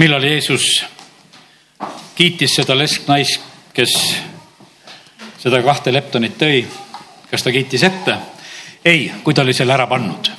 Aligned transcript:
millal 0.00 0.24
Jeesus 0.24 0.84
kiitis 2.14 2.54
seda 2.56 2.72
lesknaist, 2.78 3.42
kes 3.76 3.92
seda 5.40 5.60
kahte 5.64 5.92
leptonit 5.92 6.38
tõi, 6.40 6.62
kas 7.30 7.44
ta 7.44 7.52
kiitis 7.52 7.84
ette? 7.84 8.16
ei, 8.84 9.10
kui 9.24 9.36
ta 9.36 9.42
oli 9.44 9.52
selle 9.52 9.74
ära 9.76 9.84
pannud. 9.86 10.30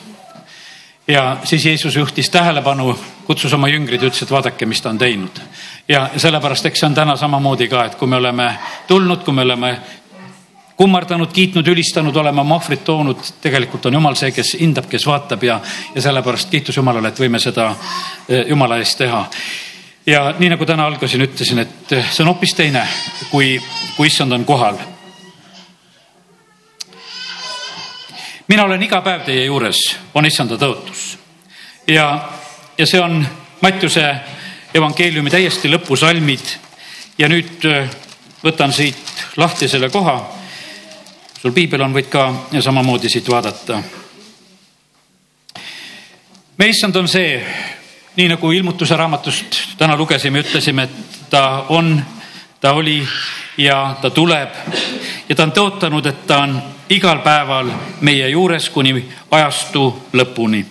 ja 1.08 1.38
siis 1.44 1.66
Jeesus 1.66 1.96
juhtis 1.96 2.29
tähelepanu, 2.29 2.96
kutsus 3.28 3.54
oma 3.54 3.70
jüngrid, 3.70 4.02
ütles, 4.02 4.24
et 4.24 4.34
vaadake, 4.34 4.66
mis 4.66 4.82
ta 4.82 4.89
on 4.89 4.97
teinud. 4.97 5.41
ja 5.88 6.07
sellepärast, 6.18 6.66
eks 6.66 6.82
see 6.82 6.89
on 6.89 6.98
täna 6.98 7.16
samamoodi 7.16 7.70
ka, 7.70 7.86
et 7.86 7.96
kui 8.02 8.09
me 8.09 8.18
oleme 8.18 8.50
tulnud, 8.88 9.21
kui 9.23 9.34
me 9.34 9.46
oleme 9.46 9.75
kummardanud, 10.82 11.29
kiitnud, 11.34 11.68
ülistanud, 11.68 12.16
oleme 12.16 12.41
oma 12.41 12.55
ohvrit 12.55 12.84
toonud, 12.84 13.20
tegelikult 13.41 13.86
on 13.86 13.93
Jumal 13.93 14.16
see, 14.18 14.31
kes 14.34 14.55
hindab, 14.57 14.88
kes 14.89 15.04
vaatab 15.05 15.43
ja, 15.45 15.59
ja 15.93 16.02
sellepärast 16.02 16.50
kiitus 16.50 16.80
Jumalale, 16.80 17.11
et 17.11 17.21
võime 17.21 17.38
seda 17.39 17.68
eh, 17.70 18.48
Jumala 18.50 18.80
eest 18.81 18.98
teha. 18.98 19.20
ja 20.09 20.23
nii 20.39 20.49
nagu 20.55 20.66
täna 20.66 20.88
algasin, 20.89 21.21
ütlesin, 21.21 21.62
et 21.62 21.94
see 21.99 22.23
on 22.23 22.31
hoopis 22.31 22.55
teine, 22.57 22.81
kui, 23.30 23.52
kui 23.94 24.09
issand 24.09 24.34
on 24.34 24.45
kohal. 24.45 24.81
mina 28.48 28.66
olen 28.66 28.82
iga 28.84 29.05
päev 29.05 29.21
teie 29.29 29.45
juures, 29.45 29.85
on 30.18 30.26
issanda 30.26 30.57
tõotus 30.57 31.16
ja, 31.88 32.09
ja 32.77 32.90
see 32.90 33.05
on 33.05 33.21
Mattiuse 33.62 34.16
evangeeliumi 34.73 35.29
täiesti 35.29 35.70
lõpusalmid 35.70 36.57
ja 37.21 37.29
nüüd 37.29 37.70
eh, 37.70 37.98
võtan 38.41 38.73
siit 38.73 39.27
lahti 39.38 39.70
selle 39.70 39.93
koha 39.93 40.41
sul 41.41 41.54
piibel 41.58 41.81
on, 41.81 41.94
võid 41.95 42.09
ka 42.12 42.27
samamoodi 42.62 43.09
siit 43.09 43.30
vaadata. 43.30 43.82
meie 46.58 46.70
issand 46.70 46.95
on 46.95 47.08
see, 47.08 47.40
nii 48.16 48.27
nagu 48.30 48.52
ilmutuse 48.52 48.95
raamatust 48.95 49.58
täna 49.77 49.96
lugesime, 49.98 50.44
ütlesime, 50.46 50.84
et 50.84 51.30
ta 51.30 51.66
on, 51.70 51.96
ta 52.62 52.73
oli 52.73 53.02
ja 53.57 53.98
ta 54.02 54.10
tuleb 54.10 54.54
ja 55.30 55.35
ta 55.35 55.43
on 55.43 55.52
tõotanud, 55.52 56.05
et 56.05 56.27
ta 56.27 56.43
on 56.46 56.62
igal 56.90 57.24
päeval 57.26 57.71
meie 58.02 58.30
juures 58.30 58.70
kuni 58.70 58.93
ajastu 59.32 59.87
lõpuni. 60.13 60.65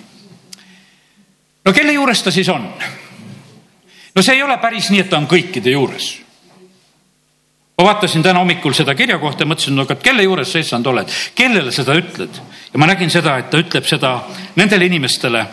no 1.64 1.72
kelle 1.72 1.92
juures 1.92 2.22
ta 2.22 2.30
siis 2.30 2.48
on? 2.48 2.70
no 4.14 4.22
see 4.22 4.34
ei 4.34 4.42
ole 4.42 4.58
päris 4.58 4.90
nii, 4.90 5.00
et 5.00 5.10
ta 5.10 5.18
on 5.18 5.26
kõikide 5.26 5.74
juures 5.74 6.29
ma 7.80 7.84
vaatasin 7.84 8.22
täna 8.22 8.38
hommikul 8.38 8.74
seda 8.76 8.92
kirja 8.94 9.16
kohta 9.18 9.46
ja 9.46 9.48
mõtlesin, 9.48 9.72
no 9.72 9.86
aga 9.86 9.94
kelle 9.96 10.24
juures 10.26 10.50
sa 10.52 10.60
issand 10.60 10.86
oled, 10.90 11.08
kellele 11.34 11.72
seda 11.72 11.94
ütled? 11.96 12.40
ja 12.72 12.78
ma 12.78 12.86
nägin 12.90 13.10
seda, 13.10 13.38
et 13.40 13.48
ta 13.50 13.56
ütleb 13.58 13.86
seda 13.88 14.10
nendele 14.60 14.84
inimestele, 14.90 15.46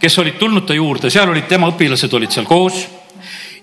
kes 0.00 0.18
olid 0.22 0.38
tulnud 0.38 0.68
ta 0.68 0.76
juurde, 0.76 1.10
seal 1.10 1.32
olid 1.32 1.48
tema 1.50 1.72
õpilased 1.72 2.14
olid 2.14 2.30
seal 2.30 2.46
koos. 2.46 2.84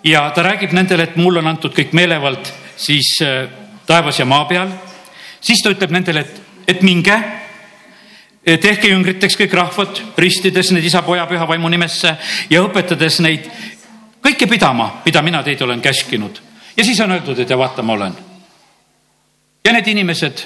ja 0.03 0.25
ta 0.35 0.43
räägib 0.43 0.75
nendele, 0.75 1.07
et 1.07 1.15
mulle 1.15 1.39
on 1.39 1.47
antud 1.53 1.71
kõik 1.77 1.95
meelevald 1.95 2.51
siis 2.75 3.13
äh, 3.23 3.47
taevas 3.87 4.19
ja 4.19 4.25
maa 4.25 4.43
peal. 4.45 4.67
siis 5.39 5.63
ta 5.63 5.71
ütleb 5.71 5.95
nendele, 5.95 6.19
et, 6.27 6.43
et 6.67 6.83
minge 6.83 7.15
tehke 8.43 8.91
jüngriteks 8.91 9.37
kõik 9.37 9.53
rahvad, 9.55 10.05
ristides 10.17 10.75
need 10.75 10.83
isa, 10.83 11.01
poja, 11.01 11.29
püha 11.29 11.47
vaimu 11.47 11.69
nimesse 11.69 12.15
ja 12.49 12.63
õpetades 12.67 13.21
neid 13.23 13.47
kõike 14.19 14.49
pidama, 14.49 14.97
mida 15.05 15.21
mina 15.21 15.43
teid 15.47 15.61
olen 15.61 15.81
käskinud 15.81 16.50
ja 16.77 16.83
siis 16.83 16.99
on 16.99 17.11
öeldud, 17.11 17.39
et 17.39 17.49
ja 17.49 17.57
vaata, 17.57 17.81
ma 17.81 17.93
olen. 17.93 18.13
ja 19.65 19.73
need 19.73 19.87
inimesed, 19.87 20.43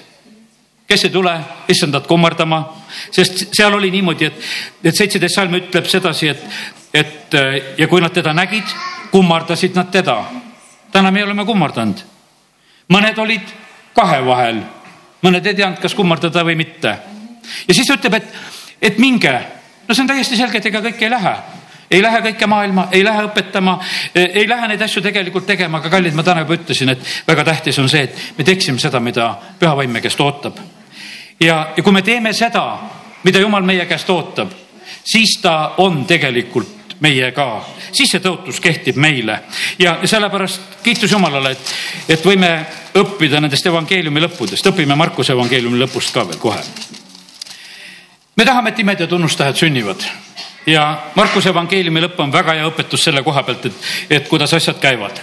kes 0.88 1.04
ei 1.04 1.10
tule 1.10 1.34
issandat 1.68 2.08
kummardama, 2.08 2.60
sest 3.12 3.48
seal 3.54 3.74
oli 3.74 3.92
niimoodi, 3.92 4.26
et, 4.26 4.42
et 4.84 4.96
seitseteist 4.96 5.36
salm 5.36 5.56
ütleb 5.56 5.88
sedasi, 5.90 6.30
et, 6.30 6.44
et 6.94 7.38
ja 7.78 7.88
kui 7.88 8.02
nad 8.02 8.14
teda 8.14 8.34
nägid, 8.34 8.76
kummardasid 9.12 9.76
nad 9.76 9.92
teda. 9.92 10.24
täna 10.92 11.12
me 11.12 11.24
oleme 11.24 11.46
kummardanud. 11.46 12.04
mõned 12.90 13.18
olid 13.20 13.54
kahe 13.96 14.26
vahel, 14.26 14.62
mõned 15.22 15.46
ei 15.46 15.56
teadnud, 15.56 15.80
kas 15.82 15.96
kummardada 15.96 16.44
või 16.44 16.56
mitte. 16.56 16.98
ja 17.68 17.74
siis 17.74 17.90
ütleb, 17.90 18.14
et, 18.14 18.34
et 18.82 18.98
minge. 18.98 19.42
no 19.88 19.94
see 19.94 20.02
on 20.02 20.08
täiesti 20.08 20.38
selge, 20.38 20.58
et 20.58 20.66
ega 20.66 20.82
kõik 20.82 21.02
ei 21.02 21.10
lähe 21.10 21.36
ei 21.92 22.02
lähe 22.02 22.22
kõike 22.30 22.48
maailma, 22.48 22.88
ei 22.92 23.04
lähe 23.06 23.26
õpetama, 23.28 23.78
ei 24.16 24.48
lähe 24.50 24.68
neid 24.68 24.82
asju 24.82 25.04
tegelikult 25.06 25.46
tegema, 25.46 25.80
aga 25.80 25.90
kallid, 25.90 26.16
ma 26.18 26.24
täna 26.24 26.46
juba 26.46 26.58
ütlesin, 26.58 26.94
et 26.96 27.10
väga 27.28 27.46
tähtis 27.52 27.80
on 27.80 27.90
see, 27.90 28.08
et 28.08 28.38
me 28.38 28.44
teeksime 28.48 28.82
seda, 28.82 29.00
mida 29.00 29.30
püha 29.60 29.76
vaim 29.78 29.92
meie 29.94 30.06
käest 30.06 30.22
ootab. 30.22 30.60
ja, 31.40 31.74
ja 31.78 31.84
kui 31.84 31.94
me 31.94 32.02
teeme 32.02 32.34
seda, 32.34 32.66
mida 33.24 33.40
jumal 33.40 33.64
meie 33.64 33.86
käest 33.86 34.10
ootab, 34.10 34.52
siis 35.04 35.40
ta 35.42 35.76
on 35.78 36.06
tegelikult 36.06 36.76
meiega, 37.04 37.48
siis 37.92 38.12
see 38.12 38.22
tõotus 38.24 38.62
kehtib 38.64 38.98
meile. 39.02 39.42
Ja 39.80 39.98
sellepärast 40.08 40.80
kiitus 40.84 41.12
Jumalale, 41.12 41.52
et, 41.52 41.74
et 42.16 42.26
võime 42.26 42.52
õppida 42.96 43.42
nendest 43.44 43.68
evangeeliumi 43.68 44.24
lõppudest, 44.24 44.72
õpime 44.72 44.96
Markuse 44.96 45.36
evangeeliumi 45.36 45.82
lõpust 45.84 46.14
ka 46.16 46.24
veel 46.28 46.40
kohe. 46.40 46.62
me 48.38 48.46
tahame, 48.46 48.70
et 48.70 48.80
imed 48.80 49.00
ja 49.00 49.08
tunnustähed 49.08 49.56
sünnivad 49.56 50.08
ja 50.66 50.86
Markuse 51.16 51.50
evangeeliumi 51.50 52.02
lõpp 52.06 52.20
on 52.24 52.34
väga 52.34 52.56
hea 52.58 52.68
õpetus 52.70 53.06
selle 53.06 53.24
koha 53.24 53.44
pealt, 53.44 53.66
et, 53.70 53.90
et 54.10 54.28
kuidas 54.28 54.54
asjad 54.54 54.80
käivad. 54.82 55.20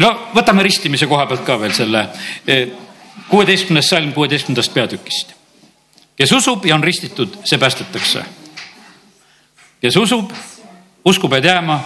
no 0.00 0.10
võtame 0.34 0.62
ristimise 0.62 1.06
koha 1.06 1.26
pealt 1.26 1.44
ka 1.46 1.58
veel 1.60 1.72
selle 1.74 2.06
e, 2.46 2.66
kuueteistkümnes 3.28 3.88
salm 3.88 4.12
kuueteistkümnendast 4.12 4.74
peatükist. 4.74 5.34
kes 6.16 6.32
usub 6.32 6.66
ja 6.66 6.74
on 6.74 6.84
ristitud, 6.84 7.40
see 7.44 7.58
päästetakse. 7.58 8.24
kes 9.80 9.96
usub, 9.96 10.32
usku 11.04 11.28
pead 11.28 11.44
jääma 11.44 11.80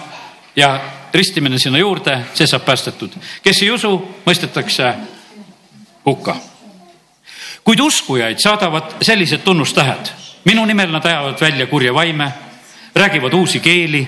ja 0.57 0.81
ristimine 1.15 1.59
sinna 1.59 1.79
juurde, 1.79 2.25
see 2.35 2.47
saab 2.47 2.65
päästetud. 2.65 3.17
kes 3.43 3.63
ei 3.63 3.71
usu, 3.71 3.97
mõistetakse 4.27 4.95
hukka. 6.07 6.37
kuid 7.65 7.81
uskujaid 7.81 8.39
saadavad 8.39 9.01
sellised 9.03 9.41
tunnustähed 9.45 10.24
minu 10.45 10.65
nimel 10.65 10.91
nad 10.93 11.07
ajavad 11.07 11.41
välja 11.41 11.67
kurja 11.67 11.95
vaime, 11.95 12.33
räägivad 12.95 13.35
uusi 13.35 13.61
keeli, 13.61 14.05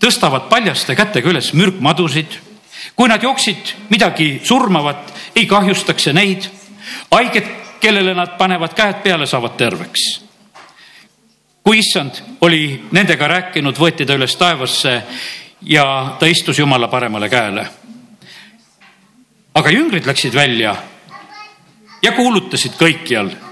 tõstavad 0.00 0.48
paljaste 0.48 0.96
kätega 0.96 1.30
üles 1.30 1.52
mürkmadusid. 1.52 2.38
kui 2.96 3.08
nad 3.08 3.22
jooksid 3.22 3.74
midagi 3.90 4.40
surmavat, 4.44 5.12
ei 5.36 5.46
kahjustaks 5.46 6.04
see 6.04 6.12
neid. 6.12 6.48
haiged, 7.10 7.46
kellele 7.80 8.14
nad 8.14 8.38
panevad 8.38 8.74
käed 8.74 9.02
peale, 9.02 9.26
saavad 9.26 9.56
terveks. 9.56 10.24
kui 11.62 11.78
issand 11.78 12.22
oli 12.40 12.88
nendega 12.92 13.28
rääkinud, 13.28 13.76
võeti 13.76 14.06
ta 14.06 14.14
üles 14.14 14.36
taevasse 14.36 15.02
ja 15.62 16.16
ta 16.18 16.26
istus 16.26 16.58
Jumala 16.58 16.88
paremale 16.88 17.28
käele. 17.28 17.66
aga 19.54 19.70
jüngrid 19.70 20.06
läksid 20.06 20.34
välja 20.34 20.76
ja 22.02 22.12
kuulutasid 22.12 22.72
kõikjal 22.78 23.47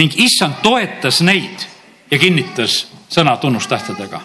ning 0.00 0.16
issand 0.16 0.62
toetas 0.64 1.20
neid 1.26 1.66
ja 2.10 2.18
kinnitas 2.18 2.86
sõna 3.10 3.36
tunnustähtedega. 3.40 4.20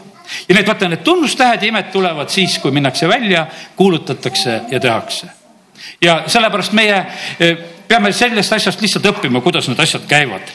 ja 0.48 0.56
need, 0.56 0.68
vaata, 0.68 0.90
need 0.90 1.04
tunnustähed 1.04 1.64
ja 1.64 1.68
imed 1.68 1.92
tulevad 1.92 2.30
siis, 2.30 2.60
kui 2.60 2.72
minnakse 2.72 3.08
välja, 3.08 3.48
kuulutatakse 3.76 4.62
ja 4.72 4.80
tehakse. 4.80 5.28
ja 6.02 6.24
sellepärast 6.28 6.74
meie 6.74 7.06
eh, 7.40 7.58
peame 7.88 8.12
sellest 8.14 8.54
asjast 8.54 8.82
lihtsalt 8.82 9.06
õppima, 9.06 9.42
kuidas 9.42 9.68
need 9.68 9.80
asjad 9.80 10.06
käivad. 10.08 10.54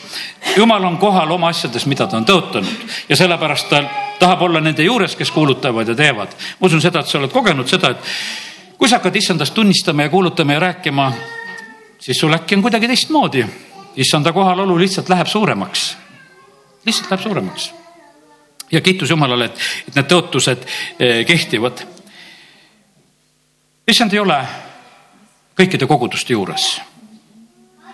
jumal 0.56 0.84
on 0.84 0.98
kohal 0.98 1.30
oma 1.30 1.48
asjades, 1.48 1.86
mida 1.86 2.06
ta 2.06 2.16
on 2.16 2.26
tõotanud 2.26 2.86
ja 3.08 3.16
sellepärast 3.16 3.68
ta 3.68 3.82
tahab 4.18 4.42
olla 4.42 4.60
nende 4.60 4.82
juures, 4.82 5.16
kes 5.16 5.30
kuulutavad 5.30 5.88
ja 5.88 5.94
teevad. 5.94 6.36
ma 6.60 6.66
usun 6.66 6.80
seda, 6.80 7.00
et 7.00 7.06
sa 7.06 7.18
oled 7.18 7.32
kogenud 7.32 7.68
seda, 7.68 7.90
et 7.90 8.78
kui 8.78 8.88
sa 8.88 8.96
hakkad 8.96 9.16
issandast 9.16 9.54
tunnistama 9.54 10.02
ja 10.02 10.08
kuulutama 10.08 10.52
ja 10.52 10.60
rääkima, 10.60 11.12
siis 11.98 12.16
sul 12.16 12.32
äkki 12.32 12.56
on 12.56 12.62
kuidagi 12.62 12.88
teistmoodi 12.88 13.44
issanda 13.96 14.32
kohalolu 14.32 14.78
lihtsalt 14.78 15.08
läheb 15.08 15.26
suuremaks. 15.26 15.96
lihtsalt 16.86 17.10
läheb 17.10 17.22
suuremaks. 17.22 17.72
ja 18.72 18.80
kiitus 18.80 19.10
Jumalale, 19.10 19.44
et, 19.44 19.58
et 19.88 19.94
need 19.94 20.10
tõotused 20.10 20.66
eh, 20.98 21.26
kehtivad. 21.26 21.82
issand 23.88 24.12
ei 24.12 24.22
ole 24.22 24.38
kõikide 25.58 25.86
koguduste 25.86 26.32
juures 26.32 26.80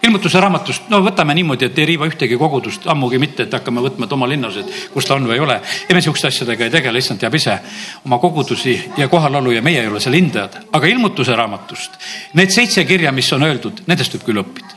ilmutuse 0.07 0.41
raamatust, 0.41 0.87
no 0.93 1.01
võtame 1.03 1.35
niimoodi, 1.35 1.67
et 1.67 1.79
ei 1.81 1.87
riiva 1.91 2.07
ühtegi 2.07 2.37
kogudust, 2.39 2.87
ammugi 2.91 3.19
mitte, 3.19 3.47
et 3.47 3.55
hakkame 3.57 3.83
võtma, 3.83 4.07
et 4.07 4.15
oma 4.15 4.29
linnas, 4.31 4.59
et 4.61 4.71
kus 4.93 5.09
ta 5.09 5.17
on 5.17 5.27
või 5.27 5.39
ei 5.39 5.43
ole. 5.43 5.57
ja 5.89 5.95
me 5.95 6.03
sihukeste 6.05 6.31
asjadega 6.31 6.67
ei 6.69 6.71
tegele, 6.71 7.03
issand 7.03 7.21
teab 7.23 7.35
ise 7.35 7.59
oma 8.05 8.21
kogudusi 8.23 8.77
ja 8.97 9.09
kohalolu 9.09 9.57
ja 9.57 9.63
meie 9.67 9.83
ei 9.83 9.91
ole 9.91 10.01
seal 10.01 10.15
hindajad. 10.15 10.61
aga 10.73 10.87
ilmutuse 10.87 11.37
raamatust, 11.37 11.99
need 12.35 12.55
seitse 12.55 12.85
kirja, 12.85 13.13
mis 13.13 13.33
on 13.33 13.43
öeldud, 13.49 13.83
nendest 13.87 14.15
võib 14.15 14.29
küll 14.31 14.45
õppida 14.45 14.76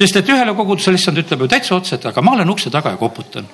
sest 0.00 0.16
et 0.16 0.30
ühele 0.32 0.54
kogudusele 0.56 1.00
issand 1.00 1.20
ütleb 1.20 1.44
ju 1.44 1.50
täitsa 1.50 1.76
otse, 1.76 1.98
et 1.98 2.06
aga 2.08 2.22
ma 2.24 2.38
olen 2.38 2.48
ukse 2.56 2.72
taga 2.72 2.94
ja 2.94 3.00
koputan. 3.00 3.48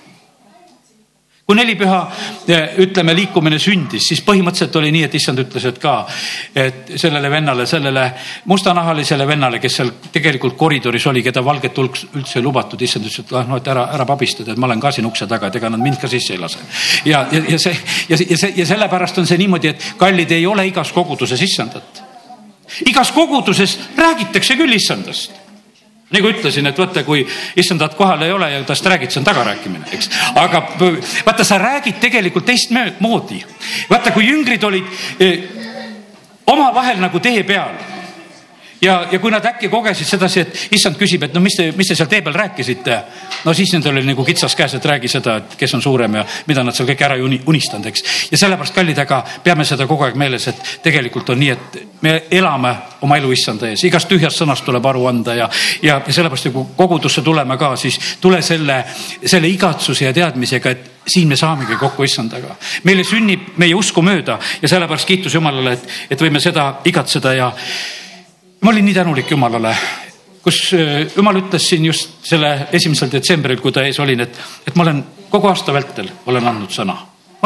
kui 1.46 1.54
nelipüha 1.54 1.98
ütleme, 2.82 3.12
liikumine 3.14 3.60
sündis, 3.62 4.08
siis 4.08 4.18
põhimõtteliselt 4.26 4.78
oli 4.80 4.88
nii, 4.90 5.04
et 5.06 5.12
issand 5.14 5.38
ütles, 5.38 5.62
et 5.68 5.76
ka, 5.78 5.92
et 6.58 6.90
sellele 6.98 7.30
vennale, 7.30 7.68
sellele 7.70 8.02
mustanahalisele 8.50 9.28
vennale, 9.28 9.60
kes 9.62 9.76
seal 9.78 9.92
tegelikult 10.10 10.56
koridoris 10.58 11.06
oli, 11.06 11.22
keda 11.22 11.44
valget 11.46 11.78
hulk 11.78 12.00
üldse 12.18 12.40
ei 12.40 12.42
lubatud, 12.42 12.82
issand 12.82 13.06
ütles, 13.06 13.22
et 13.22 13.30
noh, 13.36 13.60
et 13.60 13.70
ära, 13.70 13.86
ära 13.94 14.08
pabistada, 14.10 14.50
et 14.50 14.58
ma 14.58 14.66
olen 14.66 14.82
ka 14.82 14.90
siin 14.90 15.06
ukse 15.06 15.30
taga, 15.30 15.46
et 15.46 15.60
ega 15.62 15.70
nad 15.70 15.86
mind 15.86 16.02
ka 16.02 16.10
sisse 16.10 16.34
ei 16.34 16.42
lase. 16.42 16.66
ja, 17.06 17.22
ja, 17.30 17.44
ja 17.54 17.62
see 17.62 17.78
ja, 18.08 18.18
ja 18.18 18.42
see 18.42 18.52
ja 18.56 18.66
sellepärast 18.66 19.22
on 19.22 19.30
see 19.30 19.38
niimoodi, 19.38 19.70
et 19.70 19.88
kallid 20.02 20.34
ei 20.34 20.50
ole 20.50 20.66
igas 20.66 20.90
koguduses 20.90 21.46
issandat. 21.46 22.02
igas 22.90 23.14
koguduses 23.14 23.78
räägitakse 23.94 24.58
küll 24.58 24.82
issandast 24.82 25.45
nagu 26.14 26.30
ütlesin, 26.30 26.66
et 26.70 26.78
vaata, 26.78 27.02
kui 27.06 27.24
issandat 27.58 27.96
kohal 27.98 28.22
ei 28.22 28.32
ole 28.32 28.50
ja 28.52 28.62
tast 28.66 28.86
räägid, 28.86 29.10
see 29.10 29.20
on 29.20 29.26
tagarääkimine, 29.26 29.88
eks. 29.92 30.10
aga 30.38 30.62
vaata, 31.26 31.44
sa 31.44 31.58
räägid 31.58 31.98
tegelikult 32.00 32.46
teistmoodi. 32.46 33.42
vaata, 33.90 34.14
kui 34.14 34.28
jüngrid 34.28 34.64
olid 34.64 34.86
eh, 35.20 35.38
omavahel 36.46 37.00
nagu 37.02 37.20
tee 37.20 37.42
peal 37.42 37.74
ja, 38.80 39.06
ja 39.12 39.18
kui 39.18 39.30
nad 39.30 39.44
äkki 39.44 39.68
kogesid 39.68 40.08
sedasi, 40.08 40.40
et 40.40 40.74
issand 40.76 40.98
küsib, 41.00 41.24
et 41.26 41.34
no 41.34 41.40
mis 41.44 41.56
te, 41.56 41.68
mis 41.76 41.88
te 41.88 41.96
seal 41.96 42.08
tee 42.10 42.22
peal 42.24 42.34
rääkisite. 42.36 42.98
no 43.44 43.54
siis 43.54 43.72
nendel 43.72 43.96
oli 43.96 44.06
nagu 44.06 44.24
kitsas 44.24 44.56
käes, 44.56 44.74
et 44.74 44.84
räägi 44.84 45.08
seda, 45.08 45.36
et 45.36 45.56
kes 45.58 45.74
on 45.74 45.82
suurem 45.82 46.14
ja 46.14 46.24
mida 46.46 46.64
nad 46.64 46.76
seal 46.76 46.88
kõik 46.88 47.04
ära 47.06 47.16
unistanud, 47.22 47.86
eks. 47.86 48.04
ja 48.30 48.38
sellepärast, 48.38 48.74
kallid, 48.74 48.98
aga 48.98 49.22
peame 49.44 49.64
seda 49.64 49.86
kogu 49.86 50.04
aeg 50.06 50.18
meeles, 50.18 50.48
et 50.48 50.72
tegelikult 50.82 51.30
on 51.32 51.40
nii, 51.40 51.50
et 51.50 51.78
me 52.02 52.16
elame 52.30 52.74
oma 53.06 53.16
elu 53.20 53.32
issanda 53.32 53.70
ees, 53.70 53.84
igast 53.88 54.08
tühjast 54.08 54.42
sõnast 54.42 54.64
tuleb 54.66 54.86
aru 54.86 55.06
anda 55.08 55.34
ja, 55.34 55.50
ja, 55.82 56.00
ja 56.06 56.12
sellepärast, 56.12 56.50
kui 56.52 56.68
kogudusse 56.76 57.22
tuleme 57.22 57.56
ka, 57.58 57.74
siis 57.80 57.98
tule 58.20 58.42
selle, 58.42 58.82
selle 59.24 59.48
igatsuse 59.48 60.08
ja 60.08 60.14
teadmisega, 60.16 60.70
et 60.70 60.92
siin 61.06 61.28
me 61.28 61.36
saamegi 61.36 61.76
kokku 61.78 62.02
issandaga. 62.02 62.56
meile 62.84 63.04
sünnib 63.04 63.54
meie 63.56 63.74
usku 63.74 64.02
mööda 64.02 64.40
ja 64.62 64.68
sellepärast 64.68 65.06
kiitus 65.06 65.34
Jumalale, 65.34 65.76
et, 65.76 65.86
et 66.10 66.20
võime 66.20 66.40
seda 66.42 66.72
igatseda 66.84 67.34
ja 67.34 67.52
ma 68.66 68.72
olin 68.72 68.84
nii 68.84 68.94
tänulik 68.94 69.30
Jumalale, 69.30 69.76
kus 70.42 70.72
äh, 70.74 71.06
Jumal 71.16 71.36
ütles 71.38 71.68
siin 71.68 71.84
just 71.86 72.24
selle 72.26 72.48
esimesel 72.74 73.12
detsembril, 73.12 73.60
kui 73.62 73.70
ta 73.70 73.84
ees 73.86 74.00
olin, 74.02 74.24
et, 74.24 74.40
et 74.66 74.74
ma 74.74 74.82
olen 74.82 75.04
kogu 75.30 75.46
aasta 75.46 75.70
vältel 75.74 76.08
olen 76.26 76.48
andnud 76.50 76.74
sõna, 76.74 76.96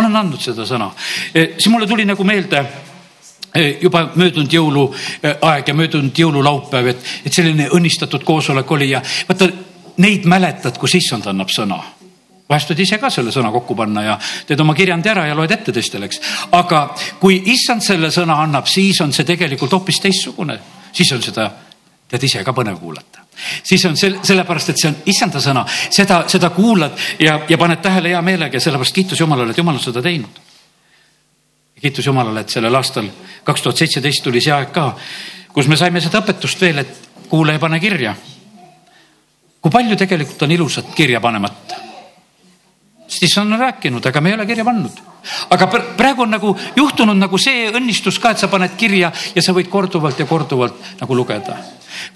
olen 0.00 0.17
andnud 0.17 0.40
seda 0.40 0.64
sõna. 0.64 0.88
Äh, 1.37 1.58
siis 1.58 1.69
mulle 1.69 1.88
tuli 1.90 2.08
nagu 2.08 2.25
meelde 2.25 2.62
äh, 2.62 3.82
juba 3.82 4.06
möödunud 4.14 4.56
jõuluaeg 4.56 5.69
ja 5.69 5.76
möödunud 5.76 6.22
jõululaupäev, 6.25 6.90
et, 6.94 7.12
et 7.28 7.37
selline 7.37 7.69
õnnistatud 7.69 8.25
koosolek 8.25 8.72
oli 8.78 8.88
ja 8.94 9.05
vaata 9.28 9.52
neid 10.00 10.25
mäletad, 10.25 10.81
kus 10.81 10.96
issand 11.02 11.28
annab 11.28 11.52
sõna 11.52 11.82
vahest 12.49 12.72
võid 12.72 12.81
ise 12.87 12.96
ka 12.99 13.12
selle 13.12 13.31
sõna 13.31 13.52
kokku 13.52 13.76
panna 13.76 14.08
ja 14.08 14.19
teed 14.49 14.64
oma 14.64 14.72
kirjandi 14.75 15.12
ära 15.12 15.28
ja 15.28 15.37
loed 15.37 15.52
ette 15.52 15.70
teistele, 15.70 16.08
eks. 16.08 16.25
aga 16.56 16.87
kui 17.20 17.43
issand 17.52 17.84
selle 17.84 18.08
sõna 18.08 18.40
annab, 18.40 18.72
siis 18.72 19.05
on 19.05 19.12
see 19.12 19.28
tegelikult 19.28 19.76
hoopis 19.76 20.00
teistsugune 20.08 20.62
siis 20.92 21.12
on 21.12 21.22
seda, 21.22 21.50
tead 22.10 22.26
ise 22.26 22.44
ka 22.44 22.54
põnev 22.56 22.78
kuulata. 22.81 23.25
siis 23.62 23.84
on 23.84 23.96
sel-, 23.96 24.19
sellepärast, 24.22 24.70
et 24.70 24.81
see 24.82 24.90
on 24.90 24.96
issanda 25.06 25.40
sõna, 25.40 25.64
seda, 25.90 26.25
seda 26.28 26.50
kuulad 26.50 26.96
ja, 27.20 27.40
ja 27.48 27.58
paned 27.58 27.82
tähele 27.82 28.14
hea 28.14 28.22
meelega 28.22 28.56
ja 28.56 28.60
sellepärast 28.60 28.94
kiitus 28.94 29.20
Jumalale, 29.20 29.50
et 29.50 29.58
Jumal 29.58 29.78
on 29.78 29.84
seda 29.84 30.02
teinud. 30.02 30.40
kiitus 31.81 32.06
Jumalale, 32.06 32.40
et 32.40 32.48
sellel 32.48 32.75
aastal 32.75 33.08
kaks 33.44 33.62
tuhat 33.62 33.76
seitseteist 33.76 34.25
tuli 34.25 34.40
see 34.40 34.52
aeg 34.54 34.72
ka, 34.72 34.94
kus 35.52 35.69
me 35.69 35.76
saime 35.76 36.00
seda 36.00 36.20
õpetust 36.20 36.60
veel, 36.60 36.84
et 36.84 37.28
kuula 37.28 37.52
ja 37.52 37.62
pane 37.62 37.81
kirja. 37.81 38.14
kui 39.60 39.70
palju 39.70 39.96
tegelikult 39.96 40.43
on 40.43 40.58
ilusat 40.58 40.94
kirja 40.94 41.20
panemata 41.20 41.89
siis 43.10 43.38
on 43.38 43.58
rääkinud, 43.58 44.06
aga 44.06 44.20
me 44.20 44.30
ei 44.30 44.34
ole 44.34 44.46
kirja 44.46 44.64
pannud. 44.64 45.00
aga 45.50 45.66
praegu 45.96 46.22
on 46.22 46.30
nagu 46.30 46.56
juhtunud 46.76 47.18
nagu 47.18 47.38
see 47.38 47.66
õnnistus 47.68 48.18
ka, 48.22 48.30
et 48.30 48.38
sa 48.38 48.48
paned 48.48 48.76
kirja 48.78 49.12
ja 49.34 49.42
sa 49.42 49.52
võid 49.52 49.68
korduvalt 49.68 50.18
ja 50.18 50.26
korduvalt 50.26 51.00
nagu 51.00 51.16
lugeda. 51.16 51.56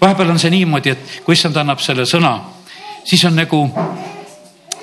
vahepeal 0.01 0.29
on 0.29 0.39
see 0.39 0.49
niimoodi, 0.49 0.89
et 0.89 1.21
kui 1.25 1.35
issand 1.35 1.57
annab 1.57 1.83
selle 1.83 2.05
sõna, 2.05 2.39
siis 3.03 3.25
on 3.25 3.35
nagu, 3.35 3.61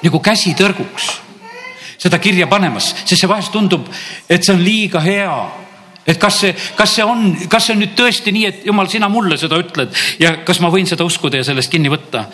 nagu 0.03 0.21
käsi 0.21 0.55
tõrguks 0.55 1.11
seda 2.03 2.19
kirja 2.19 2.47
panemas, 2.47 2.93
sest 3.05 3.21
see 3.21 3.31
vahest 3.31 3.53
tundub, 3.55 3.87
et 4.29 4.45
see 4.45 4.55
on 4.55 4.63
liiga 4.63 5.01
hea 5.01 5.37
et 6.07 6.19
kas 6.19 6.41
see, 6.41 6.55
kas 6.77 6.97
see 6.97 7.05
on, 7.07 7.29
kas 7.49 7.67
see 7.67 7.77
on 7.77 7.85
nüüd 7.85 7.95
tõesti 7.99 8.35
nii, 8.35 8.47
et 8.47 8.65
jumal, 8.67 8.91
sina 8.91 9.09
mulle 9.09 9.39
seda 9.39 9.59
ütled 9.63 9.95
ja 10.21 10.37
kas 10.45 10.61
ma 10.61 10.71
võin 10.71 10.87
seda 10.91 11.07
uskuda 11.07 11.41
ja 11.41 11.47
sellest 11.47 11.73
kinni 11.73 11.93
võtta? 11.93 12.27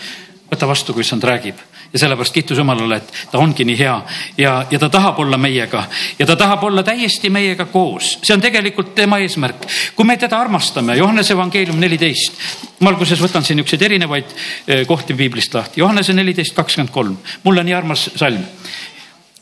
võta 0.48 0.64
vastu, 0.64 0.94
kui 0.96 1.04
issand 1.04 1.24
räägib 1.28 1.60
ja 1.92 1.98
sellepärast 1.98 2.34
kiitus 2.34 2.58
Jumalale, 2.58 2.96
et 2.96 3.12
ta 3.30 3.38
ongi 3.38 3.64
nii 3.64 3.78
hea 3.78 3.94
ja, 4.38 4.66
ja 4.70 4.78
ta 4.78 4.88
tahab 4.88 5.18
olla 5.18 5.38
meiega 5.40 5.84
ja 6.18 6.26
ta 6.26 6.36
tahab 6.36 6.64
olla 6.64 6.82
täiesti 6.82 7.30
meiega 7.30 7.64
koos. 7.64 8.18
see 8.22 8.34
on 8.34 8.40
tegelikult 8.40 8.94
tema 8.94 9.18
eesmärk. 9.18 9.66
kui 9.96 10.04
me 10.04 10.16
teda 10.16 10.40
armastame, 10.40 10.96
Johannese 10.96 11.32
evangeelium 11.32 11.80
neliteist, 11.80 12.32
ma 12.80 12.90
alguses 12.90 13.20
võtan 13.20 13.44
siin 13.44 13.56
niisuguseid 13.56 13.82
erinevaid 13.82 14.34
eh, 14.66 14.86
kohti 14.86 15.14
piiblist 15.14 15.54
lahti. 15.54 15.80
Johannese 15.80 16.12
neliteist, 16.12 16.54
kakskümmend 16.54 16.92
kolm, 16.92 17.16
mulle 17.44 17.64
nii 17.64 17.74
armas 17.74 18.10
salm. 18.16 18.44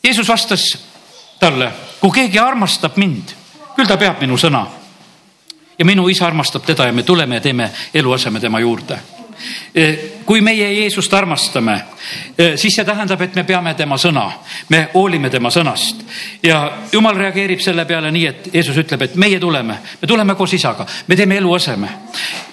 Jeesus 0.04 0.28
vastas 0.28 0.69
talle, 1.40 1.72
kui 2.00 2.14
keegi 2.14 2.38
armastab 2.38 2.96
mind, 2.96 3.34
küll 3.76 3.90
ta 3.90 3.96
peab 3.96 4.22
minu 4.22 4.38
sõna. 4.38 4.66
ja 5.78 5.84
minu 5.84 6.08
isa 6.08 6.26
armastab 6.26 6.64
teda 6.64 6.87
ja 6.87 6.93
me 6.93 7.02
tuleme 7.02 7.34
ja 7.34 7.40
teeme 7.40 7.70
eluaseme 7.94 8.40
tema 8.40 8.60
juurde 8.60 9.15
kui 10.24 10.40
meie 10.40 10.68
Jeesust 10.72 11.14
armastame, 11.14 11.76
siis 12.56 12.74
see 12.74 12.84
tähendab, 12.84 13.20
et 13.22 13.34
me 13.34 13.44
peame 13.44 13.74
tema 13.74 13.98
sõna, 14.00 14.24
me 14.68 14.88
hoolime 14.94 15.30
tema 15.30 15.50
sõnast. 15.52 16.02
Ja 16.42 16.62
jumal 16.92 17.16
reageerib 17.18 17.60
selle 17.62 17.84
peale 17.86 18.10
nii, 18.14 18.26
et 18.26 18.48
Jeesus 18.54 18.76
ütleb, 18.82 19.06
et 19.06 19.14
meie 19.20 19.40
tuleme, 19.40 19.78
me 20.00 20.08
tuleme 20.08 20.34
koos 20.34 20.54
isaga, 20.56 20.86
me 21.06 21.16
teeme 21.16 21.36
eluaseme. 21.36 21.88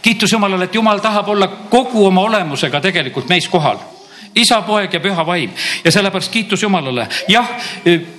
kiitus 0.02 0.32
Jumalale, 0.32 0.66
et 0.66 0.76
Jumal 0.76 1.00
tahab 1.00 1.30
olla 1.30 1.48
kogu 1.70 2.06
oma 2.06 2.22
olemusega 2.22 2.82
tegelikult 2.82 3.30
meis 3.30 3.48
kohal. 3.48 3.80
Isa, 4.36 4.62
poeg 4.62 4.94
ja 4.94 5.00
püha 5.00 5.26
vaim. 5.26 5.52
Ja 5.84 5.92
sellepärast 5.92 6.32
kiitus 6.32 6.64
Jumalale. 6.64 7.08
jah, 7.28 7.50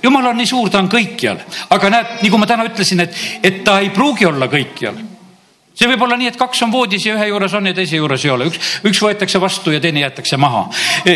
Jumal 0.03 0.25
on 0.25 0.37
nii 0.37 0.47
suur, 0.47 0.69
ta 0.69 0.79
on 0.79 0.89
kõikjal, 0.89 1.41
aga 1.69 1.89
näed, 1.89 2.15
nagu 2.23 2.37
ma 2.37 2.47
täna 2.47 2.65
ütlesin, 2.65 3.03
et, 3.03 3.15
et 3.43 3.63
ta 3.63 3.79
ei 3.79 3.89
pruugi 3.89 4.25
olla 4.25 4.47
kõikjal 4.47 5.14
see 5.75 5.91
võib 5.91 6.03
olla 6.07 6.17
nii, 6.19 6.31
et 6.31 6.39
kaks 6.39 6.63
on 6.65 6.73
voodis 6.73 7.05
ja 7.05 7.15
ühe 7.17 7.29
juures 7.29 7.53
on 7.57 7.69
ja 7.69 7.75
teise 7.75 7.99
juures 7.99 8.25
ei 8.25 8.33
ole, 8.33 8.49
üks, 8.51 8.75
üks 8.87 9.01
võetakse 9.03 9.41
vastu 9.41 9.73
ja 9.75 9.81
teine 9.83 10.05
jäetakse 10.05 10.39
maha. 10.39 10.67
E, 11.05 11.15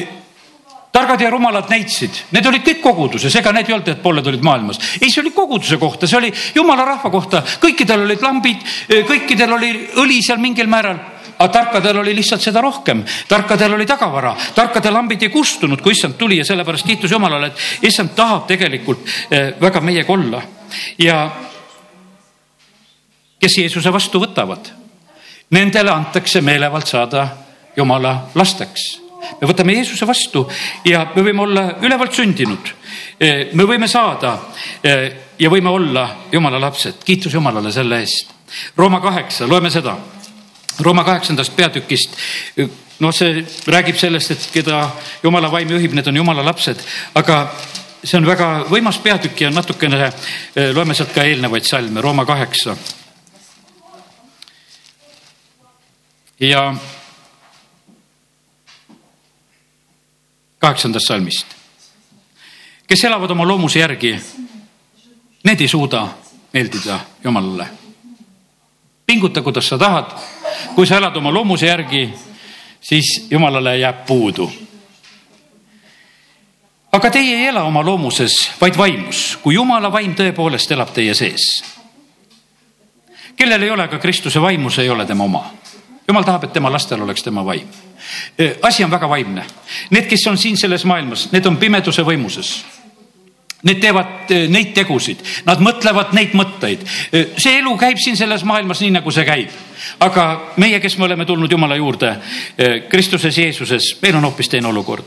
targad 0.91 1.21
ja 1.21 1.29
rumalad 1.31 1.69
näitsid, 1.71 2.23
need 2.35 2.49
olid 2.49 2.65
kõik 2.65 2.81
koguduses, 2.83 3.35
ega 3.39 3.53
need 3.55 3.69
ei 3.69 3.77
olnud, 3.77 3.91
et 3.93 4.01
pooled 4.03 4.27
olid 4.27 4.43
maailmas. 4.43 4.81
ei, 4.99 5.07
see 5.09 5.21
oli 5.23 5.31
koguduse 5.35 5.77
kohta, 5.77 6.07
see 6.07 6.17
oli 6.17 6.33
jumala 6.55 6.85
rahva 6.85 7.11
kohta, 7.13 7.43
kõikidel 7.61 8.03
olid 8.07 8.25
lambid, 8.25 8.67
e, 8.89 9.03
kõikidel 9.07 9.55
oli 9.55 9.71
õli 10.03 10.21
seal 10.25 10.41
mingil 10.41 10.67
määral. 10.67 10.99
Aga 11.39 11.53
tarkadel 11.53 12.01
oli 12.01 12.11
lihtsalt 12.17 12.43
seda 12.43 12.59
rohkem, 12.59 13.05
tarkadel 13.29 13.77
oli 13.77 13.85
tagavara, 13.87 14.33
tarkade 14.55 14.91
lambid 14.91 15.21
ei 15.23 15.29
kustunud, 15.31 15.79
kui 15.79 15.93
issand 15.95 16.17
tuli 16.19 16.41
ja 16.41 16.43
sellepärast 16.43 16.83
kiitus 16.83 17.13
Jumalale, 17.15 17.53
et 17.53 17.87
issand 17.87 18.11
tahab 18.15 18.43
tegelikult 18.49 19.07
e, 19.31 19.53
väga 19.61 19.79
meiega 19.79 20.13
olla. 20.13 20.41
Ja 20.99 21.21
kes 23.39 23.57
Jeesuse 23.57 23.93
vastu 23.93 24.19
võtavad, 24.21 24.71
nendele 25.55 25.91
antakse 25.91 26.41
meelevald 26.41 26.87
saada 26.87 27.27
Jumala 27.77 28.29
lasteks. 28.35 28.99
me 29.41 29.47
võtame 29.47 29.73
Jeesuse 29.73 30.07
vastu 30.07 30.49
ja 30.85 31.05
me 31.15 31.23
võime 31.23 31.41
olla 31.41 31.63
ülevalt 31.81 32.13
sündinud. 32.13 32.73
me 33.53 33.63
võime 33.63 33.87
saada 33.87 34.37
ja 35.39 35.49
võime 35.49 35.69
olla 35.69 36.09
Jumala 36.31 36.59
lapsed, 36.59 37.03
kiitus 37.05 37.33
Jumalale 37.33 37.71
selle 37.71 37.99
eest. 37.99 38.35
Rooma 38.77 38.99
kaheksa, 38.99 39.47
loeme 39.47 39.69
seda. 39.69 39.97
Rooma 40.79 41.03
kaheksandast 41.03 41.55
peatükist 41.55 42.15
noh, 42.99 43.11
see 43.15 43.43
räägib 43.67 43.97
sellest, 43.99 44.31
et 44.31 44.47
keda 44.53 44.83
jumala 45.23 45.51
vaim 45.51 45.69
juhib, 45.71 45.93
need 45.95 46.07
on 46.07 46.19
jumala 46.19 46.43
lapsed, 46.45 46.81
aga 47.19 47.41
see 48.03 48.17
on 48.19 48.27
väga 48.27 48.49
võimas 48.69 48.99
peatükk 49.03 49.45
ja 49.45 49.51
natukene 49.51 50.11
loeme 50.75 50.95
sealt 50.95 51.13
ka 51.15 51.23
eelnevaid 51.27 51.67
salme, 51.67 52.01
Rooma 52.01 52.25
kaheksa 52.27 52.75
ja 56.39 56.75
kaheksandast 60.59 61.07
salmist. 61.07 61.47
kes 62.87 63.03
elavad 63.03 63.29
oma 63.31 63.47
loomuse 63.47 63.79
järgi, 63.79 64.15
need 65.43 65.61
ei 65.61 65.67
suuda 65.67 66.07
meeldida 66.53 66.99
Jumalale. 67.23 67.67
pinguta, 69.05 69.41
kuidas 69.41 69.67
sa 69.67 69.77
tahad. 69.77 70.11
kui 70.75 70.87
sa 70.87 70.97
elad 70.97 71.15
oma 71.15 71.33
loomuse 71.33 71.65
järgi, 71.65 72.13
siis 72.81 73.27
Jumalale 73.31 73.77
jääb 73.77 74.05
puudu. 74.05 74.51
aga 76.91 77.09
teie 77.09 77.37
ei 77.37 77.47
ela 77.47 77.63
oma 77.63 77.85
loomuses, 77.85 78.51
vaid 78.61 78.77
vaimus, 78.77 79.37
kui 79.43 79.53
Jumala 79.53 79.91
vaim 79.91 80.15
tõepoolest 80.15 80.71
elab 80.71 80.93
teie 80.93 81.13
sees. 81.13 81.63
kellel 83.35 83.63
ei 83.63 83.69
ole 83.69 83.87
ka 83.87 83.99
Kristuse 83.99 84.41
vaimu, 84.41 84.69
see 84.69 84.83
ei 84.83 84.89
ole 84.89 85.05
tema 85.05 85.23
oma 85.23 85.58
jumal 86.09 86.25
tahab, 86.25 86.47
et 86.47 86.53
tema 86.53 86.71
lastel 86.73 87.01
oleks 87.05 87.23
tema 87.23 87.45
vaim. 87.45 87.67
asi 88.61 88.83
on 88.83 88.91
väga 88.91 89.09
vaimne. 89.09 89.45
Need, 89.89 90.09
kes 90.09 90.27
on 90.27 90.37
siin 90.37 90.57
selles 90.57 90.85
maailmas, 90.85 91.29
need 91.31 91.45
on 91.45 91.57
pimeduse 91.57 92.03
võimuses. 92.05 92.53
Need 93.63 93.81
teevad 93.83 94.31
neid 94.47 94.71
tegusid, 94.73 95.19
nad 95.45 95.59
mõtlevad 95.59 96.13
neid 96.15 96.31
mõtteid. 96.37 96.85
See 97.11 97.57
elu 97.59 97.73
käib 97.77 97.99
siin 97.99 98.15
selles 98.17 98.45
maailmas 98.47 98.79
nii, 98.79 98.93
nagu 98.95 99.11
see 99.11 99.25
käib. 99.27 99.49
aga 99.99 100.53
meie, 100.57 100.79
kes 100.79 100.97
me 100.97 101.05
oleme 101.05 101.25
tulnud 101.25 101.51
Jumala 101.51 101.75
juurde 101.75 102.15
Kristuses 102.89 103.37
Jeesuses, 103.37 103.97
meil 104.01 104.15
on 104.15 104.23
hoopis 104.23 104.49
teine 104.49 104.67
olukord. 104.67 105.05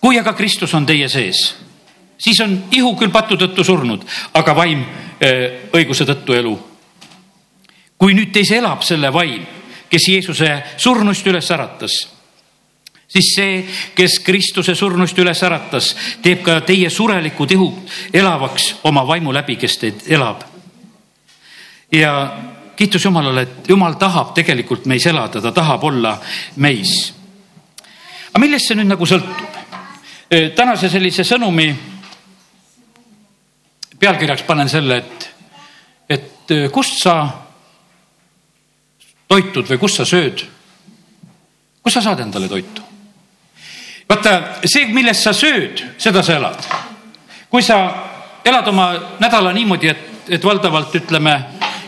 kui 0.00 0.18
aga 0.18 0.32
Kristus 0.32 0.74
on 0.74 0.86
teie 0.86 1.08
sees, 1.08 1.56
siis 2.18 2.40
on 2.40 2.64
ihu 2.70 2.94
küll 2.96 3.10
patu 3.10 3.36
tõttu 3.36 3.64
surnud, 3.64 4.04
aga 4.34 4.56
vaim 4.56 4.84
õiguse 5.72 6.04
tõttu 6.04 6.36
elu. 6.36 6.58
kui 7.98 8.14
nüüd 8.14 8.32
teis 8.32 8.50
elab 8.50 8.82
selle 8.82 9.12
vaim, 9.12 9.46
kes 9.94 10.08
Jeesuse 10.10 10.50
surnuist 10.82 11.26
üles 11.30 11.50
äratas 11.54 12.00
siis 13.14 13.34
see, 13.36 13.58
kes 13.94 14.18
Kristuse 14.26 14.74
surnust 14.74 15.18
üles 15.22 15.42
äratas, 15.46 15.92
teeb 16.22 16.42
ka 16.42 16.58
teie 16.66 16.90
surelikud 16.90 17.52
ihud 17.54 17.94
elavaks 18.12 18.74
oma 18.90 19.04
vaimu 19.06 19.34
läbi, 19.34 19.56
kes 19.56 19.78
teid 19.78 20.04
elab. 20.10 20.42
ja 21.92 22.36
kiitus 22.76 23.04
Jumalale, 23.04 23.42
et 23.42 23.68
Jumal 23.68 23.94
tahab 23.94 24.34
tegelikult 24.34 24.86
meis 24.86 25.06
elada, 25.06 25.40
ta 25.40 25.52
tahab 25.52 25.84
olla 25.84 26.18
meis. 26.56 27.14
aga 28.32 28.42
millest 28.42 28.68
see 28.68 28.80
nüüd 28.80 28.90
nagu 28.90 29.06
sõltub? 29.06 29.60
tänase 30.56 30.88
sellise 30.90 31.22
sõnumi 31.22 31.68
pealkirjaks 34.00 34.42
panen 34.42 34.68
selle, 34.68 34.96
et, 34.96 35.28
et 36.08 36.54
kust 36.72 36.98
sa 36.98 37.43
toitud 39.28 39.68
või 39.68 39.78
kust 39.78 40.00
sa 40.00 40.08
sööd? 40.08 40.44
kust 41.82 41.98
sa 41.98 42.02
saad 42.02 42.20
endale 42.24 42.48
toitu? 42.48 42.82
vaata 44.08 44.64
see, 44.64 44.86
millest 44.92 45.24
sa 45.24 45.32
sööd, 45.36 45.84
seda 45.98 46.22
sa 46.22 46.38
elad. 46.38 46.66
kui 47.50 47.62
sa 47.62 47.78
elad 48.44 48.68
oma 48.68 48.88
nädala 49.20 49.52
niimoodi, 49.52 49.88
et, 49.88 50.10
et 50.36 50.44
valdavalt 50.44 50.94
ütleme 51.00 51.38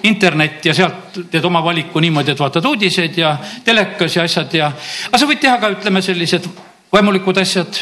internet 0.06 0.64
ja 0.64 0.74
sealt 0.74 1.18
teed 1.30 1.44
oma 1.44 1.62
valiku 1.64 2.00
niimoodi, 2.00 2.32
et 2.32 2.40
vaatad 2.40 2.64
uudiseid 2.64 3.18
ja 3.18 3.36
telekas 3.64 4.16
ja 4.16 4.24
asjad 4.24 4.54
ja, 4.54 4.70
aga 5.08 5.20
sa 5.20 5.28
võid 5.28 5.42
teha 5.42 5.58
ka, 5.60 5.72
ütleme, 5.76 6.02
sellised 6.02 6.48
vaimulikud 6.92 7.38
asjad. 7.42 7.80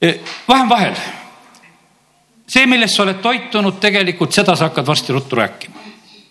E, 0.00 0.14
vahe 0.48 0.62
on 0.64 0.70
vahel. 0.70 0.94
see, 2.50 2.66
millest 2.66 2.96
sa 2.96 3.04
oled 3.04 3.20
toitunud, 3.22 3.76
tegelikult 3.80 4.32
seda 4.34 4.56
sa 4.56 4.70
hakkad 4.70 4.86
varsti 4.86 5.12
ruttu 5.12 5.36
rääkima. 5.36 5.76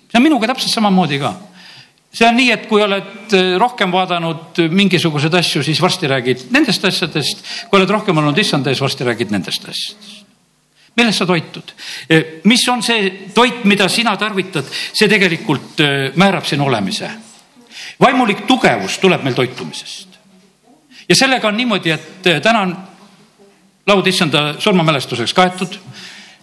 see 0.10 0.18
on 0.18 0.24
minuga 0.24 0.48
täpselt 0.48 0.74
samamoodi 0.74 1.20
ka 1.20 1.34
see 2.14 2.28
on 2.28 2.38
nii, 2.38 2.50
et 2.54 2.66
kui 2.70 2.82
oled 2.82 3.36
äh, 3.38 3.52
rohkem 3.62 3.92
vaadanud 3.94 4.62
mingisuguseid 4.74 5.36
asju, 5.40 5.62
siis 5.66 5.82
varsti 5.82 6.10
räägid 6.10 6.48
nendest 6.54 6.86
asjadest. 6.86 7.44
kui 7.70 7.80
oled 7.80 7.94
rohkem 7.94 8.18
olnud 8.18 8.38
issanda 8.38 8.74
ees, 8.74 8.82
varsti 8.82 9.06
räägid 9.06 9.34
nendest 9.34 9.68
asjadest. 9.70 10.26
millest 10.98 11.22
sa 11.22 11.26
toitud? 11.30 11.74
Äh, 12.10 12.42
mis 12.50 12.68
on 12.70 12.84
see 12.84 13.30
toit, 13.34 13.64
mida 13.70 13.90
sina 13.90 14.18
tarvitad, 14.18 14.66
see 14.94 15.10
tegelikult 15.10 15.82
äh, 15.86 15.96
määrab 16.16 16.46
sinu 16.50 16.66
olemise. 16.66 17.12
vaimulik 18.02 18.46
tugevus 18.48 18.98
tuleb 18.98 19.24
meil 19.24 19.38
toitumisest. 19.38 20.20
ja 21.10 21.16
sellega 21.16 21.48
on 21.48 21.58
niimoodi, 21.58 21.92
et 21.92 22.34
täna 22.42 22.62
on 22.62 22.78
laud 23.88 24.08
issanda 24.08 24.56
surmamälestuseks 24.60 25.34
kaetud, 25.34 25.78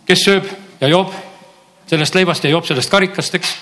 kes 0.07 0.23
sööb 0.27 0.47
ja 0.81 0.89
joob 0.89 1.26
sellest 1.87 2.15
leivast 2.15 2.45
ja 2.45 2.51
joob 2.51 2.67
sellest 2.67 2.91
karikast, 2.91 3.35
eks. 3.39 3.55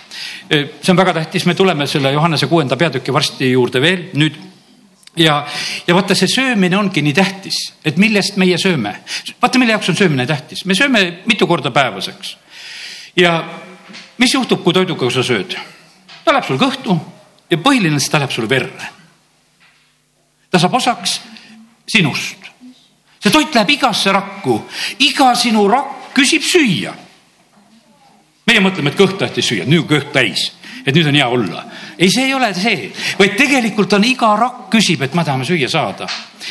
see 0.49 0.93
on 0.93 0.97
väga 0.97 1.14
tähtis, 1.21 1.47
me 1.47 1.54
tuleme 1.54 1.87
selle 1.87 2.12
Johannese 2.12 2.47
kuuenda 2.47 2.76
peatüki 2.76 3.12
varsti 3.12 3.50
juurde 3.52 3.81
veel 3.81 4.09
nüüd 4.16 4.38
ja, 5.16 5.47
ja 5.87 5.95
vaata, 5.95 6.16
see 6.16 6.31
söömine 6.31 6.78
ongi 6.78 7.02
nii 7.04 7.14
tähtis, 7.16 7.61
et 7.85 8.00
millest 8.00 8.38
meie 8.40 8.59
sööme. 8.59 8.97
vaata, 9.43 9.59
mille 9.59 9.76
jaoks 9.76 9.93
on 9.93 9.99
söömine 9.99 10.26
tähtis, 10.26 10.64
me 10.64 10.75
sööme 10.75 11.04
mitu 11.26 11.47
korda 11.47 11.71
päevas, 11.71 12.09
eks. 12.09 12.37
ja 13.16 13.37
mis 14.19 14.35
juhtub, 14.35 14.62
kui 14.64 14.73
toiduga 14.73 15.11
sa 15.11 15.23
sööd? 15.23 15.57
ta 16.25 16.33
läheb 16.33 16.49
sul 16.49 16.61
kõhtu 16.61 16.99
ja 17.50 17.61
põhiline, 17.61 18.00
ta 18.11 18.23
läheb 18.23 18.33
sul 18.33 18.49
verre. 18.49 18.90
ta 20.50 20.59
saab 20.59 20.81
osaks 20.81 21.21
sinust. 21.87 22.50
see 23.21 23.31
toit 23.31 23.54
läheb 23.54 23.76
igasse 23.76 24.12
rakku, 24.12 24.62
iga 24.99 25.35
sinu 25.37 25.69
rakk 25.69 26.14
küsib 26.14 26.43
süüa 26.47 27.03
meie 28.46 28.60
mõtleme, 28.60 28.92
et 28.92 28.98
kõht 28.98 29.16
tahtis 29.20 29.46
süüa, 29.48 29.66
nüüd 29.68 29.86
kõht 29.88 30.12
täis, 30.14 30.50
et 30.84 30.94
nüüd 30.94 31.08
on 31.08 31.16
hea 31.16 31.28
olla. 31.28 31.64
ei, 31.98 32.10
see 32.10 32.26
ei 32.28 32.34
ole 32.34 32.52
see, 32.54 32.90
vaid 33.18 33.36
tegelikult 33.38 33.92
on 33.96 34.04
iga 34.04 34.34
rakk 34.36 34.68
küsib, 34.74 35.02
et 35.02 35.14
ma 35.14 35.24
tahame 35.24 35.44
süüa 35.48 35.68
saada. 35.68 36.08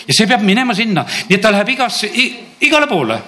ja 0.08 0.14
see 0.14 0.28
peab 0.28 0.42
minema 0.42 0.74
sinna, 0.74 1.06
nii 1.30 1.38
et 1.38 1.42
ta 1.42 1.52
läheb 1.52 1.70
igasse, 1.70 2.10
igale 2.62 2.88
poole. 2.88 3.20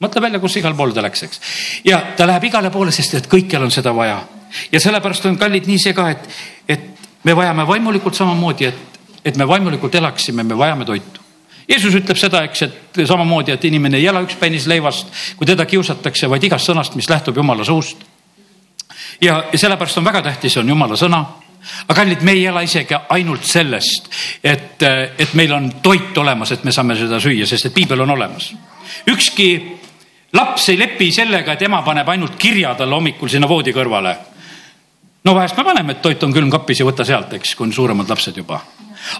mõtle 0.00 0.22
välja, 0.22 0.40
kus 0.40 0.56
igal 0.56 0.74
pool 0.74 0.92
ta 0.92 1.02
läks, 1.02 1.22
eks. 1.22 1.40
ja 1.84 2.02
ta 2.16 2.26
läheb 2.26 2.44
igale 2.50 2.70
poole, 2.70 2.92
sest 2.92 3.14
et 3.14 3.30
kõikjal 3.30 3.62
on 3.62 3.70
seda 3.70 3.94
vaja. 3.94 4.18
ja 4.72 4.80
sellepärast 4.80 5.26
on 5.26 5.38
kallid 5.38 5.66
nii 5.66 5.78
see 5.78 5.94
ka, 5.94 6.10
et, 6.10 6.28
et 6.68 7.08
me 7.24 7.36
vajame 7.36 7.66
vaimulikult 7.66 8.14
samamoodi, 8.14 8.64
et, 8.64 9.00
et 9.24 9.36
me 9.36 9.46
vaimulikult 9.46 9.94
elaksime, 9.94 10.42
me 10.42 10.58
vajame 10.58 10.84
toitu 10.84 11.27
Jeesus 11.68 11.98
ütleb 11.98 12.16
seda, 12.16 12.40
eks, 12.48 12.62
et 12.64 13.00
samamoodi, 13.06 13.52
et 13.52 13.64
inimene 13.68 13.98
ei 14.00 14.06
ela 14.08 14.22
üks 14.24 14.38
pennis 14.40 14.66
leivast, 14.70 15.10
kui 15.36 15.46
teda 15.46 15.66
kiusatakse, 15.68 16.30
vaid 16.30 16.46
igast 16.48 16.70
sõnast, 16.70 16.96
mis 16.96 17.08
lähtub 17.10 17.36
jumala 17.36 17.64
suust. 17.64 18.06
ja, 19.20 19.42
sellepärast 19.54 19.98
on 19.98 20.04
väga 20.04 20.22
tähtis, 20.22 20.56
on 20.56 20.68
jumala 20.68 20.96
sõna. 20.96 21.24
aga 21.88 21.94
kallid, 22.00 22.22
me 22.22 22.32
ei 22.32 22.46
ela 22.46 22.62
isegi 22.64 22.96
ainult 23.08 23.44
sellest, 23.44 24.08
et, 24.44 24.82
et 25.18 25.34
meil 25.34 25.52
on 25.52 25.70
toit 25.82 26.18
olemas, 26.18 26.52
et 26.52 26.64
me 26.64 26.72
saame 26.72 26.96
seda 26.96 27.20
süüa, 27.20 27.46
sest 27.46 27.66
et 27.66 27.74
piibel 27.74 28.00
on 28.00 28.16
olemas. 28.16 28.54
ükski 29.06 29.50
laps 30.32 30.68
ei 30.68 30.78
lepi 30.78 31.12
sellega, 31.12 31.52
et 31.52 31.62
ema 31.62 31.82
paneb 31.82 32.08
ainult 32.08 32.38
kirja 32.38 32.74
talle 32.74 32.94
hommikul 32.94 33.28
sinna 33.28 33.48
voodi 33.48 33.76
kõrvale. 33.76 34.16
no 35.24 35.34
vahest 35.34 35.56
me 35.56 35.64
paneme, 35.64 35.92
et 35.92 36.02
toit 36.02 36.22
on 36.22 36.32
külmkapis 36.32 36.80
ja 36.80 36.88
võta 36.88 37.04
sealt, 37.04 37.32
eks, 37.32 37.54
kui 37.54 37.68
on 37.68 37.72
suuremad 37.72 38.08
lapsed 38.08 38.36
juba 38.36 38.64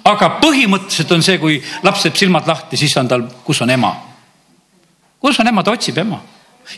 aga 0.04 0.30
põhimõtteliselt 0.42 1.12
on 1.14 1.25
see, 1.25 1.38
kui 1.38 1.58
laps 1.87 2.06
teeb 2.06 2.16
silmad 2.18 2.49
lahti, 2.49 2.78
siis 2.80 2.97
on 3.00 3.08
tal, 3.08 3.26
kus 3.44 3.62
on 3.62 3.70
ema. 3.70 3.94
kus 5.20 5.40
on 5.40 5.49
ema, 5.49 5.62
ta 5.62 5.75
otsib 5.75 5.99
ema. 5.99 6.20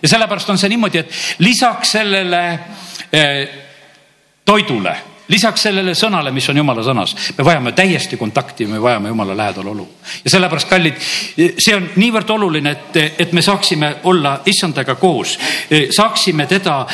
ja 0.03 0.09
sellepärast 0.09 0.51
on 0.51 0.59
see 0.59 0.69
niimoodi, 0.69 0.99
et 0.99 1.13
lisaks 1.39 1.97
sellele 1.97 2.43
eh, 3.13 3.49
toidule, 4.45 4.97
lisaks 5.29 5.63
sellele 5.63 5.95
sõnale, 5.95 6.33
mis 6.35 6.49
on 6.51 6.57
jumala 6.57 6.83
sõnas, 6.83 7.15
me 7.39 7.45
vajame 7.45 7.73
täiesti 7.73 8.17
kontakti, 8.17 8.67
me 8.67 8.81
vajame 8.83 9.09
jumala 9.09 9.37
lähedal 9.37 9.73
olu. 9.73 9.89
ja 10.25 10.31
sellepärast, 10.31 10.69
kallid, 10.69 11.01
see 11.59 11.77
on 11.77 11.91
niivõrd 11.97 12.31
oluline, 12.31 12.71
et, 12.71 13.01
et 13.19 13.33
me 13.33 13.43
saaksime 13.43 13.97
olla 14.05 14.41
issandaga 14.47 14.95
koos, 14.95 15.39
saaksime 15.97 16.47
teda, 16.47 16.85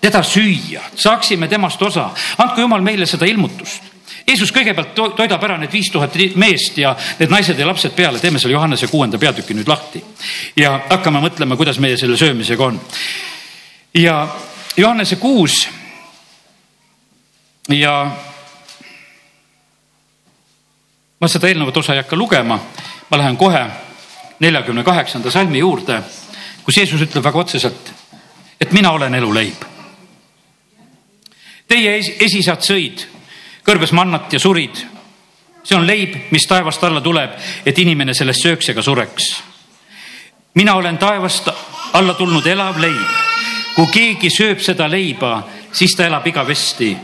teda 0.00 0.22
süüa, 0.22 0.82
saaksime 0.94 1.48
temast 1.48 1.82
osa. 1.82 2.10
andku 2.38 2.60
jumal 2.60 2.82
meile 2.82 3.06
seda 3.06 3.26
ilmutust 3.26 3.97
Jeesus 4.28 4.52
kõigepealt 4.52 4.92
toidab 5.16 5.44
ära 5.46 5.56
need 5.56 5.72
viis 5.72 5.88
tuhat 5.92 6.16
meest 6.36 6.76
ja 6.78 6.92
need 7.18 7.30
naised 7.32 7.58
ja 7.58 7.66
lapsed 7.66 7.94
peale, 7.96 8.20
teeme 8.20 8.38
selle 8.38 8.52
Johannese 8.52 8.90
kuuenda 8.92 9.18
peatüki 9.18 9.56
nüüd 9.56 9.68
lahti 9.68 10.02
ja 10.56 10.74
hakkame 10.90 11.22
mõtlema, 11.24 11.56
kuidas 11.56 11.80
meie 11.80 11.96
selle 11.96 12.16
söömisega 12.20 12.64
on. 12.66 12.80
ja 13.94 14.28
Johannese 14.76 15.16
kuus 15.16 15.68
ja 17.72 17.94
ma 21.20 21.28
seda 21.28 21.48
eelnevat 21.48 21.76
osa 21.76 21.96
ei 21.96 22.04
hakka 22.04 22.16
lugema, 22.16 22.60
ma 23.10 23.18
lähen 23.18 23.36
kohe 23.36 23.64
neljakümne 24.40 24.84
kaheksanda 24.84 25.30
salmi 25.30 25.58
juurde, 25.58 26.02
kus 26.64 26.76
Jeesus 26.76 27.00
ütleb 27.08 27.24
väga 27.24 27.38
otseselt, 27.38 27.92
et 28.60 28.72
mina 28.72 28.92
olen 28.92 29.14
eluleib. 29.14 29.64
Teie 31.68 31.96
esisad 32.24 32.60
sõid 32.64 33.08
kõrbes 33.68 33.92
mannat 33.92 34.32
ja 34.32 34.40
surid. 34.40 34.86
see 35.62 35.76
on 35.76 35.86
leib, 35.86 36.14
mis 36.30 36.46
taevast 36.48 36.84
alla 36.84 37.00
tuleb, 37.04 37.34
et 37.66 37.78
inimene 37.78 38.14
sellest 38.14 38.42
sööks 38.42 38.70
ega 38.72 38.82
sureks. 38.82 39.42
mina 40.54 40.74
olen 40.74 40.98
taevast 40.98 41.48
alla 41.92 42.14
tulnud 42.14 42.46
elav 42.46 42.80
leib. 42.80 43.08
kui 43.74 43.86
keegi 43.92 44.30
sööb 44.30 44.60
seda 44.60 44.88
leiba, 44.88 45.42
siis 45.72 45.94
ta 45.96 46.06
elab 46.06 46.26
igavesti 46.26 46.96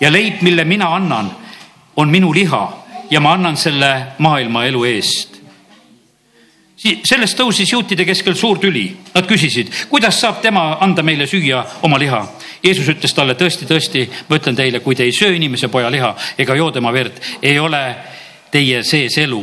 ja 0.00 0.10
leib, 0.10 0.42
mille 0.42 0.64
mina 0.64 0.94
annan, 0.94 1.30
on 1.96 2.08
minu 2.08 2.32
liha 2.32 2.68
ja 3.10 3.20
ma 3.20 3.32
annan 3.32 3.56
selle 3.56 4.06
maailma 4.18 4.64
elu 4.66 4.84
eest 4.84 5.38
sellest 6.78 7.38
tõusis 7.38 7.72
juutide 7.72 8.04
keskel 8.06 8.36
suur 8.38 8.58
tüli. 8.62 8.86
Nad 9.14 9.26
küsisid, 9.26 9.72
kuidas 9.90 10.20
saab 10.20 10.40
tema 10.42 10.76
anda 10.80 11.02
meile 11.02 11.26
süüa 11.26 11.64
oma 11.82 11.98
liha. 11.98 12.20
Jeesus 12.62 12.88
ütles 12.90 13.14
talle 13.14 13.36
tõesti, 13.38 13.66
tõesti, 13.68 14.04
ma 14.28 14.38
ütlen 14.38 14.56
teile, 14.58 14.80
kui 14.82 14.96
te 14.98 15.06
ei 15.06 15.12
söö 15.14 15.34
inimese 15.36 15.68
poja 15.70 15.90
liha 15.90 16.10
ega 16.38 16.56
joo 16.58 16.70
tema 16.74 16.92
verd, 16.92 17.20
ei 17.42 17.58
ole 17.58 17.82
teie 18.50 18.82
sees 18.84 19.18
elu. 19.18 19.42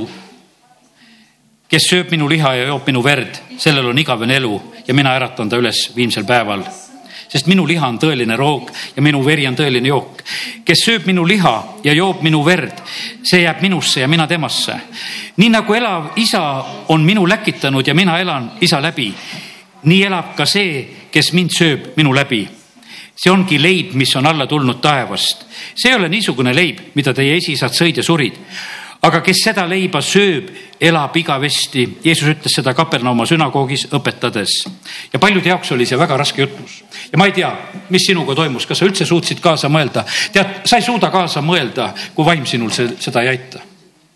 kes 1.70 1.88
sööb 1.90 2.12
minu 2.14 2.28
liha 2.30 2.54
ja 2.56 2.66
joob 2.70 2.86
minu 2.88 3.02
verd, 3.04 3.40
sellel 3.58 3.88
on 3.90 3.98
igavene 3.98 4.36
elu 4.38 4.58
ja 4.88 4.94
mina 4.94 5.16
äratan 5.18 5.50
ta 5.50 5.58
üles 5.58 5.92
viimsel 5.96 6.24
päeval. 6.24 6.64
sest 7.30 7.48
minu 7.48 7.66
liha 7.68 7.88
on 7.88 7.98
tõeline 8.00 8.38
roog 8.38 8.70
ja 8.96 9.02
minu 9.02 9.24
veri 9.26 9.48
on 9.48 9.56
tõeline 9.56 9.88
jook. 9.88 10.22
kes 10.66 10.84
sööb 10.86 11.06
minu 11.06 11.26
liha 11.26 11.64
ja 11.84 11.94
joob 11.94 12.22
minu 12.22 12.44
verd, 12.46 12.84
see 13.24 13.42
jääb 13.42 13.62
minusse 13.62 14.02
ja 14.02 14.08
mina 14.08 14.28
temasse. 14.28 14.76
nii 15.38 15.50
nagu 15.50 15.74
elav 15.74 16.12
isa 16.16 16.66
on 16.88 17.02
minu 17.02 17.28
läkitanud 17.28 17.88
ja 17.88 17.94
mina 17.94 18.20
elan 18.20 18.52
isa 18.62 18.82
läbi, 18.82 19.14
nii 19.84 20.04
elab 20.04 20.36
ka 20.36 20.46
see, 20.46 21.08
kes 21.12 21.34
mind 21.34 21.50
sööb 21.56 21.96
minu 21.96 22.14
läbi 22.14 22.65
see 23.16 23.32
ongi 23.32 23.60
leib, 23.62 23.94
mis 23.96 24.16
on 24.16 24.28
alla 24.28 24.48
tulnud 24.48 24.82
taevast. 24.82 25.46
see 25.76 25.92
ei 25.92 25.96
ole 25.96 26.10
niisugune 26.10 26.56
leib, 26.56 26.80
mida 26.96 27.14
teie 27.14 27.38
esiisad 27.38 27.74
sõid 27.74 28.02
ja 28.02 28.04
surid 28.04 28.42
aga 29.06 29.22
kes 29.26 29.42
seda 29.48 29.66
leiba 29.70 30.02
sööb, 30.04 30.50
elab 30.82 31.16
igavesti. 31.20 31.86
Jeesus 32.04 32.32
ütles 32.32 32.56
seda 32.58 32.74
Kapernauma 32.78 33.28
sünagoogis 33.30 33.88
õpetades 33.96 34.56
ja 35.14 35.22
paljude 35.22 35.52
jaoks 35.52 35.72
oli 35.76 35.88
see 35.88 36.00
väga 36.00 36.18
raske 36.18 36.42
jutlus. 36.46 36.82
ja 37.12 37.20
ma 37.22 37.30
ei 37.30 37.36
tea, 37.36 37.52
mis 37.90 38.08
sinuga 38.08 38.36
toimus, 38.36 38.66
kas 38.66 38.82
sa 38.82 38.90
üldse 38.90 39.06
suutsid 39.06 39.40
kaasa 39.44 39.70
mõelda? 39.70 40.06
tead, 40.34 40.62
sa 40.66 40.82
ei 40.82 40.88
suuda 40.88 41.12
kaasa 41.14 41.42
mõelda, 41.46 41.94
kui 42.16 42.26
vaim 42.26 42.46
sinul 42.46 42.74
seda 42.74 43.22
ei 43.22 43.36
aita 43.36 43.75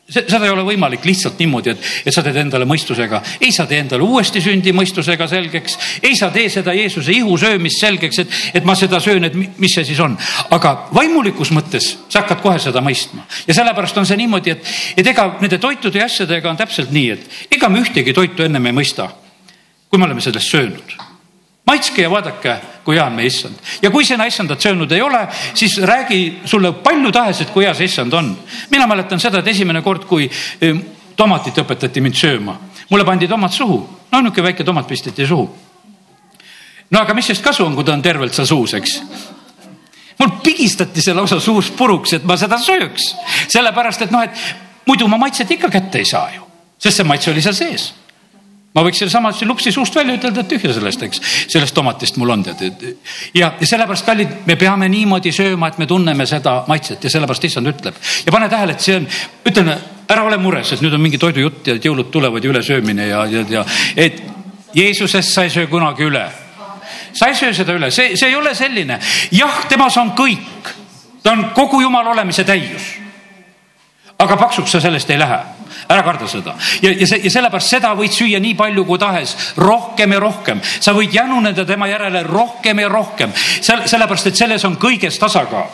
seda 0.09 0.45
ei 0.45 0.51
ole 0.51 0.63
võimalik 0.65 1.05
lihtsalt 1.05 1.39
niimoodi, 1.39 1.73
et, 1.73 1.89
et 2.05 2.15
sa 2.15 2.23
teed 2.25 2.39
endale 2.41 2.65
mõistusega, 2.69 3.21
ei 3.41 3.51
sa 3.55 3.65
tee 3.69 3.81
endale 3.83 4.05
uuesti 4.05 4.41
sündi 4.43 4.73
mõistusega 4.75 5.27
selgeks, 5.29 5.77
ei 6.03 6.15
sa 6.17 6.31
tee 6.33 6.49
seda 6.51 6.73
Jeesuse 6.77 7.13
ihu 7.13 7.37
söömist 7.39 7.81
selgeks, 7.83 8.23
et, 8.23 8.39
et 8.59 8.67
ma 8.67 8.75
seda 8.79 9.01
söön, 9.03 9.27
et 9.29 9.35
mis 9.35 9.75
see 9.75 9.85
siis 9.91 9.99
on. 10.03 10.17
aga 10.55 10.75
vaimulikus 10.95 11.53
mõttes 11.55 11.91
sa 12.07 12.23
hakkad 12.23 12.41
kohe 12.43 12.61
seda 12.61 12.81
mõistma. 12.85 13.25
Ja 13.47 13.57
sellepärast 13.61 13.97
on 14.01 14.09
see 14.09 14.19
niimoodi, 14.19 14.55
et, 14.57 14.73
et 14.97 15.13
ega 15.13 15.29
nende 15.41 15.61
toitude 15.61 16.01
ja 16.01 16.09
asjadega 16.09 16.49
on 16.49 16.59
täpselt 16.59 16.93
nii, 16.95 17.11
et 17.15 17.53
ega 17.59 17.69
me 17.69 17.83
ühtegi 17.83 18.15
toitu 18.15 18.47
ennem 18.47 18.71
ei 18.71 18.79
mõista, 18.81 19.11
kui 19.89 20.01
me 20.01 20.09
oleme 20.09 20.25
sellest 20.25 20.57
söönud 20.57 21.08
maitske 21.69 22.01
ja 22.01 22.09
vaadake, 22.11 22.55
kui 22.85 22.97
hea 22.97 23.05
on 23.05 23.15
meie 23.17 23.29
issand. 23.29 23.57
ja 23.81 23.91
kui 23.93 24.05
sina 24.05 24.25
issandat 24.25 24.61
söönud 24.61 24.91
ei 24.91 25.01
ole, 25.01 25.21
siis 25.53 25.77
räägi 25.85 26.41
sulle 26.45 26.73
palju 26.83 27.11
tahes, 27.11 27.41
et 27.41 27.53
kui 27.53 27.65
hea 27.65 27.73
see 27.77 27.89
issand 27.89 28.13
on. 28.13 28.35
mina 28.71 28.87
mäletan 28.87 29.19
seda, 29.19 29.39
et 29.39 29.47
esimene 29.53 29.81
kord, 29.85 30.05
kui 30.09 30.29
eh, 30.29 30.83
tomatit 31.15 31.57
õpetati 31.61 32.01
mind 32.01 32.17
sööma, 32.17 32.57
mulle 32.89 33.05
pandi 33.05 33.27
tomat 33.27 33.53
suhu, 33.53 33.79
no 34.11 34.21
niisugune 34.21 34.49
väike 34.49 34.63
tomat 34.63 34.87
pisteti 34.87 35.27
suhu. 35.27 35.49
no 36.89 37.01
aga 37.01 37.13
mis 37.13 37.29
sest 37.29 37.45
kasu 37.45 37.65
on, 37.65 37.75
kui 37.75 37.85
ta 37.85 37.93
on 37.93 38.01
tervelt 38.01 38.33
seal 38.33 38.49
suus, 38.49 38.73
eks 38.73 38.97
mul 40.19 40.35
pigistati 40.43 41.01
see 41.01 41.15
lausa 41.15 41.39
suus 41.39 41.71
puruks, 41.71 42.17
et 42.17 42.25
ma 42.27 42.35
seda 42.37 42.57
sööks, 42.59 43.13
sellepärast 43.47 44.07
et 44.07 44.11
noh, 44.11 44.25
et 44.25 44.85
muidu 44.89 45.07
ma 45.07 45.21
maitset 45.21 45.51
ikka 45.55 45.69
kätte 45.71 46.01
ei 46.01 46.07
saa 46.07 46.33
ju, 46.33 46.43
sest 46.81 46.99
see 46.99 47.07
maitse 47.07 47.31
oli 47.31 47.45
seal 47.45 47.55
sees 47.55 47.91
ma 48.75 48.83
võiks 48.85 48.99
sellesama 49.01 49.31
lupsi 49.49 49.71
suust 49.73 49.95
välja 49.97 50.15
ütelda, 50.19 50.43
et 50.43 50.51
tühja 50.51 50.73
sellest, 50.75 51.03
eks, 51.07 51.21
sellest 51.49 51.75
tomatist 51.75 52.19
mul 52.21 52.33
on 52.35 52.43
tead. 52.45 52.83
ja, 53.33 53.53
ja 53.59 53.67
sellepärast, 53.67 54.05
kallid, 54.05 54.35
me 54.45 54.55
peame 54.59 54.89
niimoodi 54.91 55.33
sööma, 55.33 55.71
et 55.71 55.79
me 55.81 55.87
tunneme 55.89 56.27
seda 56.29 56.63
maitset 56.69 57.03
ja 57.03 57.13
sellepärast 57.13 57.49
issand 57.49 57.71
ütleb 57.71 57.97
ja 58.25 58.33
pane 58.35 58.49
tähele, 58.49 58.77
et 58.77 58.85
see 58.85 58.99
on, 58.99 59.07
ütleme, 59.49 59.77
ära 60.09 60.25
ole 60.25 60.37
mures, 60.41 60.73
et 60.73 60.83
nüüd 60.85 60.93
on 60.93 61.01
mingi 61.01 61.21
toidujutt 61.21 61.71
ja 61.71 61.79
jõulud 61.81 62.11
tulevad 62.13 62.45
ja 62.45 62.53
ülesöömine 62.53 63.09
ja, 63.09 63.25
ja, 63.29 63.45
ja 63.49 63.65
et 63.97 64.21
Jeesusest 64.75 65.33
sa 65.33 65.43
ei 65.43 65.49
söö 65.49 65.67
kunagi 65.67 66.05
üle. 66.05 66.27
sa 67.13 67.27
ei 67.27 67.35
söö 67.35 67.53
seda 67.53 67.73
üle, 67.73 67.89
see, 67.91 68.13
see 68.17 68.29
ei 68.29 68.35
ole 68.37 68.53
selline, 68.55 68.99
jah, 69.33 69.63
temas 69.69 69.97
on 69.97 70.13
kõik, 70.17 70.73
ta 71.23 71.33
on 71.33 71.47
kogu 71.57 71.81
jumala 71.81 72.13
olemise 72.13 72.43
täius. 72.45 72.99
Aga 74.19 74.37
paksuks 74.37 74.71
sa 74.75 74.81
sellest 74.83 75.09
ei 75.09 75.19
lähe 75.19 75.39
ära 75.89 76.03
karda 76.03 76.27
seda 76.27 76.55
ja, 76.83 76.91
ja 76.91 77.07
see 77.07 77.21
ja 77.23 77.31
sellepärast 77.33 77.75
seda 77.75 77.93
võid 77.97 78.13
süüa 78.13 78.39
nii 78.43 78.55
palju 78.59 78.85
kui 78.85 78.99
tahes, 78.99 79.35
rohkem 79.57 80.15
ja 80.15 80.19
rohkem, 80.19 80.63
sa 80.63 80.93
võid 80.95 81.13
januneda 81.15 81.65
tema 81.65 81.87
järele 81.89 82.23
rohkem 82.27 82.83
ja 82.83 82.89
rohkem, 82.91 83.33
sellepärast 83.61 84.31
et 84.31 84.41
selles 84.41 84.65
on 84.67 84.75
kõiges 84.81 85.19
tasakaal 85.21 85.69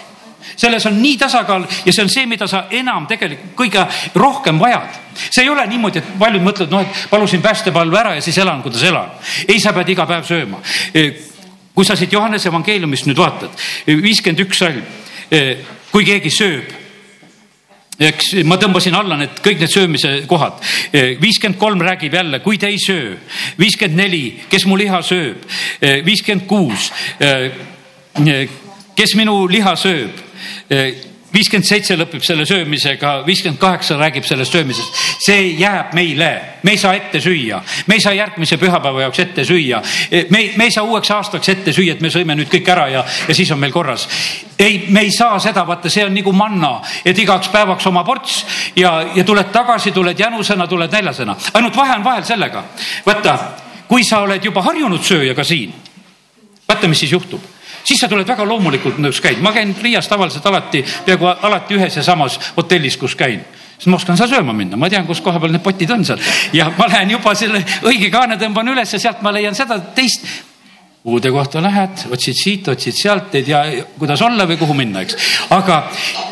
selles 0.55 0.85
on 0.85 0.99
nii 1.01 1.17
tasakaal 1.17 1.65
ja 1.85 1.93
see 1.93 2.05
on 2.05 2.11
see, 2.11 2.27
mida 2.29 2.47
sa 2.47 2.65
enam 2.69 3.07
tegelikult 3.09 3.55
kõige 3.57 3.85
rohkem 4.21 4.61
vajad. 4.61 5.01
see 5.17 5.43
ei 5.43 5.49
ole 5.49 5.65
niimoodi, 5.67 5.99
et 5.99 6.13
paljud 6.19 6.43
mõtlevad, 6.43 6.71
noh, 6.71 6.85
et 6.85 7.09
palusin 7.09 7.41
päästepalve 7.41 7.99
ära 7.99 8.13
ja 8.15 8.21
siis 8.21 8.37
elan, 8.37 8.61
kuidas 8.61 8.83
elan. 8.83 9.09
ei, 9.47 9.59
sa 9.59 9.73
pead 9.73 9.89
iga 9.89 10.05
päev 10.05 10.23
sööma. 10.27 10.61
E, 10.93 11.11
kui 11.73 11.85
sa 11.85 11.95
siit 11.95 12.13
Johannese 12.13 12.49
evangeeliumist 12.51 13.09
nüüd 13.09 13.17
vaatad, 13.17 13.57
e, 13.87 13.97
viiskümmend 13.97 14.45
üks 14.45 14.61
salm, 14.61 14.83
e, 15.31 15.41
kui 15.91 16.05
keegi 16.05 16.31
sööb 16.31 16.84
eks 17.99 18.33
ma 18.43 18.57
tõmbasin 18.59 18.95
alla 18.97 19.17
need 19.19 19.39
kõik 19.43 19.61
need 19.63 19.71
söömise 19.71 20.13
kohad. 20.27 20.59
viiskümmend 21.21 21.59
kolm 21.59 21.81
räägib 21.81 22.13
jälle, 22.13 22.39
kui 22.39 22.57
te 22.57 22.67
ei 22.67 22.79
söö. 22.79 23.15
viiskümmend 23.59 23.97
neli, 23.97 24.23
kes 24.49 24.65
mu 24.65 24.77
liha 24.77 25.01
sööb. 25.01 25.45
viiskümmend 26.05 26.47
kuus, 26.47 26.91
kes 28.95 29.15
minu 29.15 29.47
liha 29.47 29.75
sööb 29.75 30.23
viiskümmend 31.35 31.67
seitse 31.67 31.97
lõpeb 31.99 32.23
selle 32.23 32.45
söömisega, 32.47 33.11
viiskümmend 33.27 33.59
kaheksa 33.59 33.97
räägib 33.99 34.25
sellest 34.27 34.55
söömisest. 34.55 35.01
see 35.25 35.55
jääb 35.59 35.93
meile, 35.93 36.29
me 36.63 36.71
ei 36.75 36.77
saa 36.77 36.93
ette 36.95 37.19
süüa, 37.21 37.61
me 37.87 37.97
ei 37.97 38.01
saa 38.01 38.13
järgmise 38.13 38.57
pühapäeva 38.61 39.01
jaoks 39.05 39.19
ette 39.19 39.45
süüa. 39.45 39.81
me 40.29 40.39
ei, 40.39 40.53
me 40.57 40.63
ei 40.63 40.71
saa 40.71 40.83
uueks 40.83 41.11
aastaks 41.11 41.49
ette 41.49 41.73
süüa, 41.73 41.95
et 41.95 42.01
me 42.01 42.11
sõime 42.13 42.35
nüüd 42.37 42.51
kõik 42.51 42.69
ära 42.71 42.87
ja, 42.89 43.05
ja 43.27 43.35
siis 43.35 43.51
on 43.51 43.59
meil 43.59 43.73
korras. 43.75 44.07
ei, 44.59 44.85
me 44.89 45.01
ei 45.01 45.11
saa 45.11 45.39
seda, 45.39 45.65
vaata, 45.67 45.89
see 45.89 46.05
on 46.05 46.13
nagu 46.15 46.31
manna, 46.31 46.79
et 47.05 47.17
igaks 47.19 47.49
päevaks 47.51 47.87
oma 47.87 48.03
ports 48.03 48.45
ja, 48.75 49.01
ja 49.15 49.23
tuled 49.23 49.51
tagasi, 49.51 49.91
tuled 49.91 50.19
jänusena, 50.19 50.67
tuled 50.67 50.91
näljasena. 50.91 51.35
ainult 51.53 51.75
vahe 51.75 51.97
on 51.97 52.03
vahel 52.03 52.23
sellega, 52.23 52.63
vaata, 53.05 53.37
kui 53.87 54.03
sa 54.03 54.23
oled 54.23 54.43
juba 54.43 54.63
harjunud 54.63 55.03
sööjaga 55.03 55.43
siin, 55.43 55.75
vaata, 56.67 56.87
mis 56.87 57.03
siis 57.03 57.11
juhtub 57.11 57.54
siis 57.85 58.01
sa 58.01 58.09
tuled 58.09 58.27
väga 58.27 58.45
loomulikult 58.47 58.97
nõus 59.03 59.21
käid, 59.21 59.41
ma 59.43 59.53
käin 59.55 59.75
Riias 59.81 60.09
tavaliselt 60.09 60.45
alati, 60.49 60.83
peaaegu 61.05 61.29
alati 61.35 61.77
ühes 61.77 61.95
ja 61.95 62.03
samas 62.03 62.39
hotellis, 62.57 62.97
kus 62.97 63.15
käin 63.15 63.43
siis 63.75 63.91
ma 63.91 63.99
oskan 63.99 64.17
seal 64.17 64.31
sööma 64.31 64.53
minna, 64.55 64.77
ma 64.79 64.89
tean, 64.89 65.05
kus 65.07 65.21
koha 65.23 65.39
peal 65.41 65.53
need 65.53 65.63
potid 65.63 65.91
on 65.91 66.05
seal 66.07 66.21
ja 66.55 66.69
ma 66.77 66.87
lähen 66.89 67.11
juba 67.15 67.35
selle 67.35 67.61
õige 67.85 68.09
kaane 68.13 68.39
tõmban 68.41 68.71
üles 68.71 68.93
ja 68.95 68.99
sealt 69.01 69.23
ma 69.25 69.33
leian 69.35 69.55
seda 69.55 69.79
teist. 69.95 70.27
uude 71.05 71.29
kohta 71.29 71.61
lähed, 71.61 72.07
otsid 72.09 72.33
siit, 72.33 72.67
otsid 72.67 72.95
sealt, 72.97 73.35
ei 73.37 73.43
tea, 73.45 73.59
kuidas 73.99 74.21
olla 74.25 74.47
või 74.49 74.57
kuhu 74.57 74.73
minna, 74.73 75.03
eks. 75.05 75.17
aga, 75.53 75.83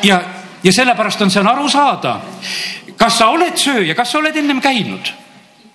ja, 0.03 0.17
ja 0.63 0.73
sellepärast 0.73 1.21
on, 1.21 1.29
see 1.29 1.43
on 1.43 1.49
aru 1.51 1.67
saada, 1.69 2.15
kas 2.97 3.19
sa 3.19 3.27
oled 3.29 3.53
sööja, 3.59 3.93
kas 3.93 4.11
sa 4.11 4.17
oled 4.17 4.39
ennem 4.41 4.61
käinud 4.61 5.13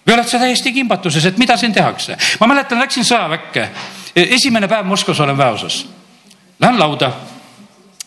või 0.03 0.17
oled 0.17 0.27
sa 0.27 0.41
täiesti 0.43 0.73
kimbatuses, 0.73 1.25
et 1.29 1.38
mida 1.38 1.57
siin 1.57 1.73
tehakse. 1.73 2.17
ma 2.41 2.51
mäletan, 2.51 2.81
läksin 2.81 3.07
sõjaväkke 3.07 3.69
esimene 4.23 4.69
päev 4.69 4.87
Moskvas 4.87 5.21
olen 5.21 5.39
väeosas. 5.39 5.87
Lähen 6.61 6.79
lauda. 6.79 7.13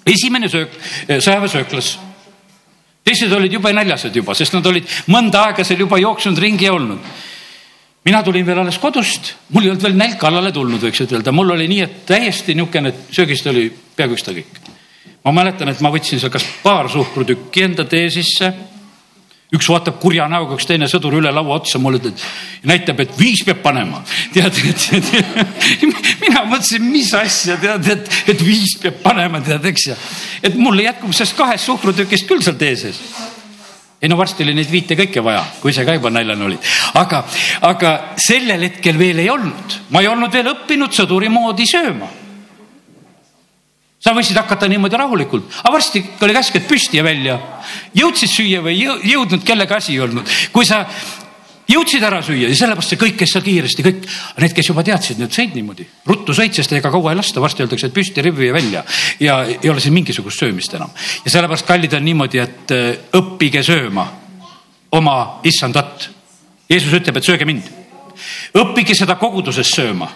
esimene 0.05 0.49
söök, 0.49 0.71
sõjaväesööklas. 1.07 1.99
teised 3.03 3.31
olid 3.31 3.53
jube 3.53 3.73
näljased 3.73 4.15
juba, 4.15 4.33
sest 4.33 4.53
nad 4.53 4.65
olid 4.65 4.87
mõnda 5.07 5.45
aega 5.45 5.63
seal 5.63 5.79
juba 5.79 5.97
jooksnud 5.97 6.37
ringi 6.37 6.65
ja 6.65 6.73
olnud 6.73 6.99
mina 8.05 8.23
tulin 8.23 8.45
veel 8.45 8.59
alles 8.59 8.79
kodust, 8.81 9.35
mul 9.49 9.63
ei 9.65 9.69
olnud 9.69 9.83
veel 9.83 9.97
nälg 9.97 10.17
kallale 10.21 10.51
tulnud, 10.51 10.81
võiks 10.81 11.03
ütelda, 11.05 11.33
mul 11.35 11.53
oli 11.53 11.67
nii, 11.69 11.81
et 11.85 11.97
täiesti 12.09 12.55
niisugune, 12.57 12.89
et 12.89 13.13
söögist 13.13 13.47
oli 13.51 13.67
peaaegu 13.69 14.17
ükskõik. 14.17 14.59
ma 15.23 15.31
mäletan, 15.31 15.69
et 15.69 15.81
ma 15.81 15.91
võtsin 15.93 16.19
seal 16.19 16.31
kas 16.33 16.45
paar 16.63 16.89
suhkrutükki 16.89 17.63
enda 17.63 17.85
tee 17.85 18.09
sisse 18.09 18.53
üks 19.51 19.67
vaatab 19.67 19.97
kurja 19.99 20.27
näoga, 20.31 20.55
üks 20.55 20.67
teine 20.67 20.87
sõdur 20.87 21.17
üle 21.19 21.31
laua 21.33 21.57
otsa 21.59 21.79
mulle, 21.81 22.13
näitab, 22.67 23.01
et 23.03 23.17
viis 23.19 23.43
peab 23.47 23.59
panema. 23.65 23.99
tead, 24.33 24.61
et, 24.69 24.85
et 24.95 26.21
mina 26.21 26.45
mõtlesin, 26.47 26.87
mis 26.87 27.11
asja, 27.17 27.57
tead, 27.59 27.89
et, 27.91 28.07
et 28.31 28.45
viis 28.45 28.77
peab 28.81 29.01
panema, 29.03 29.43
tead, 29.43 29.67
eks 29.73 29.89
ja. 29.91 29.99
et 30.43 30.55
mul 30.55 30.79
jätkub 30.85 31.11
sellest 31.11 31.35
kahest 31.39 31.67
suhkrutükist 31.67 32.29
küll 32.29 32.43
seal 32.45 32.55
tee 32.61 32.77
sees. 32.79 33.01
ei 34.01 34.09
no 34.09 34.17
varsti 34.17 34.47
oli 34.47 34.55
neid 34.57 34.71
viite 34.71 34.95
kõike 34.97 35.23
vaja, 35.23 35.43
kui 35.59 35.75
sa 35.75 35.83
ka 35.85 35.97
juba 35.99 36.13
näljane 36.13 36.47
olid, 36.47 36.71
aga, 37.03 37.25
aga 37.67 37.93
sellel 38.23 38.69
hetkel 38.69 38.97
veel 38.97 39.19
ei 39.19 39.29
olnud, 39.29 39.77
ma 39.91 40.01
ei 40.01 40.09
olnud 40.09 40.31
veel 40.31 40.53
õppinud 40.55 40.95
sõduri 40.95 41.29
moodi 41.29 41.67
sööma 41.67 42.20
sa 44.01 44.13
võisid 44.17 44.37
hakata 44.39 44.69
niimoodi 44.71 44.97
rahulikult, 44.97 45.49
aga 45.61 45.73
varsti 45.75 46.01
oli 46.25 46.35
käsk, 46.35 46.55
et 46.57 46.67
püsti 46.69 46.97
ja 46.97 47.03
välja. 47.05 47.39
jõudsid 47.95 48.31
süüa 48.31 48.61
või 48.65 48.79
ei 48.79 49.11
jõudnud, 49.13 49.43
kellega 49.45 49.77
asi 49.77 49.93
ei 49.93 49.99
olnud. 50.01 50.27
kui 50.51 50.65
sa 50.65 50.85
jõudsid 51.69 52.03
ära 52.03 52.21
süüa 52.25 52.49
ja 52.49 52.57
sellepärast 52.57 52.93
see 52.93 52.99
kõik 52.99 53.19
käis 53.19 53.33
seal 53.33 53.43
kiiresti, 53.45 53.85
kõik 53.85 54.07
need, 54.41 54.55
kes 54.57 54.69
juba 54.71 54.83
teadsid, 54.83 55.19
need 55.21 55.35
sõid 55.35 55.53
niimoodi. 55.55 55.85
ruttu 56.05 56.33
sõid, 56.33 56.53
sest 56.57 56.73
ega 56.73 56.91
kaua 56.91 57.13
ei 57.13 57.19
lasta, 57.19 57.41
varsti 57.41 57.63
öeldakse, 57.63 57.87
et 57.87 57.93
püsti, 57.93 58.23
rivvi 58.25 58.49
ja 58.49 58.53
välja 58.53 58.83
ja 59.19 59.37
ei 59.45 59.69
ole 59.69 59.79
siin 59.79 59.93
mingisugust 59.93 60.39
söömist 60.39 60.73
enam. 60.73 60.89
ja 61.25 61.31
sellepärast 61.31 61.67
kallid 61.67 61.93
on 61.93 62.05
niimoodi, 62.05 62.41
et 62.41 62.73
äh, 62.73 62.97
õppige 63.13 63.63
sööma 63.63 64.07
oma 64.91 65.39
issandat. 65.43 66.09
Jeesus 66.69 66.93
ütleb, 66.93 67.17
et 67.17 67.27
sööge 67.27 67.45
mind. 67.45 67.69
õppige 68.57 68.95
seda 68.97 69.15
koguduses 69.15 69.69
sööma 69.75 70.09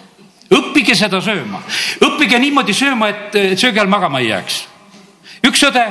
õppige 0.54 0.96
seda 0.98 1.22
sööma, 1.24 1.62
õppige 2.06 2.40
niimoodi 2.42 2.74
sööma, 2.76 3.10
et 3.10 3.60
söögi 3.60 3.82
all 3.82 3.90
magama 3.90 4.22
ei 4.22 4.30
jääks. 4.30 4.62
üks 5.46 5.64
õde 5.70 5.86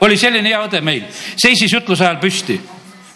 oli 0.00 0.16
selline 0.16 0.48
hea 0.48 0.60
õde 0.64 0.80
meil, 0.84 1.06
seisis 1.36 1.72
jutluse 1.72 2.04
ajal 2.04 2.20
püsti. 2.20 2.60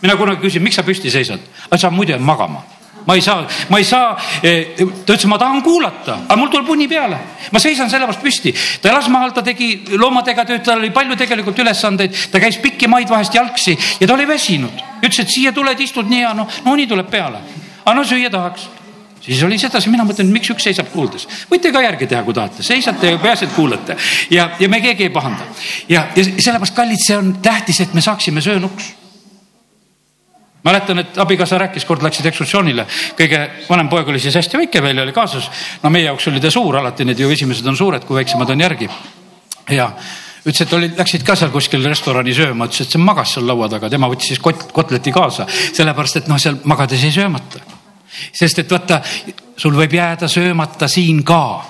mina 0.03 0.17
kunagi 0.17 0.41
küsin, 0.41 0.63
miks 0.63 0.77
sa 0.77 0.83
püsti 0.83 1.11
seisad? 1.11 1.41
saab 1.77 1.93
muidu 1.93 2.13
jääd 2.13 2.23
magama. 2.23 2.63
ma 3.07 3.15
ei 3.15 3.21
saa, 3.21 3.47
ma 3.69 3.79
ei 3.79 3.85
saa, 3.85 4.17
eh, 4.43 4.77
ta 4.77 5.13
ütles, 5.13 5.27
ma 5.27 5.39
tahan 5.39 5.63
kuulata, 5.63 6.19
aga 6.29 6.37
mul 6.37 6.49
tuleb 6.49 6.69
uni 6.69 6.89
peale. 6.89 7.19
ma 7.53 7.59
seisan 7.59 7.91
sellepärast 7.91 8.21
püsti. 8.21 8.55
ta 8.83 8.91
elas 8.91 9.09
maal, 9.09 9.33
ta 9.33 9.43
tegi 9.43 9.97
loomadega 9.97 10.45
tööd, 10.45 10.63
tal 10.65 10.79
oli 10.79 10.91
palju 10.91 11.17
tegelikult 11.17 11.59
ülesandeid, 11.59 12.15
ta 12.31 12.41
käis 12.41 12.61
pikki 12.61 12.89
maid 12.89 13.09
vahest 13.09 13.35
jalgsi 13.35 13.79
ja 14.01 14.07
ta 14.07 14.15
oli 14.15 14.29
väsinud. 14.29 14.85
ütles, 15.01 15.19
et 15.19 15.29
siia 15.29 15.53
tuled, 15.53 15.81
istud 15.81 16.09
nii 16.09 16.21
ja 16.21 16.35
noh, 16.35 16.49
no 16.65 16.73
uni 16.73 16.87
tuleb 16.87 17.11
peale. 17.11 17.41
aga 17.85 17.95
no 17.95 18.05
süüa 18.05 18.31
tahaks 18.31 18.84
siis 19.25 19.43
oli 19.47 19.59
sedasi, 19.59 19.91
mina 19.93 20.05
mõtlen, 20.07 20.33
miks 20.33 20.51
üks 20.53 20.67
seisab 20.69 20.91
kuuldes. 20.93 21.29
võite 21.51 21.73
ka 21.73 21.83
järgi 21.85 22.09
teha, 22.11 22.23
kui 22.27 22.35
tahate, 22.37 22.63
seisate 22.67 23.15
ja 23.15 23.21
peaasi, 23.23 23.49
et 23.49 23.55
kuulate 23.57 23.97
ja, 24.31 24.51
ja 24.61 24.69
me 24.69 24.81
keegi 24.85 25.09
ei 25.09 25.15
pahanda. 25.15 25.47
ja, 25.89 26.09
ja 26.17 26.25
sellepärast, 26.25 26.77
kallid, 26.77 27.01
see 27.07 27.17
on 27.17 27.33
tähtis, 27.43 27.81
et 27.81 27.95
me 27.95 28.05
saaksime 28.05 28.45
söönuks 28.45 28.93
mäletan, 30.65 30.99
et 30.99 31.19
abikaasa 31.19 31.59
rääkis, 31.59 31.85
kord 31.85 32.03
läksid 32.03 32.27
ekskursioonile, 32.31 32.87
kõige 33.19 33.41
vanem 33.69 33.89
poeg 33.93 34.09
oli 34.09 34.21
siis 34.21 34.37
hästi 34.41 34.63
väike 34.63 34.83
veel 34.83 34.97
ja 34.97 35.05
oli 35.05 35.13
kaasas. 35.13 35.51
no 35.83 35.91
meie 35.91 36.09
jaoks 36.09 36.29
oli 36.29 36.41
ta 36.41 36.51
suur, 36.51 36.77
alati 36.81 37.05
need 37.05 37.21
ju 37.21 37.31
esimesed 37.31 37.67
on 37.67 37.77
suured, 37.77 38.05
kui 38.05 38.17
väiksemad 38.17 38.51
on 38.51 38.61
järgi. 38.61 38.89
ja 39.71 39.91
ütles, 40.45 40.61
et 40.61 40.73
olid, 40.73 40.99
läksid 40.99 41.25
ka 41.25 41.37
seal 41.37 41.53
kuskil 41.53 41.85
restorani 41.85 42.35
sööma, 42.37 42.69
ütles, 42.69 42.85
et 42.85 42.97
see 42.97 43.01
magas 43.01 43.37
seal 43.37 43.47
laua 43.49 43.69
taga, 43.69 43.91
tema 43.93 44.09
võttis 44.09 44.33
siis 44.33 44.41
kot, 44.41 44.67
kotleti 44.73 45.13
kaasa, 45.13 45.47
sellepärast 45.49 46.23
et 46.23 46.29
noh, 46.33 46.41
seal 46.41 46.61
magades 46.65 47.05
ei 47.05 47.13
söömata. 47.13 47.61
Sest 48.33 48.59
et 48.59 48.71
vaata, 48.71 49.01
sul 49.57 49.77
võib 49.77 49.93
jääda 49.93 50.29
söömata 50.29 50.89
siin 50.89 51.23
ka. 51.25 51.65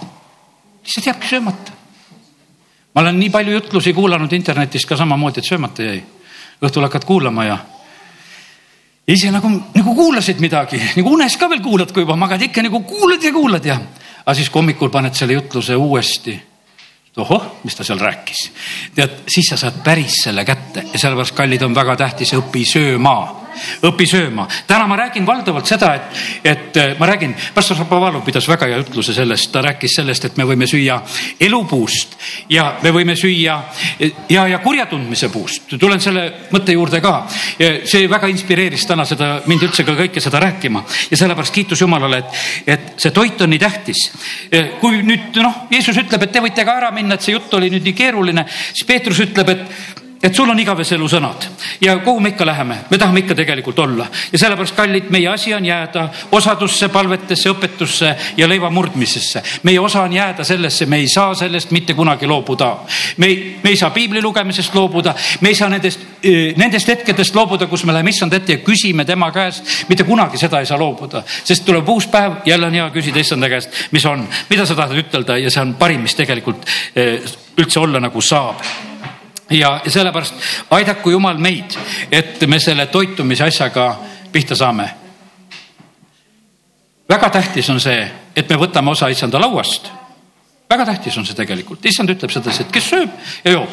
lihtsalt 0.84 1.06
jääbki 1.06 1.28
söömata. 1.28 1.72
ma 2.94 3.00
olen 3.00 3.18
nii 3.18 3.30
palju 3.30 3.52
jutlusi 3.52 3.92
kuulanud 3.92 4.32
internetist 4.32 4.88
ka 4.88 4.96
samamoodi, 4.96 5.40
et 5.40 5.44
söömata 5.44 5.82
jäi. 5.82 6.02
õhtul 6.62 6.82
hakkad 6.82 7.04
kuulama 7.04 7.44
ja 7.44 7.58
ise 9.08 9.30
nagu, 9.30 9.50
nagu 9.74 9.94
kuulasid 9.94 10.40
midagi, 10.40 10.80
nagu 10.96 11.12
unes 11.12 11.36
ka 11.36 11.48
veel 11.48 11.62
kuulad, 11.62 11.92
kui 11.92 12.04
juba 12.04 12.16
magad, 12.16 12.42
ikka 12.42 12.64
nagu 12.64 12.80
kuulad 12.88 13.22
ja 13.22 13.32
kuulad 13.32 13.64
ja. 13.64 13.78
aga 14.24 14.34
siis 14.34 14.50
kui 14.50 14.62
hommikul 14.62 14.90
paned 14.90 15.14
selle 15.14 15.36
jutluse 15.36 15.76
uuesti. 15.76 16.40
ohoh, 17.16 17.60
mis 17.64 17.76
ta 17.76 17.84
seal 17.84 18.00
rääkis. 18.00 18.50
tead, 18.94 19.22
siis 19.28 19.50
sa 19.50 19.56
saad 19.56 19.82
päris 19.84 20.22
selle 20.24 20.44
kätte 20.44 20.86
ja 20.92 20.98
sellepärast, 20.98 21.34
kallid, 21.36 21.62
on 21.62 21.74
väga 21.74 21.96
tähtis, 21.96 22.32
õpi 22.34 22.64
sööma 22.64 23.43
õpi 23.82 24.06
sööma. 24.08 24.46
täna 24.66 24.86
ma 24.86 24.96
räägin 24.96 25.26
valdavalt 25.26 25.66
seda, 25.66 25.94
et, 25.94 26.22
et 26.44 26.76
äh, 26.76 26.94
ma 26.98 27.06
räägin, 27.06 27.34
pastor 27.54 27.76
Šapovalov 27.76 28.24
pidas 28.24 28.48
väga 28.48 28.68
hea 28.70 28.80
jutluse 28.82 29.14
sellest, 29.14 29.50
ta 29.52 29.62
rääkis 29.64 29.96
sellest, 30.00 30.24
et 30.24 30.36
me 30.36 30.46
võime 30.48 30.66
süüa 30.70 31.00
elupuust 31.40 32.16
ja 32.52 32.74
me 32.82 32.92
võime 32.94 33.16
süüa 33.16 33.58
ja, 34.28 34.46
ja 34.48 34.58
kurja 34.58 34.86
tundmise 34.90 35.28
puust. 35.32 35.76
tulen 35.80 36.00
selle 36.00 36.24
mõtte 36.52 36.72
juurde 36.72 37.00
ka. 37.00 37.14
see 37.84 38.08
väga 38.10 38.28
inspireeris 38.32 38.86
täna 38.86 39.04
seda, 39.08 39.40
mind 39.46 39.66
üldse 39.68 39.84
ka 39.84 39.96
kõike 39.98 40.20
seda 40.20 40.40
rääkima 40.42 40.84
ja 41.10 41.16
sellepärast 41.16 41.54
kiitus 41.54 41.80
Jumalale, 41.80 42.18
et, 42.18 42.38
et 42.66 42.92
see 43.00 43.12
toit 43.14 43.40
on 43.40 43.50
nii 43.50 43.62
tähtis. 43.62 44.04
kui 44.80 45.02
nüüd 45.02 45.40
noh, 45.42 45.64
Jeesus 45.70 45.98
ütleb, 46.00 46.26
et 46.26 46.32
te 46.32 46.42
võite 46.44 46.64
ka 46.66 46.76
ära 46.80 46.90
minna, 46.94 47.14
et 47.16 47.24
see 47.24 47.34
jutt 47.34 47.52
oli 47.54 47.70
nüüd 47.72 47.84
nii 47.86 47.96
keeruline, 47.96 48.46
siis 48.72 48.86
Peetrus 48.88 49.20
ütleb, 49.24 49.52
et 49.54 49.93
et 50.24 50.34
sul 50.34 50.48
on 50.48 50.60
igavese 50.60 50.96
elu 50.96 51.08
sõnad 51.10 51.44
ja 51.84 51.98
kuhu 52.00 52.20
me 52.24 52.30
ikka 52.32 52.46
läheme, 52.48 52.78
me 52.90 52.98
tahame 52.98 53.20
ikka 53.20 53.34
tegelikult 53.36 53.78
olla. 53.84 54.06
Ja 54.32 54.38
sellepärast, 54.40 54.76
kallid, 54.76 55.10
meie 55.12 55.28
asi 55.28 55.52
on 55.54 55.66
jääda 55.68 56.06
osadusse, 56.32 56.88
palvetesse, 56.88 57.50
õpetusse 57.52 58.14
ja 58.36 58.48
leiva 58.48 58.70
murdmisesse. 58.70 59.42
meie 59.62 59.80
osa 59.80 60.02
on 60.02 60.12
jääda 60.12 60.44
sellesse, 60.44 60.86
me 60.86 61.02
ei 61.02 61.08
saa 61.08 61.34
sellest 61.34 61.70
mitte 61.76 61.94
kunagi 61.94 62.26
loobuda. 62.26 62.76
me 63.16 63.26
ei, 63.26 63.58
me 63.62 63.70
ei 63.70 63.76
saa 63.76 63.90
piibli 63.90 64.22
lugemisest 64.22 64.74
loobuda, 64.74 65.14
me 65.40 65.48
ei 65.48 65.54
saa 65.54 65.68
nendest, 65.68 66.00
nendest 66.56 66.88
hetkedest 66.88 67.34
loobuda, 67.34 67.66
kus 67.66 67.84
me 67.84 67.92
läheme 67.92 68.10
issand 68.10 68.32
ette 68.32 68.52
ja 68.52 68.64
küsime 68.64 69.04
tema 69.04 69.30
käest, 69.32 69.84
mitte 69.88 70.04
kunagi 70.08 70.40
seda 70.40 70.60
ei 70.60 70.66
saa 70.66 70.78
loobuda, 70.78 71.22
sest 71.44 71.64
tuleb 71.68 71.88
uus 71.88 72.06
päev, 72.06 72.40
jälle 72.46 72.66
on 72.66 72.80
hea 72.80 72.88
küsida 72.96 73.20
issanda 73.20 73.48
käest, 73.52 73.70
mis 73.92 74.06
on, 74.06 74.24
mida 74.50 74.66
sa 74.66 74.74
tahad 74.74 74.96
ütelda? 75.04 75.36
Ja 75.36 75.52
see 75.52 75.62
on 75.62 75.76
parim, 75.76 76.00
mis 76.00 76.16
tegelikult 76.16 76.64
üldse 77.60 77.80
olla 77.80 78.00
nagu 78.00 78.20
saab 78.24 78.64
ja 79.50 79.80
sellepärast 79.86 80.34
aidaku 80.70 81.10
Jumal 81.10 81.38
meid, 81.38 81.76
et 82.12 82.46
me 82.46 82.58
selle 82.58 82.86
toitumise 82.86 83.44
asjaga 83.44 83.96
pihta 84.32 84.56
saame. 84.56 84.88
väga 87.08 87.30
tähtis 87.30 87.70
on 87.70 87.80
see, 87.80 88.10
et 88.36 88.48
me 88.48 88.56
võtame 88.56 88.90
osa 88.90 89.08
issanda 89.08 89.40
lauast. 89.40 89.90
väga 90.70 90.86
tähtis 90.86 91.18
on 91.18 91.26
see 91.26 91.34
tegelikult, 91.34 91.86
issand 91.86 92.10
ütleb 92.10 92.30
sedasi, 92.30 92.62
et 92.62 92.72
kes 92.72 92.88
sööb 92.88 93.10
ja 93.44 93.50
joob, 93.50 93.70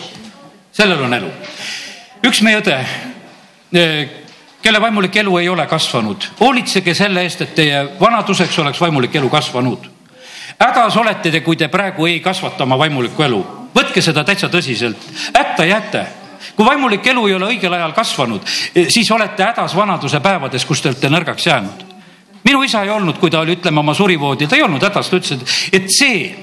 sellel 0.71 1.03
on 1.03 1.13
elu. 1.13 1.31
üks 2.27 2.41
meie 2.41 2.59
õde, 2.59 2.85
eh, 3.73 4.09
kelle 4.61 4.81
vaimulik 4.81 5.15
elu 5.15 5.37
ei 5.37 5.49
ole 5.49 5.67
kasvanud, 5.67 6.27
hoolitsege 6.39 6.93
selle 6.93 7.23
eest, 7.23 7.41
et 7.41 7.55
teie 7.55 7.87
vanaduseks 7.99 8.59
oleks 8.59 8.81
vaimulik 8.81 9.15
elu 9.15 9.29
kasvanud. 9.29 9.89
hädas 10.59 10.97
olete 10.97 11.31
te, 11.31 11.39
kui 11.39 11.55
te 11.55 11.67
praegu 11.67 12.05
ei 12.05 12.19
kasvata 12.19 12.63
oma 12.63 12.77
vaimulikku 12.77 13.23
elu 13.23 13.60
võtke 13.75 14.01
seda 14.01 14.23
täitsa 14.27 14.49
tõsiselt, 14.49 15.05
hätta 15.35 15.65
jäta 15.65 16.05
kui 16.55 16.65
vaimulik 16.65 17.07
elu 17.07 17.27
ei 17.27 17.35
ole 17.37 17.49
õigel 17.53 17.73
ajal 17.77 17.93
kasvanud, 17.95 18.45
eh, 18.75 18.87
siis 18.89 19.11
olete 19.11 19.43
hädas 19.43 19.75
vanaduse 19.75 20.19
päevades, 20.19 20.65
kus 20.65 20.81
te 20.81 20.89
olete 20.89 21.09
nõrgaks 21.09 21.47
jäänud. 21.47 21.87
minu 22.43 22.63
isa 22.63 22.83
ei 22.83 22.89
olnud, 22.89 23.17
kui 23.17 23.29
ta 23.29 23.39
oli, 23.39 23.53
ütleme 23.53 23.79
oma 23.79 23.93
surivoodil, 23.93 24.47
ta 24.47 24.55
ei 24.55 24.63
olnud 24.63 24.81
hädas, 24.81 25.09
ta 25.09 25.17
ütles, 25.17 25.31
et, 25.31 25.73
et 25.73 25.89
see 25.89 26.35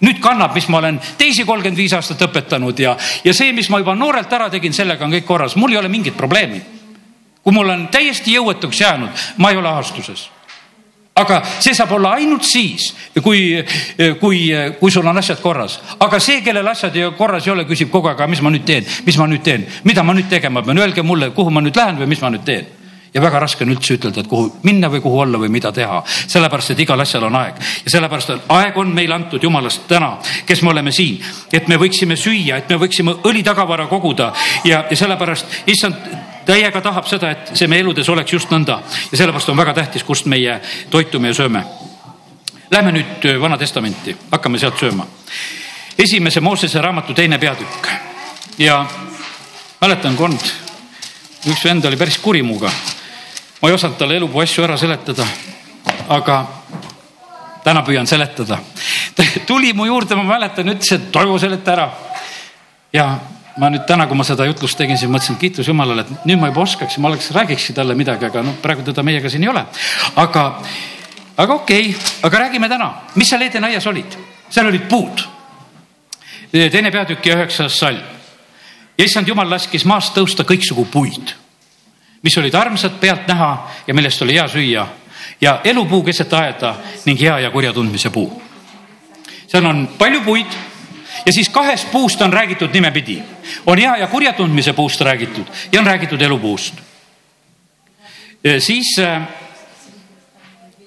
nüüd 0.00 0.20
kannab, 0.20 0.54
mis 0.54 0.68
ma 0.68 0.78
olen 0.78 1.00
teisi 1.18 1.44
kolmkümmend 1.44 1.76
viis 1.76 1.92
aastat 1.92 2.22
õpetanud 2.22 2.78
ja, 2.78 2.96
ja 3.24 3.34
see, 3.34 3.52
mis 3.52 3.68
ma 3.70 3.78
juba 3.78 3.94
noorelt 3.94 4.32
ära 4.32 4.48
tegin, 4.50 4.72
sellega 4.72 5.04
on 5.04 5.12
kõik 5.12 5.26
korras, 5.28 5.56
mul 5.56 5.72
ei 5.72 5.78
ole 5.78 5.88
mingit 5.88 6.16
probleemi. 6.16 6.62
kui 7.42 7.52
mul 7.52 7.68
on 7.68 7.88
täiesti 7.88 8.34
jõuetuks 8.34 8.80
jäänud, 8.80 9.10
ma 9.36 9.50
ei 9.50 9.56
ole 9.56 9.68
ahastuses 9.68 10.30
aga 11.14 11.42
see 11.60 11.74
saab 11.76 11.92
olla 11.92 12.14
ainult 12.16 12.44
siis, 12.46 12.92
kui, 13.22 13.60
kui, 14.20 14.44
kui 14.80 14.90
sul 14.90 15.06
on 15.06 15.20
asjad 15.20 15.40
korras, 15.42 15.78
aga 16.00 16.20
see, 16.22 16.40
kellel 16.44 16.68
asjad 16.72 16.96
korras 17.18 17.46
ei 17.46 17.52
ole, 17.52 17.66
küsib 17.68 17.90
kogu 17.92 18.08
aeg, 18.12 18.22
mis 18.32 18.40
ma 18.44 18.52
nüüd 18.52 18.64
teen, 18.68 18.86
mis 19.06 19.18
ma 19.20 19.28
nüüd 19.28 19.44
teen, 19.44 19.66
mida 19.84 20.04
ma 20.06 20.16
nüüd 20.16 20.30
tegema 20.32 20.64
pean, 20.64 20.80
öelge 20.80 21.04
mulle, 21.04 21.32
kuhu 21.36 21.52
ma 21.52 21.64
nüüd 21.64 21.76
lähen 21.76 22.00
või 22.00 22.14
mis 22.14 22.24
ma 22.24 22.32
nüüd 22.32 22.46
teen. 22.48 22.70
Ja 23.12 23.20
väga 23.20 23.42
raske 23.42 23.66
on 23.66 23.74
üldse 23.74 23.98
ütelda, 23.98 24.22
et 24.22 24.28
kuhu 24.28 24.46
minna 24.64 24.88
või 24.88 25.02
kuhu 25.04 25.18
olla 25.20 25.36
või 25.36 25.50
mida 25.52 25.68
teha, 25.76 25.98
sellepärast 26.32 26.72
et 26.72 26.78
igal 26.80 27.00
asjal 27.04 27.26
on 27.28 27.34
aeg. 27.36 27.58
Ja 27.84 27.92
sellepärast 27.92 28.32
on 28.32 28.40
aeg 28.56 28.78
on 28.80 28.94
meile 28.96 29.12
antud 29.18 29.42
jumalast 29.44 29.84
täna, 29.90 30.14
kes 30.48 30.62
me 30.64 30.72
oleme 30.72 30.94
siin, 30.96 31.20
et 31.52 31.68
me 31.68 31.76
võiksime 31.76 32.16
süüa, 32.16 32.62
et 32.62 32.72
me 32.72 32.80
võiksime 32.80 33.18
õlitagavara 33.28 33.84
koguda. 33.90 34.32
Ja, 34.64 34.86
ja 34.88 34.96
sellepärast 34.96 35.68
issand 35.68 36.31
täiega 36.46 36.80
tahab 36.80 37.06
seda, 37.06 37.30
et 37.30 37.52
see 37.56 37.68
meie 37.70 37.84
eludes 37.84 38.08
oleks 38.08 38.32
just 38.32 38.50
nõnda 38.52 38.80
ja 39.10 39.18
sellepärast 39.18 39.52
on 39.52 39.56
väga 39.56 39.74
tähtis, 39.74 40.04
kust 40.04 40.26
meie 40.26 40.60
toitume 40.90 41.32
ja 41.32 41.34
sööme. 41.34 41.64
Lähme 42.70 42.92
nüüd 42.92 43.26
äh, 43.28 43.40
Vana 43.40 43.58
Testamenti, 43.58 44.16
hakkame 44.30 44.58
sealt 44.58 44.80
sööma. 44.80 45.06
esimese 45.98 46.40
Moosese 46.40 46.80
raamatu 46.80 47.14
teine 47.14 47.38
peatükk 47.38 47.88
ja 48.58 48.86
mäletan 49.80 50.16
kord, 50.16 50.40
üks 51.46 51.64
vend 51.64 51.84
oli 51.84 51.96
päris 51.96 52.18
kuri 52.18 52.42
minuga. 52.42 52.70
ma 53.62 53.68
ei 53.68 53.74
osanud 53.74 53.96
talle 53.96 54.16
elupuu 54.16 54.40
asju 54.40 54.64
ära 54.64 54.76
seletada, 54.76 55.26
aga 56.08 56.46
täna 57.64 57.82
püüan 57.82 58.06
seletada. 58.06 58.58
ta 59.14 59.24
tuli 59.46 59.72
mu 59.72 59.86
juurde, 59.86 60.14
ma 60.14 60.22
mäletan, 60.22 60.68
ütles, 60.68 60.92
et 60.92 61.12
Toivo 61.12 61.38
seleta 61.38 61.72
ära. 61.72 61.90
ja 62.92 63.18
ma 63.60 63.68
nüüd 63.72 63.84
täna, 63.88 64.06
kui 64.08 64.16
ma 64.16 64.24
seda 64.24 64.46
jutlust 64.48 64.78
tegin, 64.78 64.98
siis 64.98 65.10
mõtlesin, 65.12 65.36
kiitus 65.40 65.68
Jumalale, 65.68 66.06
et 66.06 66.24
nüüd 66.28 66.40
ma 66.40 66.48
juba 66.48 66.64
oskaks, 66.64 66.96
ma 67.02 67.10
oleks, 67.10 67.30
räägikski 67.36 67.74
talle 67.76 67.96
midagi, 67.98 68.28
aga 68.28 68.44
noh, 68.46 68.56
praegu 68.62 68.84
teda 68.86 69.04
meiega 69.04 69.30
siin 69.30 69.44
ei 69.44 69.50
ole. 69.52 69.64
aga, 70.16 70.46
aga 71.36 71.58
okei 71.60 71.90
okay., 71.90 72.14
aga 72.28 72.42
räägime 72.46 72.70
täna, 72.72 72.88
mis 73.14 73.28
seal 73.28 73.44
Edeni 73.44 73.72
aias 73.72 73.86
olid? 73.86 74.16
seal 74.48 74.66
olid 74.68 74.88
puud. 74.88 75.26
teine 76.52 76.90
peatükk 76.90 77.26
ja 77.26 77.36
üheksas 77.36 77.76
salm. 77.78 78.00
ja 78.98 79.04
issand 79.04 79.28
Jumal 79.28 79.50
laskis 79.50 79.84
maast 79.84 80.16
tõusta 80.16 80.48
kõiksugu 80.48 80.86
puid, 80.90 81.36
mis 82.22 82.38
olid 82.38 82.54
armsad 82.54 82.96
pealt 83.00 83.28
näha 83.28 83.52
ja 83.86 83.94
millest 83.94 84.22
oli 84.22 84.38
hea 84.38 84.48
süüa 84.48 84.86
ja 85.40 85.60
elupuu 85.64 86.02
keset 86.02 86.32
aeda 86.32 86.74
ning 87.04 87.20
hea 87.20 87.38
ja 87.38 87.50
kurja 87.50 87.72
tundmise 87.72 88.10
puu. 88.10 88.42
seal 89.46 89.66
on 89.66 89.88
palju 89.98 90.24
puid 90.24 90.71
ja 91.26 91.32
siis 91.32 91.48
kahest 91.48 91.90
puust 91.92 92.20
on 92.22 92.32
räägitud 92.32 92.70
nimepidi. 92.72 93.22
on 93.66 93.78
hea 93.78 93.96
ja 93.96 94.06
kurja 94.06 94.32
tundmise 94.32 94.72
puust 94.72 95.00
räägitud 95.00 95.46
ja 95.72 95.80
on 95.80 95.86
räägitud 95.86 96.22
elupuust. 96.22 96.74
siis 98.58 98.98
äh, 98.98 99.22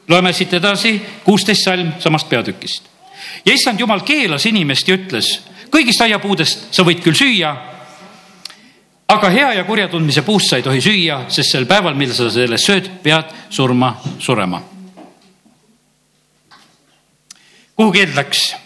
loeme 0.08 0.34
siit 0.34 0.54
edasi 0.54 1.02
kuusteist 1.24 1.64
salm 1.64 1.92
samast 2.00 2.30
peatükist. 2.30 2.84
ja 3.46 3.54
issand 3.54 3.80
jumal 3.80 4.00
keelas 4.00 4.46
inimest 4.46 4.88
ja 4.88 4.96
ütles, 4.96 5.40
kõigist 5.72 6.02
aiapuudest 6.02 6.68
sa 6.72 6.84
võid 6.84 7.02
küll 7.04 7.18
süüa, 7.18 7.56
aga 9.08 9.30
hea 9.30 9.54
ja 9.54 9.64
kurja 9.64 9.88
tundmise 9.88 10.22
puust 10.22 10.50
sa 10.50 10.60
ei 10.60 10.64
tohi 10.64 10.82
süüa, 10.82 11.26
sest 11.30 11.52
sel 11.52 11.66
päeval, 11.66 11.98
mil 11.98 12.14
sa 12.14 12.30
sellest 12.30 12.70
sööd, 12.70 12.90
pead 13.04 13.34
surma 13.50 13.96
surema. 14.20 14.62
kuhu 17.76 17.92
keeld 17.92 18.16
läks? 18.16 18.65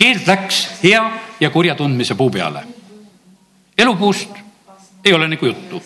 Keeld 0.00 0.26
läks 0.26 0.60
hea 0.82 1.02
ja 1.40 1.50
kurja 1.50 1.74
tundmise 1.74 2.14
puu 2.14 2.30
peale. 2.30 2.64
elupuust 3.78 4.30
ei 5.04 5.12
ole 5.12 5.28
nagu 5.28 5.46
juttu. 5.46 5.82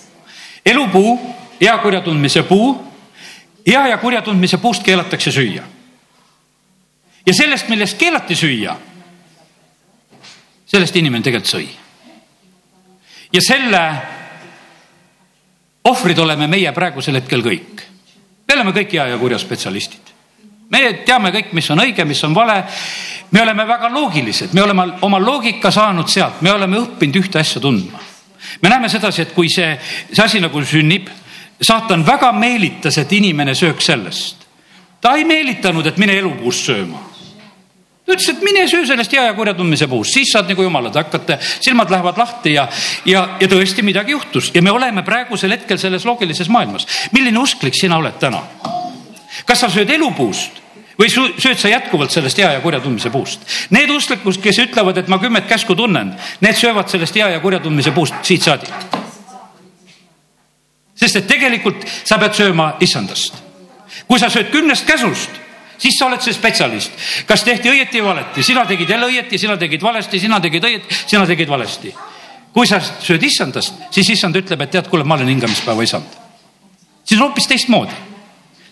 elupuu, 0.67 1.35
hea 1.61 1.79
kurja 1.79 2.01
tundmise 2.01 2.43
puu, 2.43 2.85
hea 3.67 3.87
ja 3.89 3.99
kurja 3.99 4.23
tundmise 4.23 4.57
puust 4.57 4.83
keelatakse 4.83 5.31
süüa. 5.31 5.63
ja 7.27 7.35
sellest, 7.35 7.69
millest 7.69 7.99
keelati 7.99 8.35
süüa, 8.35 8.77
sellest 10.67 10.97
inimene 10.97 11.23
tegelikult 11.23 11.55
sõi. 11.55 11.69
ja 13.33 13.41
selle 13.43 13.83
ohvrid 15.85 16.19
oleme 16.19 16.47
meie 16.47 16.73
praegusel 16.73 17.21
hetkel 17.21 17.43
kõik. 17.43 17.83
me 18.49 18.55
oleme 18.55 18.71
kõik 18.71 18.93
hea 18.93 19.07
ja 19.09 19.19
kurja 19.19 19.39
spetsialistid. 19.39 20.15
me 20.71 20.93
teame 21.07 21.31
kõik, 21.31 21.53
mis 21.53 21.71
on 21.71 21.83
õige, 21.83 22.05
mis 22.05 22.25
on 22.25 22.35
vale. 22.35 22.63
Me 23.31 23.43
oleme 23.43 23.67
väga 23.67 23.91
loogilised, 23.93 24.53
me 24.53 24.63
oleme 24.63 24.87
oma 25.03 25.19
loogika 25.19 25.71
saanud 25.71 26.09
sealt, 26.09 26.43
me 26.43 26.53
oleme 26.53 26.79
õppinud 26.79 27.21
ühte 27.23 27.39
asja 27.39 27.61
tundma. 27.61 27.99
me 28.63 28.69
näeme 28.69 28.89
sedasi, 28.89 29.23
et 29.23 29.33
kui 29.35 29.49
see, 29.49 29.79
see 30.13 30.25
asi 30.25 30.41
nagu 30.41 30.65
sünnib, 30.65 31.09
saatan 31.61 32.07
väga 32.07 32.33
meelitas, 32.33 32.99
et 32.99 33.13
inimene 33.13 33.55
sööks 33.55 33.87
sellest. 33.87 34.47
ta 35.01 35.17
ei 35.17 35.25
meelitanud, 35.25 35.87
et 35.87 35.99
mine 35.99 36.19
elupuust 36.19 36.71
sööma 36.71 37.15
ta 38.05 38.13
ütles, 38.13 38.29
et 38.29 38.43
mine 38.45 38.67
söö 38.69 38.85
sellest 38.87 39.13
hea 39.13 39.23
ja 39.25 39.35
kurja 39.35 39.55
tundmise 39.57 39.87
puust, 39.89 40.13
siis 40.13 40.33
saad 40.33 40.51
nagu 40.51 40.63
jumalad, 40.63 40.97
hakkate, 40.99 41.39
silmad 41.41 41.91
lähevad 41.91 42.19
lahti 42.21 42.53
ja, 42.53 42.67
ja, 43.09 43.23
ja 43.41 43.49
tõesti 43.49 43.85
midagi 43.87 44.13
juhtus 44.13 44.51
ja 44.55 44.63
me 44.63 44.73
oleme 44.75 45.03
praegusel 45.07 45.57
hetkel 45.57 45.81
selles 45.81 46.05
loogilises 46.05 46.51
maailmas. 46.53 46.87
milline 47.13 47.41
usklik 47.41 47.75
sina 47.81 47.97
oled 47.97 48.21
täna? 48.21 48.43
kas 49.45 49.65
sa 49.65 49.71
sööd 49.73 49.91
elupuust 49.91 50.61
või 50.99 51.11
sööd 51.11 51.59
sa 51.59 51.69
jätkuvalt 51.69 52.15
sellest 52.15 52.39
hea 52.39 52.53
ja 52.57 52.61
kurja 52.61 52.81
tundmise 52.81 53.11
puust? 53.11 53.47
Need 53.75 53.91
usklikud, 53.91 54.41
kes 54.43 54.61
ütlevad, 54.67 54.99
et 54.99 55.09
ma 55.09 55.19
kümmet 55.19 55.49
käsku 55.51 55.75
tunnen, 55.75 56.15
need 56.41 56.59
söövad 56.59 56.91
sellest 56.91 57.17
hea 57.17 57.29
ja 57.35 57.41
kurja 57.41 57.61
tundmise 57.61 57.95
puust 57.95 58.15
siit 58.23 58.43
saadik. 58.43 58.71
sest 60.95 61.17
et 61.17 61.27
tegelikult 61.27 61.83
sa 62.05 62.19
pead 62.19 62.35
sööma 62.35 62.77
issandast. 62.81 63.35
kui 64.07 64.19
sa 64.19 64.31
sööd 64.31 64.51
kümnest 64.51 64.87
käsust 64.87 65.45
siis 65.79 65.99
sa 65.99 66.07
oled 66.07 66.23
see 66.23 66.35
spetsialist. 66.35 66.93
kas 67.27 67.45
tehti 67.45 67.71
õieti 67.71 68.01
või 68.01 68.15
valeti, 68.15 68.43
sina 68.43 68.65
tegid 68.67 68.91
jälle 68.91 69.11
õieti, 69.11 69.39
sina 69.39 69.57
tegid 69.61 69.83
valesti, 69.83 70.21
sina 70.21 70.41
tegid 70.41 70.65
õieti, 70.65 71.01
sina 71.07 71.27
tegid 71.27 71.49
valesti. 71.49 71.95
kui 72.55 72.67
sa 72.67 72.81
sööd 72.81 73.23
issandast, 73.23 73.75
siis 73.91 74.11
issand 74.15 74.37
ütleb, 74.37 74.61
et 74.63 74.71
tead, 74.71 74.89
kuule, 74.89 75.05
ma 75.05 75.19
olen 75.19 75.29
hingamispäeva 75.29 75.83
isand. 75.83 76.19
siis 77.05 77.21
hoopis 77.21 77.47
teistmoodi. 77.47 78.14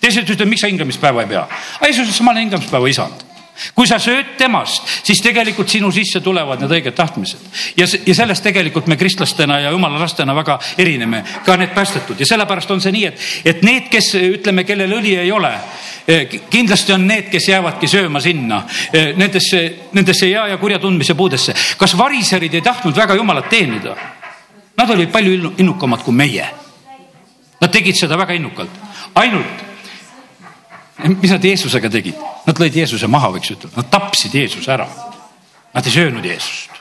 Teised 0.03 0.27
ütlevad, 0.27 0.51
miks 0.51 0.65
sa 0.65 0.71
hingamispäeva 0.71 1.23
ei 1.23 1.31
pea? 1.31 1.45
Jeesus 1.85 2.09
ütles, 2.09 2.25
ma 2.27 2.35
olen 2.35 2.49
hingamispäeva 2.49 2.91
isand 2.91 3.29
kui 3.77 3.87
sa 3.87 3.99
sööd 4.01 4.35
temast, 4.41 4.87
siis 5.05 5.21
tegelikult 5.23 5.71
sinu 5.71 5.91
sisse 5.93 6.23
tulevad 6.25 6.61
need 6.63 6.73
õiged 6.73 6.95
tahtmised. 6.97 7.41
ja, 7.77 7.87
ja 8.07 8.15
sellest 8.15 8.43
tegelikult 8.45 8.87
me 8.89 8.97
kristlastena 8.97 9.59
ja 9.61 9.71
jumala 9.71 10.01
lastena 10.01 10.35
väga 10.35 10.59
erineme, 10.79 11.23
ka 11.45 11.57
need 11.61 11.75
päästetud 11.75 12.21
ja 12.21 12.27
sellepärast 12.27 12.71
on 12.71 12.81
see 12.81 12.95
nii, 12.97 13.05
et, 13.11 13.27
et 13.45 13.63
need, 13.63 13.89
kes 13.93 14.15
ütleme, 14.19 14.65
kellel 14.65 14.97
õli 14.99 15.15
ei 15.21 15.33
ole, 15.33 15.53
eh, 16.07 16.39
kindlasti 16.51 16.97
on 16.97 17.07
need, 17.07 17.29
kes 17.33 17.49
jäävadki 17.53 17.91
sööma 17.91 18.21
sinna 18.25 18.63
eh, 18.93 19.13
nendesse, 19.17 19.63
nendesse 19.93 20.31
hea 20.31 20.47
ja 20.55 20.59
kurja 20.59 20.81
tundmise 20.83 21.15
puudesse. 21.15 21.55
kas 21.79 21.97
variserid 21.99 22.55
ei 22.55 22.65
tahtnud 22.65 22.97
väga 22.97 23.19
jumalat 23.21 23.51
teenida? 23.53 23.97
Nad 24.77 24.91
olid 24.91 25.11
palju 25.13 25.53
innukamad 25.61 26.01
kui 26.03 26.15
meie. 26.17 26.47
Nad 27.61 27.71
tegid 27.71 27.95
seda 27.95 28.17
väga 28.17 28.33
innukalt, 28.35 28.73
ainult 29.21 29.72
mis 31.09 31.31
nad 31.31 31.45
Jeesusega 31.45 31.91
tegid? 31.91 32.19
Nad 32.47 32.59
lõid 32.61 32.77
Jeesuse 32.77 33.09
maha, 33.11 33.33
võiks 33.37 33.53
ütelda, 33.55 33.77
nad 33.79 33.89
tapsid 33.93 34.35
Jeesuse 34.35 34.73
ära. 34.73 34.87
Nad 35.73 35.87
ei 35.89 35.95
söönud 35.95 36.27
Jeesust. 36.27 36.81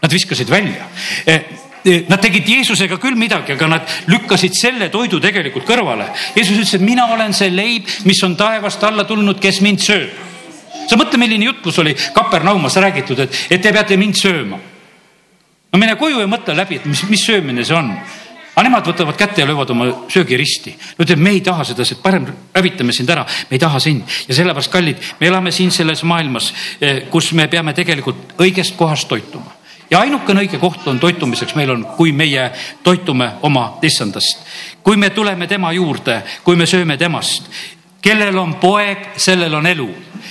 Nad 0.00 0.12
viskasid 0.12 0.50
välja. 0.50 0.86
Eh, 1.26 1.42
eh, 1.84 2.04
nad 2.08 2.20
tegid 2.22 2.48
Jeesusega 2.48 2.98
küll 3.02 3.18
midagi, 3.18 3.52
aga 3.52 3.68
nad 3.68 3.94
lükkasid 4.06 4.56
selle 4.56 4.88
toidu 4.88 5.20
tegelikult 5.20 5.66
kõrvale. 5.68 6.08
Jeesus 6.36 6.56
ütles, 6.56 6.74
et 6.74 6.86
mina 6.86 7.06
olen 7.14 7.34
see 7.36 7.50
leib, 7.50 7.88
mis 8.04 8.22
on 8.24 8.36
taevast 8.36 8.84
alla 8.84 9.04
tulnud, 9.04 9.40
kes 9.40 9.60
mind 9.60 9.80
sööb. 9.84 10.10
sa 10.90 10.96
mõtle, 10.96 11.18
milline 11.18 11.44
jutlus 11.44 11.78
oli 11.78 11.94
Kapernaumas 12.14 12.76
räägitud, 12.76 13.18
et, 13.18 13.36
et 13.50 13.62
te 13.62 13.72
peate 13.72 13.96
mind 13.96 14.14
sööma. 14.14 14.58
no 15.72 15.78
mine 15.78 15.94
koju 15.96 16.20
ja 16.20 16.26
mõtle 16.26 16.56
läbi, 16.56 16.76
et 16.76 16.84
mis, 16.84 17.02
mis 17.08 17.24
söömine 17.26 17.64
see 17.64 17.76
on 17.76 17.94
aga 18.54 18.66
nemad 18.66 18.86
võtavad 18.86 19.16
kätte 19.16 19.42
ja 19.42 19.46
löövad 19.48 19.70
oma 19.70 19.86
söögi 20.08 20.36
risti. 20.36 20.74
no 20.98 21.04
ütleb, 21.04 21.18
me 21.18 21.30
ei 21.36 21.40
taha 21.40 21.64
seda, 21.64 21.84
parem 22.02 22.26
hävitame 22.54 22.92
sind 22.92 23.10
ära, 23.10 23.24
me 23.24 23.56
ei 23.56 23.62
taha 23.62 23.80
sind 23.80 24.02
ja 24.28 24.34
sellepärast, 24.34 24.72
kallid, 24.72 24.98
me 25.20 25.26
elame 25.26 25.52
siin 25.52 25.70
selles 25.70 26.02
maailmas, 26.02 26.52
eh, 26.80 27.06
kus 27.10 27.32
me 27.32 27.48
peame 27.48 27.74
tegelikult 27.74 28.36
õigest 28.38 28.76
kohast 28.76 29.08
toituma 29.08 29.60
ja 29.90 30.00
ainukene 30.00 30.44
õige 30.44 30.58
koht 30.62 30.86
on 30.88 31.00
toitumiseks 31.00 31.54
meil 31.58 31.70
on, 31.74 31.84
kui 31.96 32.12
meie 32.12 32.50
toitume 32.82 33.32
oma 33.42 33.78
issandast. 33.82 34.46
kui 34.82 34.96
me 34.96 35.10
tuleme 35.10 35.46
tema 35.46 35.72
juurde, 35.72 36.22
kui 36.44 36.56
me 36.56 36.66
sööme 36.66 36.96
temast, 36.96 37.50
kellel 38.00 38.38
on 38.38 38.54
poeg, 38.54 39.12
sellel 39.16 39.54
on 39.54 39.66
elu 39.66 39.90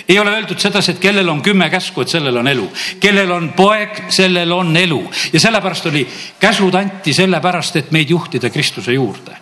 ei 0.09 0.19
ole 0.19 0.31
öeldud 0.31 0.59
sedasi, 0.59 0.91
et 0.91 0.99
kellel 0.99 1.29
on 1.29 1.41
kümme 1.41 1.69
käsku, 1.69 2.01
et 2.01 2.09
sellel 2.09 2.37
on 2.37 2.47
elu. 2.47 2.67
kellel 2.99 3.31
on 3.31 3.51
poeg, 3.53 4.03
sellel 4.09 4.51
on 4.51 4.77
elu 4.77 4.99
ja 5.33 5.39
sellepärast 5.39 5.85
oli, 5.85 6.07
käsud 6.39 6.73
anti 6.73 7.13
sellepärast, 7.13 7.75
et 7.75 7.91
meid 7.91 8.09
juhtida 8.09 8.49
Kristuse 8.49 8.93
juurde. 8.93 9.37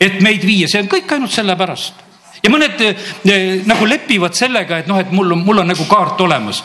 et 0.00 0.20
meid 0.20 0.46
viia, 0.46 0.68
see 0.68 0.82
on 0.82 0.88
kõik 0.88 1.12
ainult 1.12 1.32
sellepärast. 1.32 1.94
ja 2.42 2.50
mõned 2.50 2.80
eh, 2.80 3.62
nagu 3.66 3.86
lepivad 3.86 4.34
sellega, 4.34 4.78
et 4.78 4.86
noh, 4.86 4.98
et 4.98 5.12
mul 5.12 5.32
on, 5.32 5.44
mul 5.44 5.58
on 5.58 5.66
nagu 5.66 5.84
kaart 5.84 6.20
olemas. 6.20 6.64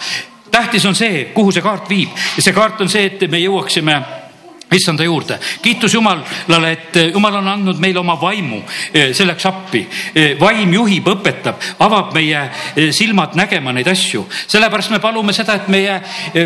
tähtis 0.52 0.86
on 0.86 0.96
see, 0.96 1.26
kuhu 1.34 1.52
see 1.52 1.62
kaart 1.62 1.90
viib 1.90 2.10
ja 2.38 2.42
see 2.42 2.54
kaart 2.54 2.82
on 2.82 2.90
see, 2.90 3.06
et 3.06 3.32
me 3.32 3.40
jõuaksime 3.40 4.02
issanda 4.76 5.04
juurde. 5.04 5.40
kiitus 5.62 5.94
Jumalale, 5.94 6.72
et 6.72 6.98
eh, 6.98 7.12
Jumal 7.14 7.36
on 7.36 7.48
andnud 7.48 7.80
meile 7.80 8.00
oma 8.00 8.18
vaimu 8.22 8.62
eh, 8.94 9.14
selleks 9.14 9.46
appi. 9.46 9.86
Eh, 10.16 10.36
vaim 10.40 10.74
juhib, 10.74 11.08
õpetab, 11.16 11.62
avab 11.80 12.14
meie 12.16 12.44
silmad 12.96 13.36
nägema 13.36 13.74
neid 13.74 13.88
asju. 13.88 14.26
sellepärast 14.48 14.92
me 14.92 15.00
palume 15.00 15.34
seda, 15.34 15.56
et 15.56 15.68
meie 15.72 16.00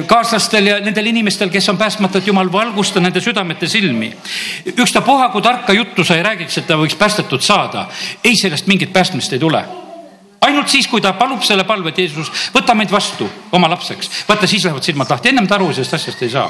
kaaslastel 0.07 0.67
ja 0.67 0.79
nendel 0.83 1.11
inimestel, 1.11 1.49
kes 1.49 1.69
on 1.69 1.77
päästmata, 1.77 2.19
et 2.19 2.27
Jumal 2.27 2.51
valgusta 2.51 2.99
nende 2.99 3.21
südamete 3.21 3.67
silmi. 3.67 4.13
ükstapuha, 4.77 5.29
kui 5.29 5.41
tarka 5.41 5.73
juttu 5.73 6.03
sa 6.03 6.15
ei 6.15 6.23
räägiks, 6.23 6.57
et 6.57 6.67
ta 6.67 6.77
võiks 6.77 6.97
päästetud 6.97 7.41
saada. 7.41 7.87
ei, 8.23 8.35
sellest 8.35 8.67
mingit 8.67 8.93
päästmist 8.93 9.33
ei 9.33 9.39
tule 9.39 9.65
ainult 10.41 10.69
siis, 10.71 10.87
kui 10.87 11.01
ta 11.01 11.13
palub 11.13 11.43
selle 11.43 11.65
palve, 11.67 11.91
et 11.91 11.97
Jeesus, 12.03 12.31
võta 12.55 12.75
meid 12.77 12.91
vastu 12.91 13.27
oma 13.51 13.69
lapseks, 13.75 14.23
vaata 14.27 14.47
siis 14.47 14.63
lähevad 14.65 14.85
silmad 14.85 15.11
lahti, 15.11 15.33
ennem 15.33 15.47
ta 15.47 15.59
aru 15.59 15.73
sellest 15.73 15.99
asjast 15.99 16.23
ei 16.23 16.31
saa 16.37 16.47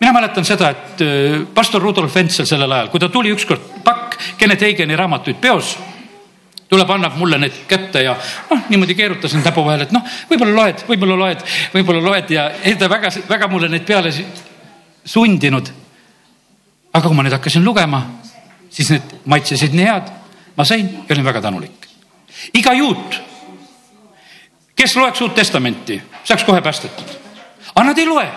mina 0.00 0.12
mäletan 0.12 0.44
seda, 0.44 0.70
et 0.70 1.00
äh, 1.02 1.40
pastor 1.54 1.82
Rudolf 1.82 2.14
Ventsel 2.14 2.46
sellel 2.46 2.72
ajal, 2.72 2.90
kui 2.92 3.00
ta 3.02 3.08
tuli 3.08 3.32
ükskord 3.34 3.82
pakk 3.84 4.18
Kennet 4.38 4.62
Eigeni 4.62 4.96
raamatuid 4.96 5.40
peos, 5.40 5.76
tuleb, 6.68 6.90
annab 6.90 7.16
mulle 7.18 7.38
need 7.40 7.64
kätte 7.68 8.02
ja 8.04 8.14
noh, 8.50 8.66
niimoodi 8.68 8.94
keerutasin 8.94 9.42
näpu 9.44 9.64
vahel, 9.64 9.86
et 9.86 9.94
noh, 9.94 10.04
võib-olla 10.30 10.54
loed, 10.62 10.84
võib-olla 10.88 11.18
loed, 11.22 11.44
võib-olla 11.74 12.04
loed 12.04 12.32
ja 12.34 12.48
ei 12.62 12.76
ta 12.78 12.90
väga, 12.90 13.12
väga 13.28 13.48
mulle 13.50 13.70
neid 13.72 13.86
peale 13.88 14.12
sundinud. 15.04 15.72
aga 16.92 17.06
kui 17.08 17.16
ma 17.16 17.22
nüüd 17.22 17.36
hakkasin 17.36 17.64
lugema, 17.64 18.02
siis 18.70 18.90
need 18.90 19.18
maitsesid 19.28 19.74
nii 19.76 19.86
head, 19.86 20.12
ma 20.56 20.64
sain 20.64 20.88
ja 21.08 21.14
olin 21.14 21.24
väga 21.24 21.40
tänulik. 21.40 21.88
iga 22.54 22.72
juut, 22.72 23.20
kes 24.76 24.96
loeks 24.96 25.20
Uut 25.20 25.34
Testamenti, 25.34 26.02
saaks 26.24 26.44
kohe 26.44 26.60
päästetud. 26.60 27.16
aga 27.74 27.86
nad 27.90 27.98
ei 27.98 28.06
loe 28.06 28.28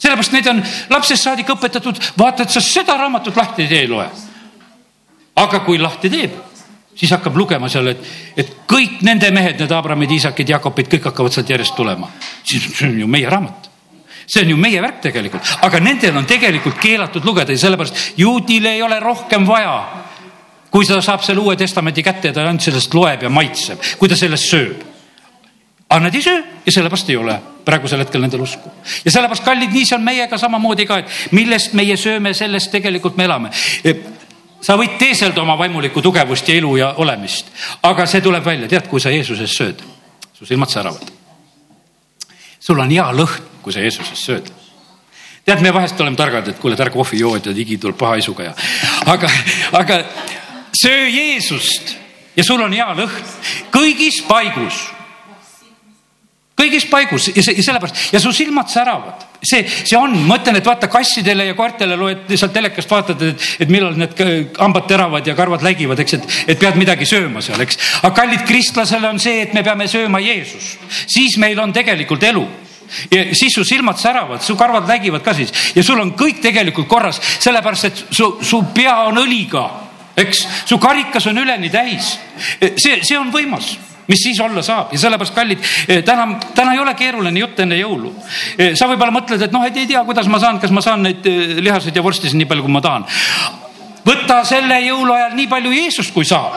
sellepärast 0.00 0.34
neid 0.34 0.50
on 0.50 0.62
lapsest 0.90 1.26
saadik 1.26 1.50
õpetatud, 1.54 1.98
vaata, 2.18 2.44
et 2.44 2.54
sa 2.54 2.62
seda 2.64 2.96
raamatut 2.98 3.36
lahti 3.36 3.66
ei 3.66 3.68
tee, 3.70 3.88
loe. 3.90 4.06
aga 5.40 5.60
kui 5.64 5.78
lahti 5.78 6.10
teeb, 6.12 6.36
siis 6.96 7.12
hakkab 7.14 7.36
lugema 7.36 7.68
seal, 7.72 7.92
et, 7.92 8.06
et 8.36 8.54
kõik 8.68 9.00
nende 9.06 9.30
mehed, 9.34 9.60
need 9.60 9.72
Abramid, 9.72 10.10
Iisakid, 10.16 10.48
Jakobid, 10.56 10.90
kõik 10.92 11.10
hakkavad 11.10 11.36
sealt 11.36 11.50
järjest 11.52 11.76
tulema. 11.76 12.10
siis 12.44 12.70
see 12.72 12.88
on 12.88 13.00
ju 13.00 13.08
meie 13.10 13.30
raamat 13.30 13.70
see 14.30 14.44
on 14.44 14.50
ju 14.52 14.56
meie 14.56 14.82
värk 14.82 15.00
tegelikult, 15.02 15.56
aga 15.66 15.80
nendel 15.82 16.16
on 16.16 16.26
tegelikult 16.28 16.78
keelatud 16.78 17.24
lugeda 17.26 17.52
ja 17.52 17.58
sellepärast 17.58 18.20
juudil 18.20 18.66
ei 18.66 18.82
ole 18.82 19.00
rohkem 19.00 19.46
vaja. 19.46 20.04
kui 20.70 20.86
ta 20.86 21.00
saab 21.02 21.24
selle 21.26 21.40
Uue 21.40 21.56
Testamendi 21.56 22.02
kätte 22.02 22.28
ja 22.28 22.32
ta 22.34 22.44
ainult 22.46 22.62
sellest 22.62 22.94
loeb 22.94 23.22
ja 23.22 23.28
maitseb, 23.28 23.80
kui 23.98 24.08
ta 24.08 24.16
sellest 24.16 24.52
sööb 24.52 24.84
aga 25.90 26.00
nad 26.04 26.14
ei 26.14 26.22
söö 26.22 26.42
ja 26.66 26.72
sellepärast 26.72 27.10
ei 27.10 27.16
ole 27.16 27.34
praegusel 27.64 28.02
hetkel 28.04 28.22
nendel 28.22 28.44
usku. 28.44 28.70
ja 29.04 29.10
sellepärast, 29.10 29.44
kallid, 29.44 29.72
nii 29.74 29.86
see 29.86 29.96
on 29.96 30.04
meiega 30.04 30.38
samamoodi 30.38 30.86
ka, 30.88 31.00
et 31.02 31.36
millest 31.36 31.74
meie 31.78 31.96
sööme, 32.00 32.34
sellest 32.34 32.70
tegelikult 32.72 33.16
me 33.16 33.26
elame. 33.28 33.50
sa 34.60 34.76
võid 34.76 34.98
teeselda 35.00 35.42
oma 35.42 35.56
vaimulikku 35.58 36.02
tugevust 36.02 36.48
ja 36.48 36.56
ilu 36.56 36.76
ja 36.76 36.94
olemist, 37.02 37.52
aga 37.82 38.06
see 38.06 38.20
tuleb 38.20 38.44
välja, 38.44 38.68
tead, 38.68 38.88
kui 38.88 39.00
sa 39.00 39.12
Jeesusest 39.12 39.56
sööd, 39.56 39.84
su 40.36 40.46
silmad 40.46 40.70
säravad. 40.70 41.12
sul 42.60 42.78
on 42.78 42.90
hea 42.90 43.06
lõhn, 43.12 43.46
kui 43.62 43.72
sa 43.72 43.80
Jeesusest 43.80 44.24
sööd 44.24 44.50
tead, 45.44 45.62
me 45.62 45.72
vahest 45.74 46.00
oleme 46.00 46.16
targad, 46.16 46.48
et 46.48 46.58
kuule, 46.60 46.76
tark 46.76 46.92
kohvijood 46.94 47.46
ja 47.46 47.54
higi 47.56 47.78
tuleb 47.80 47.96
paha 47.98 48.20
isuga 48.20 48.50
ja, 48.50 48.54
aga, 49.06 49.30
aga 49.72 50.02
söö 50.76 51.08
Jeesust 51.08 51.96
ja 52.36 52.44
sul 52.44 52.62
on 52.62 52.72
hea 52.76 52.88
lõhn 52.96 53.36
kõigis 53.74 54.20
paigus 54.28 54.84
kõigis 56.60 56.86
paigus. 56.90 57.30
Ja 57.34 57.44
sellepärast 57.44 58.14
ja 58.14 58.20
su 58.22 58.32
silmad 58.36 58.70
säravad, 58.72 59.26
see, 59.42 59.64
see 59.64 59.98
on, 59.98 60.14
ma 60.28 60.38
ütlen, 60.40 60.60
et 60.60 60.66
vaata 60.66 60.90
kassidele 60.92 61.48
ja 61.48 61.56
koertele 61.58 61.96
loed 61.98 62.30
sealt 62.34 62.54
telekast 62.56 62.90
vaatad, 62.90 63.22
et, 63.30 63.48
et 63.64 63.72
millal 63.72 63.96
need 63.98 64.16
hambad 64.60 64.88
teravad 64.90 65.26
ja 65.26 65.36
karvad 65.38 65.64
läigivad, 65.66 66.00
eks, 66.02 66.18
et, 66.18 66.32
et 66.54 66.60
pead 66.60 66.78
midagi 66.80 67.08
sööma 67.08 67.42
seal, 67.44 67.60
eks. 67.64 67.80
aga 68.02 68.14
kallid 68.22 68.44
kristlasele 68.48 69.08
on 69.10 69.20
see, 69.22 69.44
et 69.46 69.54
me 69.56 69.64
peame 69.66 69.88
sööma 69.90 70.22
Jeesust, 70.24 70.82
siis 71.10 71.38
meil 71.40 71.60
on 71.60 71.74
tegelikult 71.76 72.26
elu. 72.30 72.46
Ja 73.06 73.22
siis 73.38 73.54
su 73.54 73.62
silmad 73.62 74.00
säravad, 74.02 74.42
su 74.42 74.56
karvad 74.58 74.88
lägivad 74.90 75.22
ka 75.22 75.30
siis. 75.38 75.52
Ja 75.76 75.82
sul 75.86 76.00
on 76.02 76.10
kõik 76.18 76.40
tegelikult 76.42 76.88
korras, 76.90 77.20
sellepärast 77.38 77.86
et 77.86 78.00
su, 78.10 78.32
su 78.42 78.64
pea 78.74 78.96
on 79.06 79.20
õliga, 79.22 79.62
eks, 80.18 80.40
su 80.66 80.78
karikas 80.82 81.28
on 81.30 81.38
üleni 81.38 81.70
täis. 81.70 82.16
see, 82.58 82.98
see 82.98 83.18
on 83.18 83.30
võimas 83.30 83.76
mis 84.10 84.22
siis 84.22 84.40
olla 84.40 84.62
saab. 84.62 84.92
Ja 84.92 84.98
sellepärast, 84.98 85.34
kallid, 85.34 85.62
eh, 85.88 86.02
täna, 86.04 86.26
täna 86.54 86.74
ei 86.74 86.82
ole 86.82 86.94
keeruline 86.98 87.40
jutt 87.40 87.60
enne 87.62 87.78
jõulu. 87.78 88.12
Eh, 88.58 88.74
sa 88.74 88.88
võib-olla 88.90 89.14
mõtled, 89.14 89.42
et 89.42 89.54
noh, 89.54 89.64
et 89.66 89.76
ei 89.76 89.86
tea, 89.86 90.02
kuidas 90.04 90.26
ma 90.28 90.40
saan, 90.42 90.58
kas 90.60 90.74
ma 90.74 90.82
saan 90.82 91.06
neid 91.06 91.26
eh, 91.26 91.60
lihaseid 91.62 91.96
ja 91.96 92.02
vorstisid 92.02 92.38
nii 92.38 92.48
palju, 92.50 92.66
kui 92.66 92.74
ma 92.74 92.82
tahan. 92.84 93.06
võta 94.04 94.40
selle 94.48 94.80
jõuluajal 94.80 95.34
nii 95.36 95.46
palju 95.46 95.72
Jeesust, 95.76 96.14
kui 96.14 96.24
saab. 96.24 96.56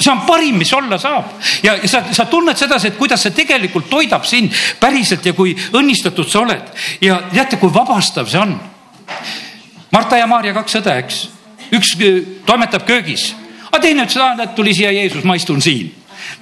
See 0.00 0.10
on 0.10 0.24
parim, 0.26 0.56
mis 0.58 0.72
olla 0.74 0.98
saab. 0.98 1.36
Ja 1.62 1.76
sa, 1.86 2.02
sa 2.10 2.26
tunned 2.26 2.58
sedasi, 2.58 2.90
et 2.90 2.98
kuidas 2.98 3.22
see 3.22 3.30
tegelikult 3.36 3.86
toidab 3.90 4.24
sind 4.26 4.50
päriselt 4.80 5.26
ja 5.26 5.32
kui 5.32 5.54
õnnistatud 5.54 6.26
sa 6.28 6.40
oled. 6.40 6.72
Ja 7.00 7.20
teate, 7.30 7.60
kui 7.62 7.70
vabastav 7.70 8.26
see 8.26 8.40
on. 8.40 8.56
Marta 9.92 10.18
ja 10.18 10.26
Maarja 10.26 10.56
kaks 10.56 10.80
õde, 10.80 10.96
eks, 11.04 11.20
üks 11.76 11.94
toimetab 12.48 12.82
köögis, 12.88 13.28
aga 13.68 13.84
teine 13.84 14.08
ütles, 14.08 14.40
et 14.42 14.56
tuli 14.56 14.74
siia 14.74 14.90
Jeesus, 14.90 15.22
ma 15.22 15.36
istun 15.38 15.62
siin 15.62 15.92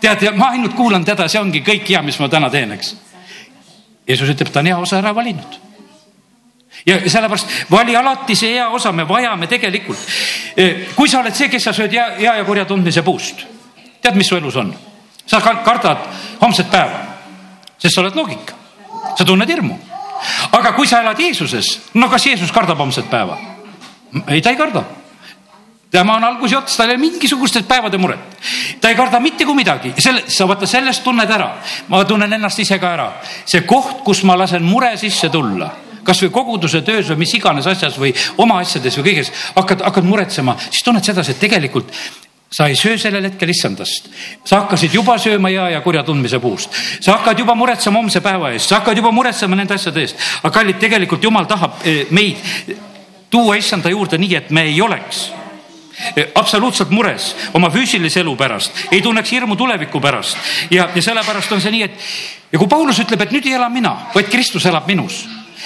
tead, 0.03 0.35
ma 0.37 0.53
ainult 0.53 0.75
kuulan 0.77 1.05
teda, 1.07 1.29
see 1.31 1.41
ongi 1.41 1.63
kõik 1.65 1.87
hea, 1.89 2.03
mis 2.05 2.19
ma 2.21 2.29
täna 2.31 2.51
teen, 2.51 2.75
eks. 2.75 2.95
Jeesus 4.09 4.33
ütleb, 4.35 4.51
ta 4.51 4.61
on 4.61 4.71
hea 4.71 4.79
osa 4.79 4.99
ära 4.99 5.15
valinud. 5.15 5.61
ja 6.87 6.97
sellepärast 6.99 7.71
vali 7.71 7.95
alati 7.97 8.35
see 8.37 8.57
hea 8.57 8.69
osa, 8.75 8.93
me 8.93 9.05
vajame 9.07 9.47
tegelikult. 9.47 9.99
E, 10.57 10.89
kui 10.97 11.09
sa 11.09 11.21
oled 11.21 11.35
see, 11.37 11.49
kes 11.49 11.69
sa 11.69 11.75
sööd 11.77 11.93
hea, 11.95 12.07
hea 12.19 12.35
ja 12.41 12.45
kurja 12.45 12.65
tundmise 12.67 13.05
puust, 13.07 13.45
tead, 14.03 14.19
mis 14.19 14.29
su 14.29 14.37
elus 14.37 14.57
on? 14.57 14.75
sa 15.27 15.39
kardad 15.41 16.03
homset 16.41 16.67
päeva, 16.71 16.99
sest 17.79 17.95
sa 17.95 18.03
oled 18.03 18.17
loogika, 18.19 18.57
sa 19.17 19.25
tunned 19.25 19.49
hirmu. 19.49 19.79
aga 20.59 20.73
kui 20.75 20.87
sa 20.87 21.01
elad 21.01 21.21
Jeesuses, 21.21 21.79
no 21.95 22.11
kas 22.11 22.27
Jeesus 22.27 22.53
kardab 22.53 22.83
homset 22.83 23.07
päeva? 23.11 23.39
ei, 24.27 24.43
ta 24.43 24.51
ei 24.51 24.59
karda 24.59 24.83
tema 25.93 26.17
on 26.17 26.25
alguse 26.25 26.57
ots, 26.57 26.77
tal 26.77 26.89
ei 26.89 26.97
ole 26.97 27.05
mingisugustest 27.05 27.69
päevade 27.69 27.99
muret. 28.01 28.41
ta 28.81 28.89
ei 28.89 28.97
karda 28.97 29.21
mitte 29.21 29.45
kui 29.45 29.55
midagi, 29.55 29.93
selle, 29.99 30.25
sa 30.27 30.49
vaata 30.49 30.67
sellest 30.67 31.05
tunned 31.05 31.31
ära. 31.31 31.53
ma 31.89 32.05
tunnen 32.05 32.33
ennast 32.33 32.59
ise 32.59 32.79
ka 32.81 32.95
ära. 32.97 33.09
see 33.45 33.67
koht, 33.69 34.01
kus 34.05 34.23
ma 34.25 34.37
lasen 34.39 34.65
mure 34.65 34.97
sisse 34.97 35.29
tulla 35.29 35.71
kasvõi 36.03 36.33
koguduse 36.35 36.81
töös 36.83 37.13
või 37.13 37.23
mis 37.23 37.35
iganes 37.37 37.67
asjas 37.71 37.99
või 37.99 38.11
oma 38.43 38.59
asjades 38.59 38.97
või 38.99 39.05
kõiges 39.11 39.31
hakkad, 39.55 39.85
hakkad 39.87 40.05
muretsema, 40.09 40.57
siis 40.65 40.83
tunned 40.83 41.05
sedasi, 41.05 41.37
et 41.37 41.39
tegelikult 41.39 41.93
sa 42.53 42.67
ei 42.67 42.75
söö 42.77 42.99
sellel 42.99 43.29
hetkel 43.29 43.53
issandast, 43.53 44.09
sa 44.45 44.65
hakkasid 44.65 44.97
juba 44.99 45.15
sööma 45.23 45.53
hea 45.53 45.69
ja 45.77 45.81
kurja 45.85 46.03
tundmise 46.05 46.41
puust, 46.43 46.75
sa 47.01 47.19
hakkad 47.19 47.39
juba 47.39 47.55
muretsema 47.55 48.03
homse 48.03 48.21
päeva 48.21 48.51
eest, 48.53 48.69
sa 48.69 48.81
hakkad 48.81 48.99
juba 48.99 49.13
muretsema 49.15 49.57
nende 49.57 49.79
asjade 49.79 50.03
eest, 50.03 50.25
aga 50.43 50.53
kallid, 50.59 50.81
tegelikult 50.83 51.23
jumal 51.23 51.47
tahab 51.47 51.87
eh, 51.87 52.11
meid 52.11 52.43
tuua 53.31 53.57
issanda 53.57 53.95
juurde 53.95 54.19
nii, 54.19 54.35
et 54.43 54.51
me 54.51 54.67
ei 54.69 54.83
oleks 54.83 55.29
absoluutselt 56.35 56.91
mures 56.91 57.33
oma 57.55 57.71
füüsilise 57.71 58.21
elu 58.21 58.37
pärast, 58.37 58.87
ei 58.91 59.03
tunneks 59.03 59.33
hirmu 59.33 59.57
tuleviku 59.57 60.01
pärast. 60.01 60.37
Ja, 60.71 60.89
ja 60.95 61.03
sellepärast 61.03 61.53
on 61.53 61.61
see 61.61 61.75
nii, 61.75 61.83
et 61.83 62.53
ja 62.53 62.59
kui 62.59 62.69
Paulus 62.69 63.01
ütleb, 63.03 63.23
et 63.23 63.33
nüüd 63.35 63.47
ei 63.47 63.57
ela 63.59 63.69
mina, 63.73 63.95
vaid 64.15 64.31
Kristus 64.33 64.67
elab 64.67 64.89
minus. 64.91 65.23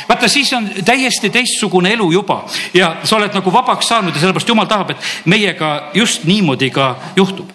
Vaata, 0.09 0.29
siis 0.29 0.53
on 0.53 0.69
täiesti 0.85 1.31
teistsugune 1.31 1.91
elu 1.93 2.11
juba. 2.13 2.43
Ja 2.75 2.97
sa 3.05 3.17
oled 3.17 3.35
nagu 3.35 3.53
vabaks 3.53 3.89
saanud 3.89 4.15
ja 4.15 4.21
sellepärast 4.21 4.49
jumal 4.49 4.69
tahab, 4.69 4.93
et 4.93 5.07
meiega 5.25 5.91
just 5.95 6.25
niimoodi 6.25 6.71
ka 6.71 6.97
juhtub. 7.17 7.53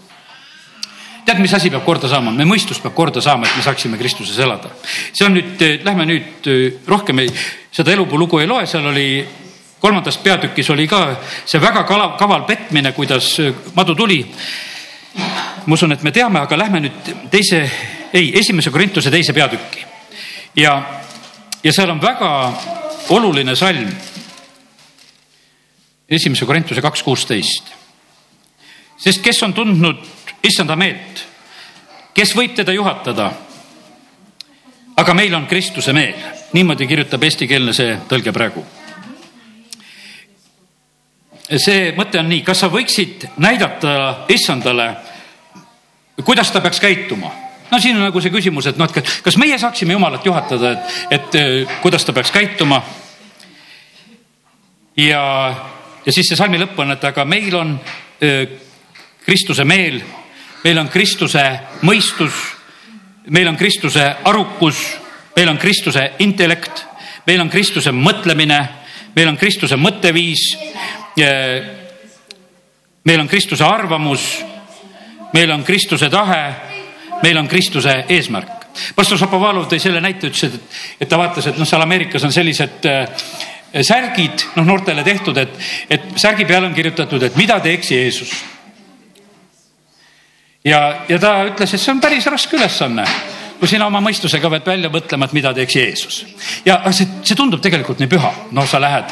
tead, 1.26 1.38
mis 1.38 1.54
asi 1.54 1.70
peab 1.70 1.84
korda 1.86 2.10
saama, 2.10 2.32
me 2.34 2.46
mõistus 2.50 2.80
peab 2.82 2.96
korda 2.98 3.22
saama, 3.22 3.46
et 3.46 3.56
me 3.56 3.62
saaksime 3.64 3.98
Kristuses 3.98 4.40
elada. 4.40 4.72
see 5.14 5.26
on 5.26 5.34
nüüd, 5.38 5.62
eh, 5.62 5.80
lähme 5.84 6.06
nüüd 6.06 6.48
eh, 6.50 6.74
rohkem 6.88 7.20
ei, 7.20 7.30
seda 7.72 7.92
elupuu 7.92 8.18
lugu 8.18 8.40
ei 8.40 8.48
loe, 8.48 8.66
seal 8.66 8.86
oli 8.86 9.28
kolmandas 9.82 10.18
peatükis 10.18 10.70
oli 10.70 10.86
ka 10.88 11.16
see 11.46 11.62
väga 11.62 11.84
kala, 11.90 12.14
kaval 12.18 12.46
petmine, 12.46 12.92
kuidas 12.94 13.34
äh, 13.40 13.54
madu 13.76 13.96
tuli. 13.96 14.26
ma 15.66 15.74
usun, 15.74 15.92
et 15.92 16.04
me 16.04 16.12
teame, 16.12 16.40
aga 16.40 16.58
lähme 16.58 16.80
nüüd 16.80 17.10
teise, 17.32 17.66
ei, 18.14 18.32
esimese 18.40 18.72
Korintuse 18.72 19.12
teise 19.12 19.34
peatükki. 19.34 19.86
ja, 20.56 21.02
ja 21.64 21.74
seal 21.74 21.90
on 21.90 22.02
väga 22.02 22.54
oluline 23.10 23.56
salm. 23.56 23.90
esimese 26.10 26.46
Korintuse 26.46 26.82
kaks 26.82 27.04
kuusteist. 27.04 27.74
sest 28.98 29.22
kes 29.22 29.44
on 29.44 29.54
tundnud 29.54 30.06
issanda 30.44 30.76
meelt, 30.76 31.26
kes 32.14 32.36
võib 32.36 32.54
teda 32.56 32.72
juhatada? 32.72 33.32
aga 34.98 35.14
meil 35.14 35.34
on 35.34 35.48
Kristuse 35.48 35.94
meel, 35.94 36.22
niimoodi 36.54 36.88
kirjutab 36.88 37.24
eestikeelne 37.24 37.74
see 37.74 37.98
tõlge 38.08 38.32
praegu 38.32 38.66
see 41.60 41.92
mõte 41.98 42.20
on 42.20 42.30
nii, 42.32 42.44
kas 42.48 42.64
sa 42.64 42.70
võiksid 42.72 43.28
näidata 43.44 43.94
issandale, 44.32 44.92
kuidas 46.24 46.52
ta 46.52 46.62
peaks 46.62 46.80
käituma? 46.80 47.32
no 47.72 47.80
siin 47.80 47.96
on 47.96 48.04
nagu 48.04 48.22
see 48.22 48.34
küsimus, 48.34 48.68
et 48.68 48.80
noh, 48.80 48.90
et 48.92 49.12
kas 49.24 49.38
meie 49.40 49.58
saaksime 49.60 49.96
jumalat 49.96 50.26
juhatada, 50.26 50.74
et, 50.76 50.98
et 51.18 51.38
äh, 51.40 51.78
kuidas 51.84 52.06
ta 52.06 52.14
peaks 52.14 52.32
käituma. 52.32 52.82
ja, 54.98 55.22
ja 56.06 56.14
siis 56.14 56.28
see 56.28 56.40
salmi 56.40 56.60
lõpp 56.60 56.80
on, 56.84 56.92
et 56.96 57.04
aga 57.12 57.26
meil 57.26 57.56
on 57.56 57.78
öö, 58.22 58.42
äh, 58.42 58.58
Kristuse 59.22 59.64
meel, 59.64 60.02
meil 60.64 60.80
on 60.82 60.90
Kristuse 60.90 61.44
mõistus, 61.86 62.34
meil 63.30 63.48
on 63.48 63.58
Kristuse 63.58 64.08
arukus, 64.26 64.80
meil 65.36 65.52
on 65.52 65.60
Kristuse 65.62 66.12
intellekt, 66.20 66.86
meil 67.28 67.42
on 67.44 67.50
Kristuse 67.50 67.94
mõtlemine, 67.94 68.60
meil 69.16 69.30
on 69.30 69.38
Kristuse 69.38 69.78
mõtteviis, 69.78 70.48
meil 73.04 73.20
on 73.20 73.28
Kristuse 73.28 73.66
arvamus, 73.66 74.46
meil 75.34 75.52
on 75.52 75.64
Kristuse 75.64 76.10
tahe, 76.10 76.42
meil 77.24 77.38
on 77.38 77.48
Kristuse 77.48 78.06
eesmärk. 78.10 78.60
pastor 78.96 79.20
Šapovalov 79.20 79.68
tõi 79.68 79.82
selle 79.84 80.00
näite, 80.02 80.30
ütles, 80.30 80.44
et, 80.48 80.78
et 81.02 81.10
ta 81.10 81.18
vaatas, 81.20 81.50
et 81.50 81.58
noh, 81.60 81.68
seal 81.68 81.82
Ameerikas 81.84 82.24
on 82.24 82.32
sellised 82.32 82.88
äh, 82.88 83.26
särgid, 83.84 84.46
noh, 84.56 84.66
noortele 84.68 85.04
tehtud, 85.04 85.38
et, 85.38 85.58
et 85.90 86.08
särgi 86.16 86.46
peale 86.48 86.70
on 86.70 86.78
kirjutatud, 86.78 87.24
et 87.24 87.36
mida 87.36 87.60
teeks 87.60 87.92
Jeesus. 87.92 88.32
ja, 90.64 90.82
ja 91.10 91.20
ta 91.20 91.36
ütles, 91.50 91.74
et 91.74 91.82
see 91.82 91.92
on 91.92 92.02
päris 92.02 92.30
raske 92.32 92.58
ülesanne 92.58 93.08
kui 93.60 93.70
sina 93.70 93.86
oma 93.86 94.00
mõistusega 94.02 94.50
pead 94.50 94.66
välja 94.66 94.90
mõtlema, 94.90 95.28
et 95.28 95.34
mida 95.38 95.52
teeks 95.54 95.76
Jeesus. 95.76 96.24
ja 96.66 96.80
see, 96.92 97.10
see 97.22 97.36
tundub 97.36 97.62
tegelikult 97.62 98.00
nii 98.00 98.10
püha, 98.10 98.32
no 98.56 98.66
sa 98.66 98.80
lähed 98.82 99.12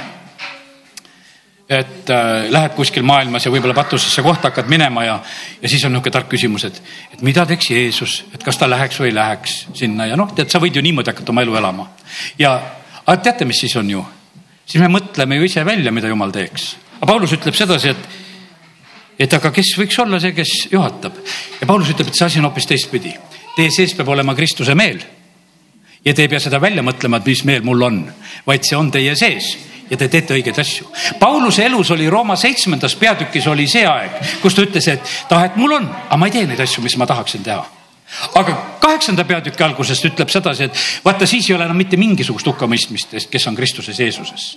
et 1.70 2.10
äh, 2.10 2.50
lähed 2.50 2.74
kuskil 2.74 3.06
maailmas 3.06 3.46
ja 3.46 3.52
võib-olla 3.54 3.76
patusesse 3.78 4.24
kohta 4.26 4.50
hakkad 4.50 4.70
minema 4.72 5.04
ja, 5.06 5.20
ja 5.62 5.70
siis 5.70 5.84
on 5.86 5.94
niisugune 5.94 6.16
tark 6.16 6.30
küsimus, 6.32 6.66
et, 6.66 6.80
et 7.14 7.22
mida 7.26 7.46
teeks 7.46 7.70
Jeesus, 7.70 8.16
et 8.34 8.44
kas 8.44 8.58
ta 8.58 8.66
läheks 8.70 8.98
või 8.98 9.12
ei 9.12 9.18
läheks 9.20 9.60
sinna 9.78 10.08
ja 10.10 10.18
noh, 10.18 10.32
tead, 10.34 10.50
sa 10.50 10.62
võid 10.62 10.80
ju 10.80 10.82
niimoodi 10.82 11.14
hakata 11.14 11.30
oma 11.30 11.46
elu 11.46 11.60
elama. 11.62 11.86
ja, 12.42 12.56
aga 13.04 13.20
teate, 13.22 13.46
mis 13.46 13.62
siis 13.62 13.78
on 13.78 13.94
ju? 13.94 14.02
siis 14.66 14.82
me 14.82 14.90
mõtleme 14.98 15.38
ju 15.38 15.46
ise 15.46 15.66
välja, 15.66 15.94
mida 15.94 16.10
jumal 16.10 16.34
teeks. 16.34 16.72
aga 16.98 17.12
Paulus 17.14 17.38
ütleb 17.38 17.62
sedasi, 17.62 17.94
et, 17.94 18.10
et 19.28 19.38
aga 19.38 19.54
kes 19.54 19.76
võiks 19.78 20.02
olla 20.02 20.18
see, 20.20 20.34
kes 20.34 20.58
juhatab 20.74 21.22
ja 21.62 21.70
Paulus 21.70 21.94
ütleb, 21.94 22.10
et 22.10 22.18
see 22.18 22.26
asi 22.32 22.42
on 22.42 22.50
hoopis 22.50 22.66
teistpidi. 22.66 23.14
Teie 23.54 23.70
sees 23.76 23.94
peab 23.94 24.10
olema 24.10 24.34
Kristuse 24.34 24.74
meel 24.74 25.04
ja 26.02 26.18
te 26.18 26.26
ei 26.26 26.34
pea 26.34 26.42
seda 26.42 26.58
välja 26.58 26.82
mõtlema, 26.82 27.22
et 27.22 27.30
mis 27.30 27.46
meel 27.46 27.62
mul 27.62 27.92
on, 27.94 28.06
vaid 28.50 28.66
see 28.66 28.78
on 28.80 28.90
teie 28.90 29.14
sees 29.20 29.69
ja 29.90 29.98
te 29.98 30.08
teete 30.08 30.38
õigeid 30.38 30.60
asju. 30.62 30.88
Pauluse 31.20 31.66
elus 31.66 31.92
oli 31.92 32.10
Rooma 32.10 32.36
seitsmendas 32.40 32.96
peatükis 33.00 33.48
oli 33.48 33.68
see 33.68 33.86
aeg, 33.88 34.22
kus 34.44 34.56
ta 34.56 34.66
ütles, 34.66 34.88
et 34.94 35.14
tahet 35.30 35.58
mul 35.60 35.78
on, 35.80 35.90
aga 36.08 36.18
ma 36.18 36.30
ei 36.30 36.38
tee 36.38 36.48
neid 36.50 36.62
asju, 36.64 36.84
mis 36.86 36.98
ma 36.98 37.08
tahaksin 37.10 37.44
teha. 37.46 37.66
Aga 38.40 38.56
kaheksanda 38.82 39.24
peatüki 39.30 39.64
algusest 39.64 40.08
ütleb 40.10 40.32
sedasi, 40.34 40.70
et 40.70 41.06
vaata, 41.06 41.28
siis 41.30 41.50
ei 41.50 41.56
ole 41.56 41.68
enam 41.70 41.78
mitte 41.78 41.98
mingisugust 41.98 42.48
hukkamõistmist, 42.50 43.14
kes 43.30 43.48
on 43.48 43.58
Kristuses 43.58 44.00
Jeesuses. 44.00 44.50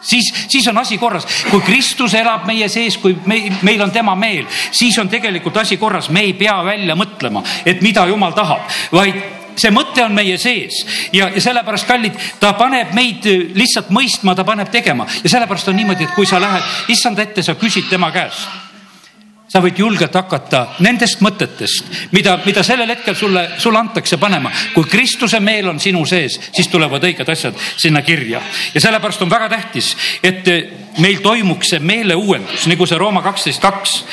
Siis, 0.00 0.30
siis 0.48 0.66
on 0.68 0.78
asi 0.80 0.96
korras, 0.98 1.26
kui 1.50 1.60
Kristus 1.60 2.14
elab 2.16 2.46
meie 2.48 2.68
sees, 2.72 2.96
kui 2.98 3.12
me, 3.28 3.42
meil 3.62 3.82
on 3.84 3.92
tema 3.92 4.14
meel, 4.16 4.46
siis 4.72 4.96
on 4.98 5.10
tegelikult 5.12 5.60
asi 5.60 5.76
korras, 5.76 6.08
me 6.08 6.24
ei 6.24 6.32
pea 6.34 6.56
välja 6.64 6.96
mõtlema, 6.96 7.44
et 7.68 7.82
mida 7.84 8.06
jumal 8.08 8.32
tahab, 8.32 8.64
vaid 8.96 9.39
see 9.58 9.72
mõte 9.74 10.04
on 10.04 10.14
meie 10.14 10.38
sees 10.40 10.80
ja, 11.12 11.28
ja 11.34 11.42
sellepärast, 11.42 11.88
kallid, 11.88 12.16
ta 12.40 12.52
paneb 12.58 12.94
meid 12.96 13.26
lihtsalt 13.56 13.92
mõistma, 13.94 14.34
ta 14.36 14.46
paneb 14.46 14.70
tegema 14.72 15.06
ja 15.22 15.30
sellepärast 15.30 15.70
on 15.72 15.78
niimoodi, 15.80 16.08
et 16.08 16.16
kui 16.16 16.28
sa 16.28 16.40
lähed 16.42 16.90
issanda 16.94 17.24
ette, 17.24 17.42
sa 17.42 17.56
küsid 17.58 17.90
tema 17.90 18.10
käest. 18.14 18.48
sa 19.50 19.58
võid 19.58 19.80
julgelt 19.82 20.14
hakata 20.14 20.76
nendest 20.78 21.20
mõtetest, 21.26 21.88
mida, 22.12 22.36
mida 22.46 22.62
sellel 22.62 22.92
hetkel 22.92 23.16
sulle, 23.18 23.48
sulle 23.58 23.78
antakse 23.78 24.16
panema. 24.16 24.52
kui 24.74 24.84
Kristuse 24.84 25.40
meel 25.40 25.68
on 25.68 25.80
sinu 25.80 26.04
sees, 26.06 26.38
siis 26.52 26.68
tulevad 26.68 27.02
õiged 27.02 27.28
asjad 27.28 27.54
sinna 27.76 28.02
kirja 28.02 28.40
ja 28.74 28.80
sellepärast 28.80 29.22
on 29.22 29.30
väga 29.30 29.48
tähtis, 29.48 29.96
et 30.22 30.46
meil 30.98 31.18
toimuks 31.18 31.74
see 31.74 31.80
meeleuuendus, 31.80 32.66
nagu 32.66 32.86
see 32.86 32.98
Rooma 32.98 33.22
kaksteist 33.22 33.60
kaks 33.62 34.04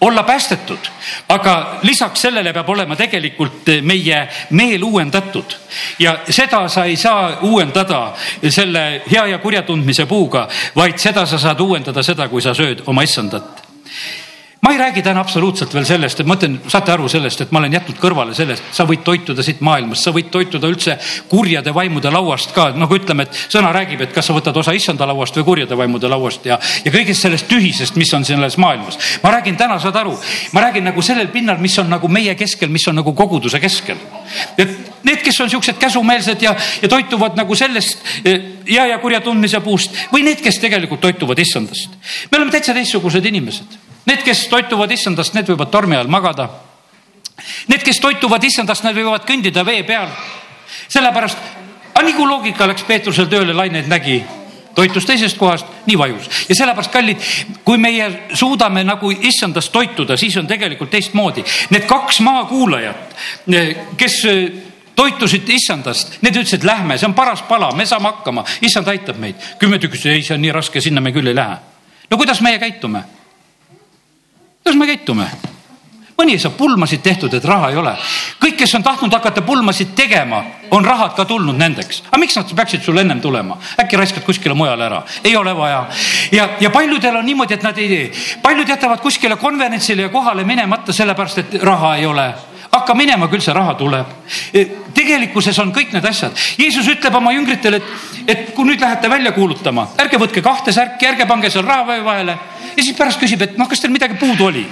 olla 0.00 0.22
päästetud, 0.22 0.90
aga 1.28 1.78
lisaks 1.82 2.22
sellele 2.22 2.52
peab 2.52 2.68
olema 2.68 2.96
tegelikult 2.96 3.68
meie 3.82 4.20
meel 4.50 4.82
uuendatud. 4.84 5.56
Ja 5.98 6.18
seda 6.28 6.68
sa 6.68 6.84
ei 6.84 6.96
saa 6.96 7.38
uuendada 7.42 8.12
selle 8.48 9.02
hea 9.10 9.26
ja 9.26 9.38
kurja 9.38 9.62
tundmise 9.62 10.06
puuga, 10.06 10.48
vaid 10.76 10.98
seda 10.98 11.26
sa 11.26 11.38
saad 11.38 11.60
uuendada 11.60 12.02
seda, 12.02 12.28
kui 12.28 12.42
sa 12.42 12.54
sööd 12.54 12.82
oma 12.86 13.02
issandat 13.02 13.66
ma 14.62 14.72
ei 14.72 14.78
räägi 14.78 15.02
täna 15.02 15.20
absoluutselt 15.20 15.72
veel 15.74 15.86
sellest, 15.88 16.20
et 16.20 16.28
ma 16.28 16.36
ütlen, 16.36 16.58
saate 16.68 16.92
aru 16.92 17.08
sellest, 17.08 17.40
et 17.40 17.52
ma 17.54 17.62
olen 17.62 17.72
jätnud 17.72 17.96
kõrvale 18.00 18.34
sellest, 18.36 18.66
sa 18.76 18.84
võid 18.88 19.00
toituda 19.06 19.44
siit 19.44 19.62
maailmast, 19.64 20.04
sa 20.04 20.12
võid 20.12 20.28
toituda 20.32 20.68
üldse 20.68 20.98
kurjade 21.30 21.72
vaimude 21.74 22.12
lauast 22.12 22.52
ka, 22.52 22.66
nagu 22.76 22.98
ütleme, 22.98 23.24
et 23.24 23.40
sõna 23.40 23.72
räägib, 23.72 24.04
et 24.04 24.12
kas 24.12 24.28
sa 24.28 24.36
võtad 24.36 24.56
osa 24.60 24.74
issanda 24.76 25.08
lauast 25.08 25.38
või 25.40 25.46
kurjade 25.48 25.78
vaimude 25.80 26.10
lauast 26.12 26.44
ja, 26.44 26.60
ja 26.84 26.92
kõigest 26.92 27.24
sellest 27.24 27.48
tühisest, 27.48 27.96
mis 27.96 28.12
on 28.16 28.26
selles 28.28 28.58
maailmas. 28.60 29.00
ma 29.22 29.32
räägin 29.38 29.56
täna, 29.56 29.80
saad 29.80 29.96
aru, 29.96 30.12
ma 30.52 30.66
räägin 30.66 30.84
nagu 30.84 31.02
sellel 31.02 31.32
pinnal, 31.32 31.56
mis 31.58 31.78
on 31.80 31.88
nagu 31.88 32.08
meie 32.08 32.34
keskel, 32.36 32.68
mis 32.68 32.84
on 32.88 33.00
nagu 33.00 33.16
koguduse 33.16 33.60
keskel. 33.60 33.96
et 34.58 34.76
need, 35.02 35.22
kes 35.24 35.40
on 35.40 35.50
siuksed 35.50 35.80
käsumeelsed 35.80 36.42
ja, 36.42 36.52
ja 36.82 36.88
toituvad 36.88 37.38
nagu 37.40 37.56
sellest 37.56 38.04
hea 38.26 38.36
eh, 38.84 38.90
ja 38.92 38.98
kurja 39.00 39.24
tundmise 39.24 39.60
puust 39.64 39.96
või 40.12 40.26
need, 40.28 40.44
kes 40.44 40.60
tegelikult 40.60 41.00
toituvad 41.00 41.38
issandast. 41.38 41.96
me 42.30 42.38
oleme 42.38 42.52
täitsa 42.52 42.76
teistsugused 42.76 43.24
inimesed 43.24 43.89
Need, 44.06 44.24
kes 44.24 44.46
toituvad 44.48 44.90
issandast, 44.94 45.34
need 45.36 45.48
võivad 45.50 45.70
tormi 45.70 45.96
all 45.96 46.10
magada. 46.10 46.48
Need, 47.68 47.82
kes 47.84 48.00
toituvad 48.00 48.44
issandast, 48.44 48.84
need 48.84 48.96
võivad 48.96 49.26
kõndida 49.28 49.64
vee 49.66 49.82
peal. 49.84 50.08
sellepärast, 50.88 51.38
aga 51.94 52.04
nii 52.06 52.14
kui 52.14 52.26
loogika 52.26 52.66
läks 52.66 52.84
Peetrusel 52.86 53.26
tööle, 53.28 53.52
laineid 53.54 53.88
nägi, 53.90 54.22
toitus 54.74 55.06
teisest 55.06 55.38
kohast, 55.38 55.66
nii 55.86 55.98
vajus. 55.98 56.28
ja 56.48 56.54
sellepärast, 56.54 56.92
kallid, 56.92 57.28
kui 57.64 57.78
meie 57.78 58.08
suudame 58.34 58.84
nagu 58.84 59.10
issandast 59.10 59.72
toituda, 59.72 60.16
siis 60.16 60.36
on 60.36 60.46
tegelikult 60.46 60.90
teistmoodi. 60.90 61.44
Need 61.70 61.86
kaks 61.90 62.20
maakuulajat, 62.20 63.16
kes 63.96 64.22
toitusid 64.96 65.48
issandast, 65.48 66.18
need 66.22 66.36
ütlesid, 66.36 66.64
lähme, 66.66 66.98
see 66.98 67.08
on 67.08 67.14
paras 67.14 67.42
pala, 67.48 67.70
me 67.76 67.86
saame 67.88 68.10
hakkama, 68.10 68.44
issand 68.62 68.88
aitab 68.88 69.20
meid. 69.20 69.36
kümme 69.58 69.78
tükki 69.78 69.96
ütlesid, 69.96 70.16
ei, 70.16 70.22
see 70.26 70.34
on 70.34 70.44
nii 70.44 70.52
raske, 70.52 70.80
sinna 70.80 71.00
me 71.00 71.12
küll 71.12 71.30
ei 71.30 71.36
lähe. 71.36 71.56
no 72.10 72.16
kuidas 72.16 72.40
meie 72.40 72.58
käitume? 72.58 73.04
Kuidas 74.62 74.78
me 74.78 74.86
käitume? 74.86 75.30
mõni 76.20 76.34
saab 76.36 76.58
pulmasid 76.58 77.00
tehtud, 77.00 77.32
et 77.32 77.44
raha 77.48 77.70
ei 77.72 77.78
ole. 77.80 77.94
kõik, 78.42 78.58
kes 78.60 78.74
on 78.76 78.82
tahtnud 78.84 79.12
hakata 79.12 79.40
pulmasid 79.42 79.94
tegema, 79.96 80.42
on 80.70 80.84
rahad 80.84 81.14
ka 81.16 81.24
tulnud 81.24 81.56
nendeks. 81.56 82.02
aga 82.10 82.20
miks 82.20 82.36
nad 82.36 82.52
peaksid 82.56 82.84
sulle 82.84 83.00
ennem 83.00 83.20
tulema? 83.20 83.56
äkki 83.80 83.96
raiskad 83.96 84.26
kuskile 84.26 84.54
mujale 84.54 84.84
ära? 84.84 85.02
ei 85.24 85.36
ole 85.36 85.56
vaja. 85.56 85.86
ja, 86.32 86.48
ja 86.60 86.70
paljudel 86.70 87.16
on 87.16 87.26
niimoodi, 87.26 87.54
et 87.54 87.62
nad 87.62 87.78
ei 87.78 87.88
tee. 87.88 88.12
paljud 88.42 88.68
jätavad 88.68 89.00
kuskile 89.00 89.36
konverentsile 89.36 90.02
ja 90.02 90.08
kohale 90.08 90.44
minemata, 90.44 90.92
sellepärast 90.92 91.38
et 91.38 91.62
raha 91.62 91.96
ei 91.96 92.06
ole 92.06 92.28
hakka 92.80 92.96
minema, 92.98 93.28
küll 93.30 93.44
see 93.44 93.54
raha 93.54 93.76
tuleb. 93.78 94.14
E, 94.52 94.64
tegelikkuses 94.96 95.58
on 95.62 95.70
kõik 95.76 95.94
need 95.94 96.06
asjad. 96.08 96.36
Jeesus 96.58 96.88
ütleb 96.90 97.14
oma 97.16 97.32
jüngritele, 97.36 97.80
et, 97.80 98.24
et 98.34 98.48
kui 98.56 98.66
nüüd 98.68 98.82
lähete 98.82 99.10
välja 99.12 99.32
kuulutama, 99.36 99.90
ärge 100.02 100.18
võtke 100.20 100.42
kahte 100.44 100.74
särki, 100.74 101.08
ärge 101.12 101.28
pange 101.30 101.52
seal 101.52 101.68
raha 101.68 102.00
vahele 102.04 102.38
ja 102.76 102.84
siis 102.84 102.96
pärast 102.96 103.20
küsib, 103.20 103.42
et 103.44 103.56
noh, 103.58 103.68
kas 103.68 103.82
teil 103.82 103.92
midagi 103.92 104.18
puudu 104.20 104.48
oli? 104.50 104.64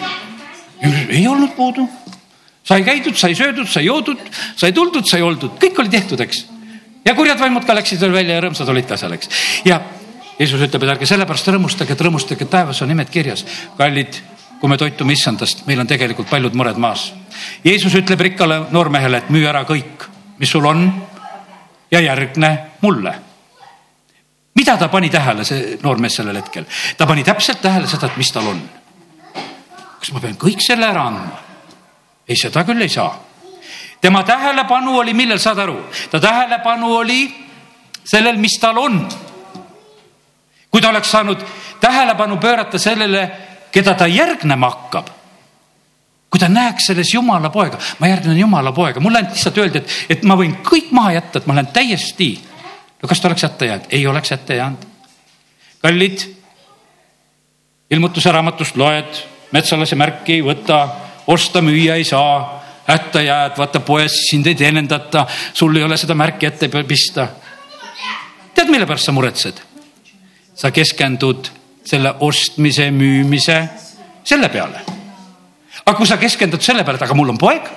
ei 1.10 1.24
olnud 1.28 1.54
puudu. 1.56 1.88
sai 2.62 2.84
käidud, 2.84 3.16
sai 3.16 3.34
söödud, 3.34 3.66
sai 3.66 3.84
joodud, 3.86 4.20
sai 4.56 4.72
tuldud, 4.72 5.06
sai 5.08 5.22
oldud, 5.22 5.56
kõik 5.60 5.80
oli 5.82 5.92
tehtud, 5.92 6.20
eks. 6.20 6.44
ja 7.04 7.14
kurjad 7.18 7.40
vaimud 7.40 7.66
ka 7.66 7.74
läksid 7.74 8.00
veel 8.00 8.12
välja 8.12 8.38
ja 8.38 8.44
rõõmsad 8.44 8.68
olid 8.70 8.88
ka 8.88 8.96
seal, 9.00 9.16
eks. 9.16 9.30
ja 9.66 9.80
Jeesus 10.38 10.62
ütleb, 10.62 10.84
et 10.84 10.94
ärge 10.94 11.06
sellepärast 11.10 11.48
rõõmustage, 11.50 11.94
et 11.94 12.02
rõõmustage, 12.06 12.46
et 12.46 12.50
taevas 12.50 12.82
on 12.82 12.92
nimed 12.92 13.10
kirjas. 13.10 13.44
kallid, 13.76 14.20
kui 14.60 14.70
me 14.70 14.76
toitume 14.76 15.12
issandast, 15.12 15.66
meil 15.66 15.80
on 15.80 15.86
tegelikult 15.86 16.30
paljud 16.30 16.54
mured 16.58 16.76
maas. 16.82 17.12
Jeesus 17.64 17.94
ütleb 17.94 18.20
rikkale 18.20 18.64
noormehele, 18.74 19.22
et 19.22 19.30
müü 19.30 19.46
ära 19.46 19.62
kõik, 19.68 20.08
mis 20.38 20.50
sul 20.50 20.66
on 20.66 20.88
ja 21.90 22.00
järgne 22.02 22.52
mulle 22.82 23.14
mida 24.58 24.76
ta 24.76 24.88
pani 24.88 25.10
tähele, 25.10 25.44
see 25.46 25.78
noormees 25.82 26.18
sellel 26.18 26.40
hetkel? 26.40 26.66
ta 26.96 27.06
pani 27.06 27.24
täpselt 27.24 27.60
tähele 27.62 27.86
seda, 27.86 28.10
et 28.10 28.16
mis 28.18 28.32
tal 28.34 28.48
on. 28.50 28.60
kas 30.00 30.12
ma 30.12 30.22
pean 30.24 30.38
kõik 30.40 30.62
selle 30.64 30.88
ära 30.88 31.06
andma? 31.10 31.38
ei, 32.26 32.36
seda 32.36 32.64
küll 32.66 32.82
ei 32.82 32.90
saa. 32.90 33.12
tema 34.02 34.24
tähelepanu 34.26 34.98
oli, 34.98 35.14
millel 35.14 35.38
saad 35.38 35.62
aru? 35.62 35.78
ta 36.10 36.20
tähelepanu 36.20 36.90
oli 36.96 37.20
sellel, 38.04 38.40
mis 38.42 38.58
tal 38.60 38.82
on. 38.82 38.98
kui 40.70 40.82
ta 40.82 40.90
oleks 40.90 41.14
saanud 41.14 41.44
tähelepanu 41.80 42.40
pöörata 42.42 42.78
sellele, 42.78 43.30
keda 43.72 43.94
ta 43.94 44.06
järgnema 44.06 44.70
hakkab 44.70 45.14
kui 46.28 46.40
ta 46.40 46.48
näeks 46.52 46.90
selles 46.90 47.14
jumala 47.14 47.48
poega, 47.50 47.78
ma 47.98 48.10
järgnen 48.10 48.36
jumala 48.38 48.72
poega, 48.76 49.00
mulle 49.00 49.22
ainult 49.22 49.32
lihtsalt 49.32 49.58
öeldi, 49.62 49.80
et, 49.80 49.94
et 50.12 50.26
ma 50.28 50.36
võin 50.36 50.58
kõik 50.64 50.90
maha 50.92 51.14
jätta, 51.16 51.40
et 51.40 51.48
ma 51.48 51.56
olen 51.56 51.70
täiesti 51.72 52.28
no 53.02 53.08
kas 53.08 53.20
ta 53.20 53.30
oleks 53.30 53.46
hätta 53.46 53.64
jäänud? 53.64 53.88
ei 53.90 54.06
oleks 54.06 54.30
hätta 54.30 54.54
jäänud. 54.54 54.86
kallid, 55.82 56.24
ilmutuse 57.90 58.32
raamatust 58.32 58.76
loed, 58.76 59.22
metsalase 59.52 59.96
märki 59.96 60.38
ei 60.38 60.44
võta, 60.44 60.82
osta-müüa 61.26 61.96
ei 61.96 62.04
saa, 62.04 62.60
hätta 62.88 63.22
jääd, 63.22 63.56
vaata 63.58 63.80
poes 63.80 64.22
sind 64.30 64.46
ei 64.46 64.54
teenindata, 64.54 65.26
sul 65.54 65.76
ei 65.76 65.84
ole 65.84 65.96
seda 65.96 66.14
märki 66.14 66.46
ette 66.46 66.68
pista. 66.84 67.28
tead, 68.54 68.68
mille 68.68 68.86
pärast 68.86 69.08
sa 69.08 69.12
muretsed? 69.12 69.64
sa 70.54 70.70
keskendud 70.70 71.57
selle 71.88 72.14
ostmise, 72.20 72.90
müümise, 72.90 73.58
selle 74.24 74.50
peale. 74.52 74.84
aga 75.84 75.96
kui 75.96 76.06
sa 76.06 76.18
keskendud 76.20 76.60
selle 76.62 76.84
peale, 76.84 77.00
et 77.00 77.06
aga 77.06 77.16
mul 77.16 77.32
on 77.32 77.38
poeg, 77.40 77.70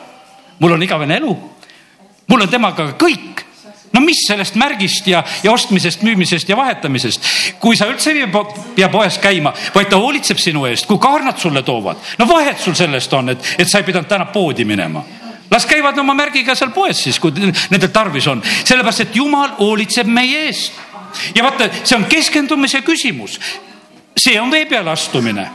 mul 0.59 0.76
on 0.76 0.84
igavene 0.84 1.16
elu, 1.22 1.36
mul 2.28 2.43
on 2.43 2.51
temaga 2.51 2.91
kõik 2.99 3.45
no 3.93 4.01
mis 4.03 4.24
sellest 4.28 4.55
märgist 4.59 5.07
ja, 5.07 5.24
ja 5.43 5.51
ostmisest, 5.51 6.03
müümisest 6.07 6.49
ja 6.49 6.57
vahetamisest, 6.59 7.32
kui 7.59 7.78
sa 7.78 7.89
üldse 7.91 8.14
ei 8.16 8.28
pea 8.76 8.89
poes 8.91 9.18
käima, 9.22 9.53
vaid 9.76 9.89
ta 9.91 9.99
hoolitseb 9.99 10.39
sinu 10.39 10.66
eest, 10.70 10.88
kui 10.88 10.99
kaarnad 11.01 11.39
sulle 11.39 11.64
toovad. 11.64 11.99
no 12.20 12.28
vahet 12.28 12.59
sul 12.59 12.76
sellest 12.76 13.14
on, 13.14 13.34
et, 13.36 13.55
et 13.59 13.70
sa 13.70 13.82
ei 13.82 13.88
pidanud 13.88 14.09
täna 14.09 14.30
poodi 14.32 14.66
minema 14.66 15.03
las 15.51 15.66
käivad 15.68 15.97
oma 15.99 16.14
märgiga 16.16 16.55
seal 16.55 16.72
poes 16.72 17.01
siis, 17.03 17.20
kui 17.20 17.34
nendel 17.36 17.91
tarvis 17.91 18.28
on, 18.32 18.39
sellepärast 18.64 19.03
et 19.03 19.16
jumal 19.20 19.57
hoolitseb 19.59 20.07
meie 20.07 20.45
eest. 20.47 20.80
ja 21.36 21.43
vaata, 21.43 21.68
see 21.84 21.97
on 21.97 22.07
keskendumise 22.07 22.82
küsimus. 22.88 23.39
See 24.24 24.39
on 24.41 24.51
vee 24.51 24.65
peale 24.65 24.91
astumine. 24.91 25.47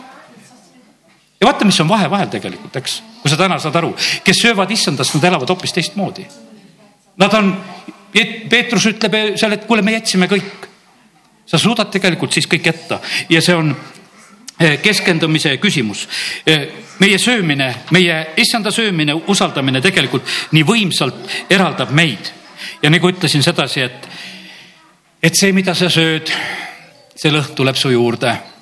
ja 1.41 1.47
vaata, 1.47 1.65
mis 1.65 1.81
on 1.81 1.89
vahe 1.89 2.11
vahel 2.11 2.29
tegelikult, 2.33 2.77
eks, 2.77 3.03
kui 3.23 3.31
sa 3.31 3.37
täna 3.37 3.59
saad 3.63 3.77
aru, 3.77 3.95
kes 4.25 4.43
söövad 4.43 4.71
issandast, 4.71 5.15
nad 5.15 5.25
elavad 5.31 5.49
hoopis 5.49 5.73
teistmoodi. 5.73 6.27
Nad 7.17 7.35
on 7.35 7.53
Peetrus 8.49 8.87
ütleb 8.89 9.37
seal, 9.37 9.57
et 9.57 9.67
kuule, 9.69 9.83
me 9.83 9.97
jätsime 9.97 10.29
kõik. 10.31 10.65
sa 11.47 11.59
suudad 11.63 11.87
tegelikult 11.95 12.33
siis 12.33 12.49
kõik 12.51 12.65
jätta 12.67 12.97
ja 13.31 13.39
see 13.43 13.55
on 13.55 13.69
eh, 14.59 14.81
keskendumise 14.83 15.53
küsimus. 15.63 16.09
Eh, 16.47 16.67
meie 16.99 17.19
söömine, 17.19 17.69
meie 17.91 18.17
issanda 18.37 18.71
söömine, 18.71 19.15
usaldamine 19.15 19.81
tegelikult 19.81 20.27
nii 20.53 20.65
võimsalt 20.67 21.51
eraldab 21.51 21.91
meid. 21.91 22.33
ja 22.83 22.91
nagu 22.91 23.09
ütlesin 23.09 23.43
sedasi, 23.43 23.81
et, 23.81 24.09
et 25.23 25.37
see, 25.37 25.53
mida 25.53 25.75
sa 25.75 25.91
sööd, 25.91 26.33
see 27.15 27.31
lõhn 27.31 27.55
tuleb 27.55 27.77
su 27.77 27.91
juurde. 27.91 28.56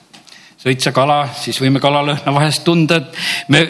Sõid 0.65 0.81
sa 0.81 0.93
kala, 0.97 1.27
siis 1.37 1.59
võime 1.61 1.81
kalalõhna 1.83 2.33
vahest 2.33 2.65
tunda, 2.65 2.97
et 2.97 3.53
me 3.53 3.65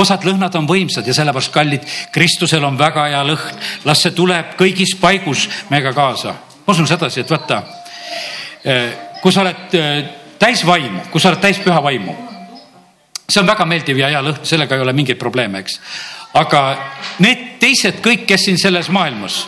osad 0.00 0.24
lõhnad 0.26 0.54
on 0.58 0.66
võimsad 0.68 1.06
ja 1.06 1.14
sellepärast 1.14 1.52
kallid, 1.54 1.84
Kristusel 2.14 2.64
on 2.66 2.78
väga 2.78 3.06
hea 3.12 3.20
lõhn, 3.26 3.60
las 3.86 4.02
see 4.02 4.14
tuleb 4.16 4.56
kõigis 4.58 4.96
paigus 5.00 5.46
meiega 5.70 5.92
kaasa. 5.94 6.34
ma 6.66 6.74
usun 6.74 6.86
sedasi, 6.86 7.20
et 7.20 7.30
vaata, 7.30 7.62
eh, 8.64 8.90
kui 9.22 9.32
sa 9.32 9.40
oled 9.42 9.74
eh, 9.74 10.10
täis 10.38 10.64
vaimu, 10.66 11.06
kui 11.10 11.20
sa 11.20 11.30
oled 11.30 11.40
täis 11.40 11.58
püha 11.58 11.82
vaimu, 11.82 12.14
see 13.28 13.40
on 13.40 13.46
väga 13.46 13.66
meeldiv 13.66 13.98
ja 13.98 14.10
hea 14.10 14.22
lõhn, 14.22 14.42
sellega 14.42 14.74
ei 14.74 14.82
ole 14.82 14.92
mingeid 14.92 15.18
probleeme, 15.18 15.62
eks. 15.62 15.80
aga 16.34 16.62
need 17.18 17.58
teised 17.60 18.02
kõik, 18.02 18.26
kes 18.26 18.48
siin 18.48 18.58
selles 18.58 18.90
maailmas 18.90 19.46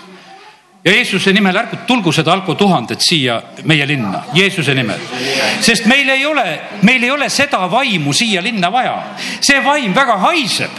ja 0.85 0.93
Jeesuse 0.93 1.33
nimel 1.33 1.57
ärgu 1.57 1.77
tulgu 1.87 2.13
seda 2.13 2.33
alko 2.33 2.55
tuhandet 2.59 3.01
siia 3.01 3.41
meie 3.65 3.87
linna, 3.87 4.25
Jeesuse 4.35 4.75
nimel. 4.75 4.99
sest 5.61 5.87
meil 5.87 6.09
ei 6.09 6.27
ole, 6.27 6.61
meil 6.83 7.03
ei 7.03 7.11
ole 7.11 7.29
seda 7.31 7.71
vaimu 7.71 8.13
siia 8.13 8.43
linna 8.43 8.73
vaja. 8.73 8.97
see 9.41 9.65
vaim 9.65 9.95
väga 9.95 10.17
haiseb. 10.19 10.71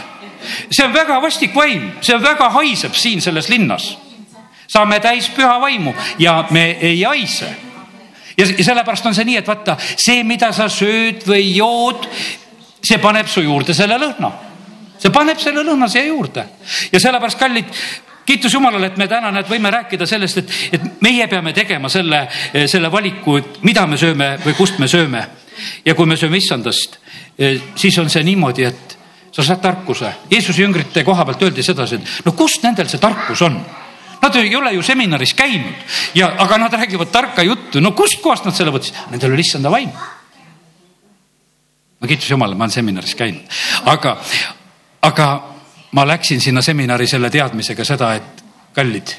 see 0.70 0.86
on 0.86 0.92
väga 0.92 1.20
vastik 1.22 1.54
vaim, 1.54 1.92
see 2.00 2.20
väga 2.22 2.50
haiseb 2.50 2.94
siin 2.94 3.20
selles 3.20 3.48
linnas. 3.48 3.96
saame 4.68 5.00
täis 5.00 5.28
püha 5.28 5.60
vaimu 5.60 5.94
ja 6.18 6.44
me 6.50 6.70
ei 6.80 7.02
haise. 7.02 7.54
ja 8.36 8.46
sellepärast 8.46 9.06
on 9.06 9.14
see 9.14 9.24
nii, 9.24 9.36
et 9.36 9.48
vaata 9.48 9.78
see, 9.80 10.22
mida 10.24 10.52
sa 10.52 10.68
sööd 10.68 11.24
või 11.26 11.54
jood, 11.56 12.08
see 12.84 12.98
paneb 12.98 13.26
su 13.26 13.40
juurde 13.40 13.74
selle 13.74 13.96
lõhna. 13.96 14.32
see 14.98 15.10
paneb 15.10 15.40
selle 15.40 15.64
lõhna 15.64 15.88
siia 15.88 16.04
juurde 16.04 16.44
ja 16.92 17.00
sellepärast, 17.00 17.38
kallid, 17.38 17.72
kiitus 18.26 18.54
Jumalale, 18.54 18.86
et 18.86 18.96
me 18.96 19.08
täna 19.08 19.30
näed, 19.34 19.48
võime 19.50 19.70
rääkida 19.70 20.06
sellest, 20.06 20.42
et, 20.42 20.52
et 20.72 21.02
meie 21.04 21.26
peame 21.28 21.52
tegema 21.52 21.88
selle, 21.92 22.24
selle 22.70 22.90
valiku, 22.92 23.38
et 23.40 23.62
mida 23.62 23.86
me 23.86 23.98
sööme 24.00 24.34
või 24.44 24.56
kust 24.58 24.78
me 24.78 24.88
sööme. 24.88 25.26
ja 25.84 25.94
kui 25.94 26.06
me 26.06 26.16
sööme 26.16 26.36
issandast, 26.36 26.98
siis 27.76 27.98
on 27.98 28.10
see 28.10 28.24
niimoodi, 28.26 28.64
et 28.64 28.96
sa 29.30 29.42
saad 29.42 29.60
tarkuse. 29.62 30.12
Jeesuse 30.30 30.62
jüngrite 30.62 31.04
koha 31.04 31.24
pealt 31.24 31.42
öeldi 31.42 31.62
sedasi, 31.62 31.94
et 31.94 32.26
no 32.26 32.32
kust 32.32 32.62
nendel 32.62 32.88
see 32.88 33.02
tarkus 33.02 33.42
on 33.42 33.60
Nad 34.24 34.36
ei 34.40 34.56
ole 34.56 34.72
ju 34.72 34.82
seminaris 34.82 35.34
käinud 35.36 35.74
ja, 36.14 36.30
aga 36.38 36.58
nad 36.58 36.72
räägivad 36.72 37.10
tarka 37.12 37.42
juttu. 37.42 37.80
no 37.80 37.92
kustkohast 37.92 38.44
nad 38.44 38.56
selle 38.56 38.72
võtsid? 38.72 38.96
Nendel 39.10 39.34
oli 39.34 39.44
issanda 39.44 39.70
vaim. 39.70 39.90
no 42.00 42.08
kiitus 42.08 42.30
Jumalale, 42.30 42.56
ma 42.56 42.64
olen 42.64 42.72
seminaris 42.72 43.14
käinud, 43.14 43.44
aga, 43.84 44.16
aga 45.02 45.26
ma 45.94 46.06
läksin 46.06 46.40
sinna 46.40 46.62
seminari 46.62 47.06
selle 47.06 47.30
teadmisega 47.30 47.84
seda, 47.86 48.14
et 48.14 48.42
kallid, 48.74 49.14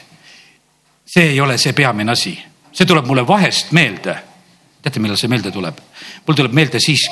see 1.06 1.30
ei 1.32 1.40
ole 1.42 1.58
see 1.62 1.74
peamine 1.74 2.12
asi, 2.12 2.34
see 2.72 2.88
tuleb 2.88 3.08
mulle 3.08 3.24
vahest 3.28 3.72
meelde. 3.72 4.16
teate, 4.82 5.00
millal 5.00 5.18
see 5.18 5.32
meelde 5.32 5.52
tuleb? 5.52 5.80
mul 6.28 6.36
tuleb 6.36 6.54
meelde 6.54 6.80
siis, 6.84 7.08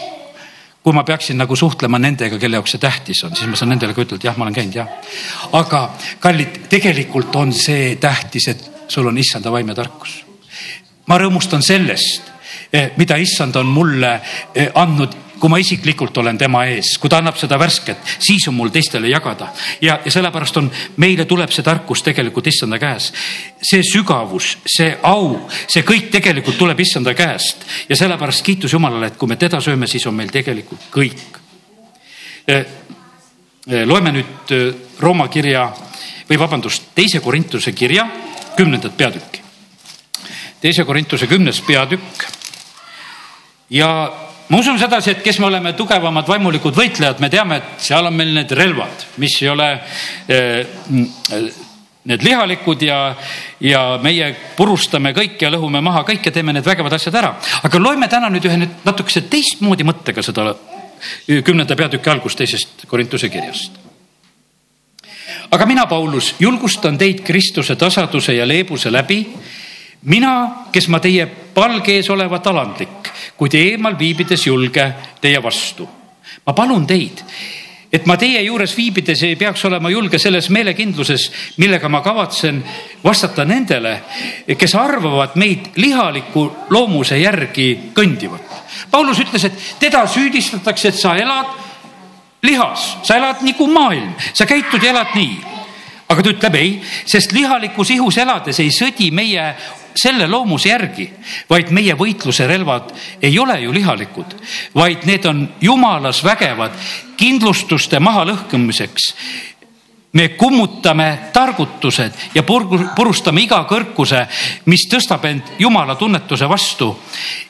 kui 0.84 0.94
ma 0.94 1.06
peaksin 1.08 1.38
nagu 1.40 1.56
suhtlema 1.56 2.00
nendega, 2.00 2.38
kelle 2.38 2.60
jaoks 2.60 2.76
see 2.76 2.84
tähtis 2.84 3.24
on, 3.24 3.36
siis 3.36 3.48
ma 3.50 3.56
saan 3.56 3.72
nendele 3.72 3.96
ka 3.96 4.04
ütelda, 4.04 4.20
et 4.20 4.28
jah, 4.28 4.38
ma 4.38 4.46
olen 4.46 4.58
käinud, 4.60 4.76
jah. 4.76 4.92
aga 5.56 5.84
kallid, 6.20 6.60
tegelikult 6.70 7.36
on 7.40 7.54
see 7.56 7.96
tähtis, 7.96 8.50
et 8.52 8.70
sul 8.88 9.08
on 9.08 9.18
issanda 9.18 9.52
vaim 9.52 9.72
ja 9.72 9.80
tarkus. 9.80 10.20
ma 11.08 11.18
rõõmustan 11.18 11.64
sellest, 11.64 12.32
eh, 12.74 12.92
mida 12.98 13.16
issand 13.16 13.56
on 13.56 13.72
mulle 13.72 14.20
eh, 14.56 14.72
andnud 14.76 15.23
kui 15.44 15.52
ma 15.52 15.58
isiklikult 15.60 16.16
olen 16.22 16.38
tema 16.40 16.62
ees, 16.72 16.94
kui 17.04 17.12
ta 17.12 17.18
annab 17.20 17.36
seda 17.36 17.58
värsket, 17.60 18.14
siis 18.24 18.46
on 18.48 18.56
mul 18.56 18.70
teistele 18.72 19.10
jagada. 19.12 19.50
ja, 19.82 19.98
ja 20.06 20.12
sellepärast 20.12 20.58
on, 20.62 20.70
meile 21.04 21.26
tuleb 21.28 21.52
see 21.52 21.66
tarkus 21.68 22.00
tegelikult 22.04 22.48
issanda 22.48 22.80
käes. 22.80 23.10
see 23.60 23.84
sügavus, 23.84 24.54
see 24.66 24.94
au, 25.04 25.42
see 25.68 25.84
kõik 25.84 26.08
tegelikult 26.16 26.58
tuleb 26.58 26.80
issanda 26.80 27.12
käest 27.14 27.68
ja 27.90 27.96
sellepärast 28.00 28.46
kiitus 28.46 28.72
Jumalale, 28.72 29.12
et 29.12 29.20
kui 29.20 29.28
me 29.28 29.36
teda 29.36 29.60
sööme, 29.60 29.88
siis 29.88 30.08
on 30.08 30.16
meil 30.16 30.32
tegelikult 30.32 30.88
kõik. 30.96 31.20
Eh, 32.48 32.66
eh, 33.68 33.84
loeme 33.84 34.16
nüüd 34.16 34.56
eh, 34.56 34.74
Rooma 35.00 35.28
kirja 35.28 35.68
või 36.30 36.40
vabandust, 36.40 36.94
teise 36.96 37.20
Korintuse 37.20 37.76
kirja 37.76 38.08
kümnendat 38.56 38.96
peatükki. 38.98 39.42
teise 40.62 40.84
Korintuse 40.88 41.28
kümnes 41.28 41.60
peatükk 41.62 42.30
ja 43.70 44.23
ma 44.54 44.60
usun 44.62 44.78
sedasi, 44.78 45.16
et 45.16 45.22
kes 45.26 45.40
me 45.42 45.48
oleme 45.50 45.72
tugevamad 45.74 46.28
vaimulikud 46.30 46.76
võitlejad, 46.78 47.22
me 47.24 47.30
teame, 47.34 47.58
et 47.58 47.86
seal 47.88 48.06
on 48.06 48.14
meil 48.14 48.36
need 48.36 48.52
relvad, 48.54 49.08
mis 49.18 49.40
ei 49.42 49.50
ole 49.50 49.70
eh, 50.30 50.60
need 52.06 52.26
lihalikud 52.28 52.84
ja, 52.86 53.00
ja 53.64 53.82
meie 54.04 54.28
purustame 54.58 55.14
kõik 55.18 55.42
ja 55.42 55.50
lõhume 55.50 55.82
maha 55.82 56.04
kõik 56.06 56.30
ja 56.30 56.36
teeme 56.36 56.54
need 56.54 56.68
vägevad 56.68 56.94
asjad 57.00 57.18
ära. 57.18 57.34
aga 57.64 57.82
loeme 57.82 58.10
täna 58.12 58.30
nüüd 58.30 58.46
ühe 58.46 58.60
nüüd 58.62 58.86
natukese 58.86 59.24
teistmoodi 59.32 59.88
mõttega 59.88 60.22
seda 60.22 60.52
kümnenda 61.26 61.76
peatüki 61.80 62.12
algust 62.14 62.38
teisest 62.38 62.86
Korintuse 62.88 63.30
kirjast. 63.34 63.82
aga 65.50 65.66
mina, 65.66 65.88
Paulus, 65.90 66.36
julgustan 66.40 66.98
teid 66.98 67.26
Kristuse 67.26 67.76
tasaduse 67.76 68.38
ja 68.38 68.46
leebuse 68.48 68.92
läbi 68.92 69.24
mina, 70.04 70.68
kes 70.72 70.88
ma 70.92 71.00
teie 71.00 71.26
palge 71.54 71.98
ees 71.98 72.10
olevat 72.12 72.48
alandlik, 72.48 73.12
kuid 73.38 73.56
eemal 73.56 73.98
viibides 74.00 74.48
julge 74.48 74.88
teie 75.22 75.42
vastu. 75.44 75.88
ma 76.46 76.54
palun 76.54 76.86
teid, 76.88 77.22
et 77.94 78.06
ma 78.06 78.18
teie 78.18 78.42
juures 78.44 78.74
viibides 78.76 79.22
ei 79.24 79.36
peaks 79.40 79.64
olema 79.66 79.90
julge 79.90 80.20
selles 80.20 80.50
meelekindluses, 80.50 81.30
millega 81.58 81.90
ma 81.90 82.02
kavatsen 82.02 82.64
vastata 83.04 83.46
nendele, 83.46 83.94
kes 84.58 84.76
arvavad 84.76 85.38
meid 85.40 85.72
lihaliku 85.76 86.50
loomuse 86.70 87.20
järgi 87.22 87.94
kõndivat. 87.96 88.50
Paulus 88.92 89.22
ütles, 89.24 89.46
et 89.46 89.64
teda 89.80 90.08
süüdistatakse, 90.08 90.90
et 90.90 91.00
sa 91.00 91.16
elad 91.16 91.54
lihas, 92.44 92.98
sa 93.04 93.16
elad 93.16 93.46
nagu 93.46 93.68
maailm, 93.68 94.16
sa 94.34 94.50
käitud 94.50 94.84
ja 94.84 94.92
elad 94.92 95.16
nii 95.16 95.54
aga 96.14 96.22
ta 96.22 96.34
ütleb 96.34 96.58
ei, 96.60 96.74
sest 97.10 97.32
lihalikus 97.34 97.94
ihus 97.96 98.18
elades 98.22 98.60
ei 98.62 98.70
sõdi 98.74 99.10
meie 99.16 99.46
selle 99.96 100.28
loomuse 100.28 100.70
järgi, 100.70 101.08
vaid 101.50 101.72
meie 101.72 101.96
võitluse 101.98 102.48
relvad 102.48 102.92
ei 103.22 103.40
ole 103.40 103.60
ju 103.62 103.74
lihalikud, 103.74 104.36
vaid 104.76 105.06
need 105.06 105.26
on 105.26 105.48
jumalas 105.62 106.24
vägevad 106.26 106.78
kindlustuste 107.18 108.00
mahalõhkumiseks 108.00 109.10
me 110.14 110.30
kummutame 110.30 111.20
targutused 111.34 112.14
ja 112.36 112.44
purustame 112.96 113.42
iga 113.42 113.64
kõrkuse, 113.70 114.26
mis 114.70 114.86
tõstab 114.90 115.26
end 115.26 115.56
jumala 115.60 115.96
tunnetuse 115.98 116.50
vastu 116.50 116.92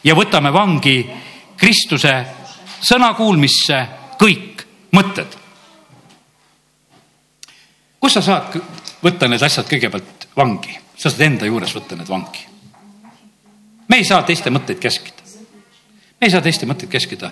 ja 0.04 0.16
võtame 0.16 0.54
vangi 0.54 0.98
Kristuse 1.60 2.14
sõna 2.84 3.14
kuulmisse 3.14 3.80
kõik 4.20 4.64
mõtted. 4.96 5.28
kus 8.00 8.14
sa 8.14 8.22
saad 8.22 8.58
võtta 9.04 9.28
need 9.28 9.44
asjad 9.44 9.68
kõigepealt 9.68 10.28
vangi? 10.36 10.83
Sa 11.04 11.12
saad 11.12 11.26
enda 11.26 11.48
juures 11.50 11.74
võtta 11.76 11.98
need 12.00 12.08
vangi. 12.08 12.46
me 13.92 14.00
ei 14.00 14.06
saa 14.08 14.24
teiste 14.24 14.52
mõtteid 14.54 14.80
käskida. 14.80 15.26
me 16.20 16.30
ei 16.30 16.32
saa 16.32 16.42
teiste 16.42 16.66
mõtteid 16.70 16.92
käskida. 16.92 17.32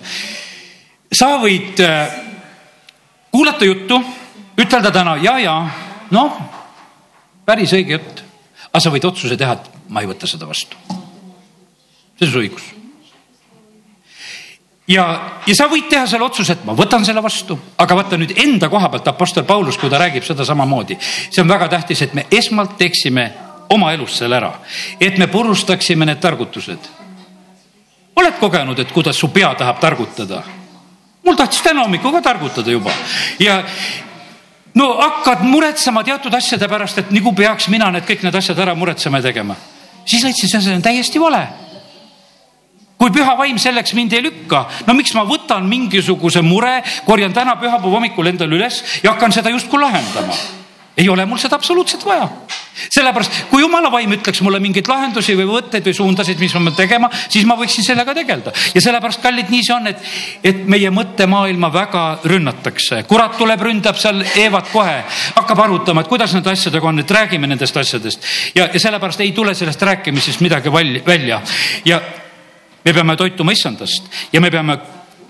sa 1.12 1.30
võid 1.40 1.80
äh, 1.80 2.18
kuulata 3.32 3.64
juttu, 3.64 4.02
ütelda 4.60 4.92
täna 4.92 5.16
ja, 5.24 5.38
ja 5.40 5.54
noh, 6.10 6.36
päris 7.48 7.72
õige 7.72 7.96
jutt, 7.96 8.20
aga 8.68 8.84
sa 8.84 8.92
võid 8.92 9.08
otsuse 9.08 9.38
teha, 9.40 9.56
et 9.56 9.88
ma 9.88 10.04
ei 10.04 10.10
võta 10.10 10.28
seda 10.28 10.48
vastu. 10.48 10.76
see 12.18 12.28
on 12.28 12.32
su 12.32 12.42
õigus 12.44 12.68
ja, 14.92 15.06
ja 15.46 15.54
sa 15.56 15.70
võid 15.72 15.88
teha 15.88 16.04
selle 16.10 16.28
otsuse, 16.28 16.58
et 16.58 16.68
ma 16.68 16.76
võtan 16.76 17.08
selle 17.08 17.24
vastu, 17.24 17.56
aga 17.80 17.96
vaata 17.96 18.20
nüüd 18.20 18.36
enda 18.44 18.68
koha 18.68 18.92
pealt 18.92 19.08
Apostel 19.08 19.48
Paulus, 19.48 19.80
kui 19.80 19.88
ta 19.88 20.02
räägib 20.02 20.28
seda 20.28 20.44
samamoodi, 20.44 20.98
see 21.00 21.40
on 21.40 21.48
väga 21.48 21.70
tähtis, 21.72 22.04
et 22.04 22.12
me 22.12 22.26
esmalt 22.30 22.76
teeksime 22.76 23.30
oma 23.72 23.92
elus 23.92 24.18
selle 24.20 24.36
ära, 24.36 24.52
et 25.00 25.18
me 25.18 25.28
purustaksime 25.32 26.06
need 26.08 26.20
targutused. 26.20 26.90
oled 28.16 28.38
kogenud, 28.40 28.78
et 28.78 28.92
kuidas 28.92 29.16
su 29.16 29.28
pea 29.32 29.54
tahab 29.54 29.80
targutada? 29.80 30.42
mul 31.24 31.36
tahtis 31.36 31.62
täna 31.62 31.84
hommikul 31.86 32.12
ka 32.12 32.20
targutada 32.20 32.70
juba 32.70 32.90
ja 33.38 33.62
no 34.74 34.92
hakkad 34.98 35.44
muretsema 35.46 36.04
teatud 36.04 36.34
asjade 36.34 36.68
pärast, 36.68 36.98
et 36.98 37.10
nagu 37.10 37.32
peaks 37.32 37.68
mina 37.68 37.90
need 37.90 38.06
kõik 38.08 38.24
need 38.26 38.34
asjad 38.34 38.58
ära 38.58 38.74
muretsema 38.74 39.18
ja 39.18 39.30
tegema. 39.30 39.56
siis 40.04 40.24
leidsin, 40.24 40.48
see 40.60 40.74
on 40.74 40.82
täiesti 40.82 41.20
vale 41.20 41.46
kui 42.98 43.10
püha 43.10 43.36
vaim 43.38 43.58
selleks 43.58 43.94
mind 43.98 44.12
ei 44.12 44.22
lükka, 44.22 44.68
no 44.86 44.94
miks 44.94 45.14
ma 45.14 45.24
võtan 45.26 45.66
mingisuguse 45.66 46.42
mure, 46.42 46.82
korjan 47.06 47.32
täna 47.34 47.56
pühapäeva 47.58 47.96
hommikul 47.96 48.30
endale 48.30 48.54
üles 48.54 48.82
ja 49.02 49.14
hakkan 49.14 49.32
seda 49.34 49.50
justkui 49.50 49.80
lahendama 49.80 50.61
ei 50.96 51.08
ole 51.08 51.24
mul 51.26 51.38
seda 51.40 51.56
absoluutselt 51.56 52.04
vaja. 52.04 52.28
sellepärast, 52.72 53.32
kui 53.50 53.60
jumala 53.60 53.90
vaim 53.92 54.12
ütleks 54.16 54.40
mulle 54.44 54.58
mingeid 54.60 54.88
lahendusi 54.88 55.34
või 55.36 55.46
võtteid 55.48 55.84
või 55.88 55.96
suundasid, 55.96 56.38
mis 56.40 56.54
ma 56.56 56.62
pean 56.66 56.76
tegema, 56.76 57.10
siis 57.28 57.44
ma 57.48 57.56
võiksin 57.56 57.84
sellega 57.84 58.14
tegeleda. 58.14 58.52
ja 58.74 58.80
sellepärast, 58.80 59.22
kallid, 59.22 59.50
nii 59.52 59.64
see 59.64 59.74
on, 59.74 59.86
et, 59.92 60.06
et 60.44 60.64
meie 60.68 60.90
mõttemaailma 60.90 61.72
väga 61.72 62.04
rünnatakse. 62.24 63.02
kurat 63.08 63.36
tuleb, 63.38 63.60
ründab 63.60 64.00
seal 64.00 64.24
Eevat 64.36 64.72
kohe, 64.72 65.02
hakkab 65.36 65.64
arutama, 65.66 66.02
et 66.02 66.08
kuidas 66.12 66.34
nende 66.36 66.52
asjadega 66.52 66.88
on, 66.88 67.04
et 67.04 67.10
räägime 67.10 67.46
nendest 67.46 67.76
asjadest. 67.76 68.24
ja, 68.54 68.68
ja 68.72 68.80
sellepärast 68.80 69.20
ei 69.20 69.32
tule 69.32 69.54
sellest 69.54 69.82
rääkimisest 69.82 70.40
midagi 70.40 70.72
välja 70.72 71.42
ja 71.84 72.00
me 72.84 72.92
peame 72.92 73.16
toituma 73.16 73.52
issandast 73.52 74.10
ja 74.32 74.40
me 74.40 74.50
peame 74.50 74.78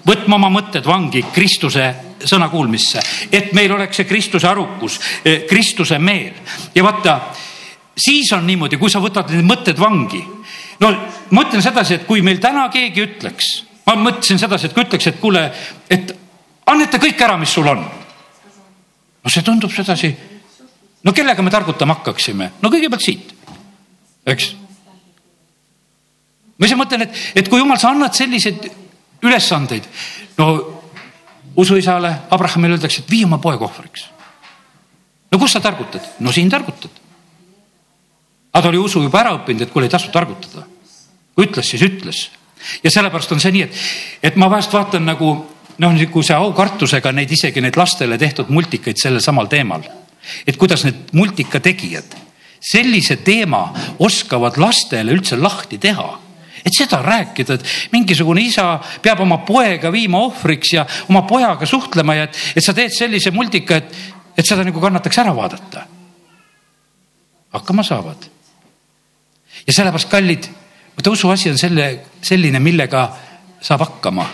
võtma 0.07 0.38
oma 0.38 0.50
mõtted 0.53 0.86
vangi 0.86 1.22
Kristuse 1.32 1.86
sõna 2.26 2.48
kuulmisse, 2.50 3.03
et 3.32 3.53
meil 3.57 3.72
oleks 3.74 3.98
see 3.98 4.09
Kristuse 4.09 4.48
arukus, 4.48 4.98
eh, 5.24 5.44
Kristuse 5.48 5.98
meel 5.98 6.32
ja 6.74 6.84
vaata, 6.84 7.18
siis 7.96 8.32
on 8.32 8.46
niimoodi, 8.46 8.78
kui 8.78 8.90
sa 8.90 9.03
võtad 9.03 9.30
need 9.30 9.44
mõtted 9.44 9.78
vangi. 9.78 10.24
no 10.80 10.90
ma 11.30 11.42
ütlen 11.42 11.62
sedasi, 11.62 11.94
et 11.94 12.07
kui 12.07 12.22
meil 12.22 12.38
täna 12.38 12.68
keegi 12.68 13.03
ütleks, 13.03 13.64
ma 13.86 13.94
mõtlesin 13.94 14.38
sedasi, 14.38 14.66
et 14.66 14.74
kui 14.74 14.84
ütleks, 14.84 15.07
et 15.07 15.20
kuule, 15.20 15.53
et 15.90 16.16
anneta 16.66 16.98
kõik 16.98 17.20
ära, 17.20 17.36
mis 17.36 17.53
sul 17.53 17.68
on. 17.68 17.84
no 19.24 19.30
see 19.30 19.42
tundub 19.42 19.72
sedasi. 19.72 20.16
no 21.05 21.12
kellega 21.12 21.42
me 21.42 21.50
targutama 21.50 21.94
hakkaksime? 21.94 22.53
no 22.62 22.70
kõigepealt 22.70 23.03
siit, 23.03 23.34
eks 24.26 24.55
ma 26.59 26.66
ise 26.66 26.76
mõtlen, 26.78 27.03
et, 27.03 27.16
et 27.34 27.48
kui 27.48 27.59
jumal, 27.59 27.78
sa 27.78 27.90
annad 27.90 28.14
selliseid 28.14 28.70
ülesandeid. 29.22 29.84
no 30.38 30.82
usuisale 31.56 32.16
Abrahamile 32.30 32.74
öeldakse, 32.74 33.02
et 33.02 33.10
vii 33.10 33.24
oma 33.24 33.38
poeg 33.38 33.62
ohvriks. 33.62 34.06
no 35.30 35.38
kus 35.38 35.52
sa 35.52 35.60
targutad? 35.60 36.04
no 36.20 36.32
siin 36.32 36.50
targutad. 36.50 36.90
aga 38.52 38.62
ta 38.62 38.68
oli 38.68 38.78
usu 38.78 39.02
juba 39.02 39.20
ära 39.20 39.34
õppinud, 39.38 39.62
et 39.62 39.72
kuule, 39.72 39.86
ei 39.86 39.90
tasu 39.90 40.10
targutada. 40.10 40.66
kui 41.34 41.46
ütles, 41.46 41.68
siis 41.68 41.82
ütles. 41.82 42.30
ja 42.82 42.90
sellepärast 42.90 43.32
on 43.32 43.40
see 43.40 43.52
nii, 43.52 43.62
et, 43.62 43.82
et 44.22 44.36
ma 44.36 44.50
vahest 44.50 44.72
vaatan 44.72 45.04
nagu 45.06 45.32
noh, 45.78 45.92
niisuguse 45.92 46.34
aukartusega 46.34 47.12
neid 47.12 47.30
isegi 47.30 47.60
neid 47.60 47.76
lastele 47.76 48.18
tehtud 48.18 48.50
multikaid 48.50 49.00
sellel 49.00 49.20
samal 49.20 49.46
teemal. 49.46 49.82
et 50.46 50.56
kuidas 50.56 50.84
need 50.84 51.12
multika 51.12 51.60
tegijad 51.60 52.18
sellise 52.62 53.16
teema 53.16 53.72
oskavad 53.98 54.56
lastele 54.56 55.12
üldse 55.12 55.36
lahti 55.36 55.78
teha 55.82 56.06
et 56.64 56.74
seda 56.76 57.02
rääkida, 57.02 57.56
et 57.58 57.92
mingisugune 57.92 58.42
isa 58.42 58.76
peab 59.02 59.22
oma 59.24 59.40
poega 59.46 59.90
viima 59.92 60.20
ohvriks 60.22 60.74
ja 60.76 60.84
oma 61.08 61.24
pojaga 61.28 61.66
suhtlema 61.66 62.14
ja 62.14 62.28
et, 62.28 62.38
et 62.56 62.64
sa 62.64 62.74
teed 62.76 62.94
sellise 62.94 63.32
multika, 63.34 63.80
et, 63.80 63.96
et 64.38 64.46
seda 64.46 64.64
nagu 64.66 64.80
kannataks 64.80 65.18
ära 65.24 65.34
vaadata. 65.36 65.86
hakkama 67.52 67.82
saavad. 67.82 68.28
ja 69.66 69.72
sellepärast, 69.72 70.10
kallid, 70.10 70.46
vaata 70.96 71.10
usuasi 71.10 71.50
on 71.50 71.58
selle, 71.58 71.88
selline, 72.22 72.60
millega 72.60 73.08
saab 73.60 73.86
hakkama. 73.86 74.26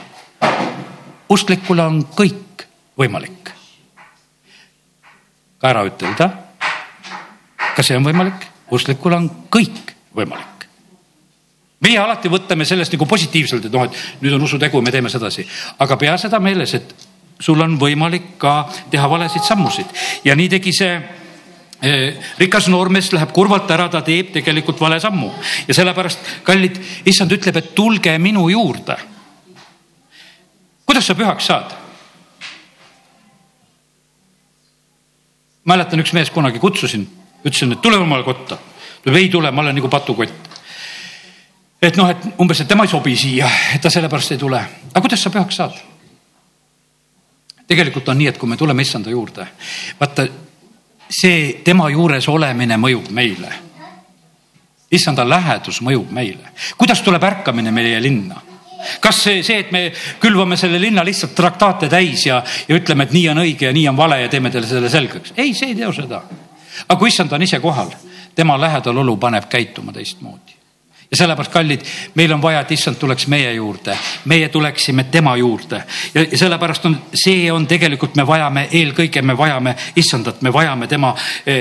usklikule 1.28 1.82
on 1.82 2.04
kõik 2.12 2.68
võimalik. 2.98 3.54
ka 5.58 5.72
ära 5.72 5.86
ütelda. 5.88 6.30
kas 7.74 7.86
see 7.86 7.96
on 7.96 8.04
võimalik? 8.04 8.46
usklikul 8.70 9.16
on 9.16 9.30
kõik 9.48 9.96
võimalik 10.14 10.57
meie 11.84 11.98
alati 12.02 12.30
võtame 12.30 12.66
sellest 12.66 12.94
nagu 12.94 13.06
positiivselt, 13.06 13.68
et 13.68 13.74
noh, 13.74 13.86
et 13.86 14.22
nüüd 14.22 14.34
on 14.34 14.46
usutegu, 14.48 14.82
me 14.82 14.92
teeme 14.94 15.10
sedasi, 15.12 15.46
aga 15.84 15.98
pea 16.00 16.16
seda 16.18 16.40
meeles, 16.42 16.74
et 16.74 16.94
sul 17.38 17.60
on 17.62 17.76
võimalik 17.78 18.34
ka 18.40 18.60
teha 18.90 19.06
valesid 19.10 19.46
sammusid 19.46 19.92
ja 20.26 20.34
nii 20.38 20.48
tegi 20.50 20.72
see 20.74 20.94
eh, 20.98 22.30
rikas 22.40 22.66
noormees 22.72 23.12
läheb 23.14 23.30
kurvalt 23.34 23.70
ära, 23.70 23.86
ta 23.92 24.02
teeb 24.02 24.32
tegelikult 24.34 24.80
vale 24.82 24.98
sammu 25.02 25.30
ja 25.68 25.76
sellepärast, 25.78 26.32
kallid, 26.46 26.80
issand 27.06 27.36
ütleb, 27.38 27.60
et 27.60 27.74
tulge 27.78 28.16
minu 28.18 28.48
juurde. 28.50 28.98
kuidas 30.86 31.06
sa 31.06 31.14
pühaks 31.14 31.46
saad? 31.46 31.76
mäletan, 35.68 36.00
üks 36.00 36.14
mees 36.16 36.30
kunagi 36.32 36.58
kutsusin, 36.58 37.06
ütlesin, 37.44 37.76
et 37.76 37.82
tule 37.84 38.02
omale 38.02 38.24
kotta. 38.26 38.58
ta 38.58 39.06
ütleb, 39.06 39.22
ei 39.22 39.30
tule, 39.30 39.50
ma 39.54 39.62
olen 39.62 39.78
nagu 39.78 39.88
patukott 39.92 40.47
et 41.82 41.96
noh, 41.96 42.10
et 42.10 42.26
umbes, 42.40 42.60
et 42.60 42.68
tema 42.68 42.84
ei 42.84 42.90
sobi 42.90 43.14
siia, 43.16 43.48
et 43.74 43.82
ta 43.82 43.90
sellepärast 43.90 44.34
ei 44.34 44.38
tule. 44.38 44.58
aga 44.58 45.00
kuidas 45.00 45.22
sa 45.22 45.30
pühaks 45.30 45.56
saad? 45.56 45.78
tegelikult 47.68 48.08
on 48.08 48.18
nii, 48.18 48.28
et 48.32 48.38
kui 48.38 48.48
me 48.48 48.56
tuleme 48.56 48.82
issanda 48.82 49.10
juurde, 49.10 49.46
vaata 50.00 50.26
see 51.08 51.60
tema 51.64 51.88
juures 51.92 52.28
olemine 52.28 52.76
mõjub 52.76 53.10
meile. 53.14 53.52
issanda 54.90 55.28
lähedus 55.28 55.80
mõjub 55.82 56.10
meile. 56.10 56.52
kuidas 56.76 57.02
tuleb 57.02 57.22
ärkamine 57.22 57.70
meie 57.70 58.02
linna? 58.02 58.42
kas 59.00 59.22
see, 59.22 59.42
see, 59.42 59.58
et 59.58 59.72
me 59.72 59.92
külvame 60.20 60.56
selle 60.56 60.80
linna 60.80 61.04
lihtsalt 61.04 61.34
traktaate 61.34 61.88
täis 61.88 62.26
ja, 62.26 62.42
ja 62.68 62.74
ütleme, 62.74 63.04
et 63.04 63.14
nii 63.14 63.28
on 63.28 63.42
õige 63.46 63.66
ja 63.66 63.72
nii 63.72 63.88
on 63.88 63.96
vale 63.96 64.20
ja 64.22 64.28
teeme 64.28 64.50
talle 64.50 64.66
selle 64.66 64.90
selgeks? 64.90 65.32
ei, 65.36 65.54
see 65.54 65.70
ei 65.70 65.78
teo 65.78 65.92
seda. 65.92 66.22
aga 66.88 66.98
kui 66.98 67.14
issand 67.14 67.32
on 67.32 67.42
ise 67.42 67.60
kohal, 67.62 67.94
tema 68.34 68.58
lähedalolu 68.58 69.16
paneb 69.16 69.46
käituma 69.50 69.92
teistmoodi 69.92 70.57
ja 71.10 71.16
sellepärast, 71.16 71.52
kallid, 71.52 71.80
meil 72.14 72.32
on 72.32 72.42
vaja, 72.42 72.60
et 72.60 72.72
issand 72.76 72.98
tuleks 73.00 73.26
meie 73.32 73.52
juurde, 73.54 73.96
meie 74.28 74.48
tuleksime 74.48 75.04
tema 75.04 75.36
juurde. 75.36 75.82
Ja, 76.14 76.24
sellepärast 76.36 76.86
on, 76.86 76.96
see 77.14 77.52
on 77.52 77.66
tegelikult, 77.66 78.16
me 78.16 78.26
vajame 78.26 78.66
eelkõige, 78.72 79.22
me 79.22 79.36
vajame 79.38 79.74
issandat, 79.96 80.42
me 80.42 80.52
vajame 80.52 80.86
tema, 80.86 81.14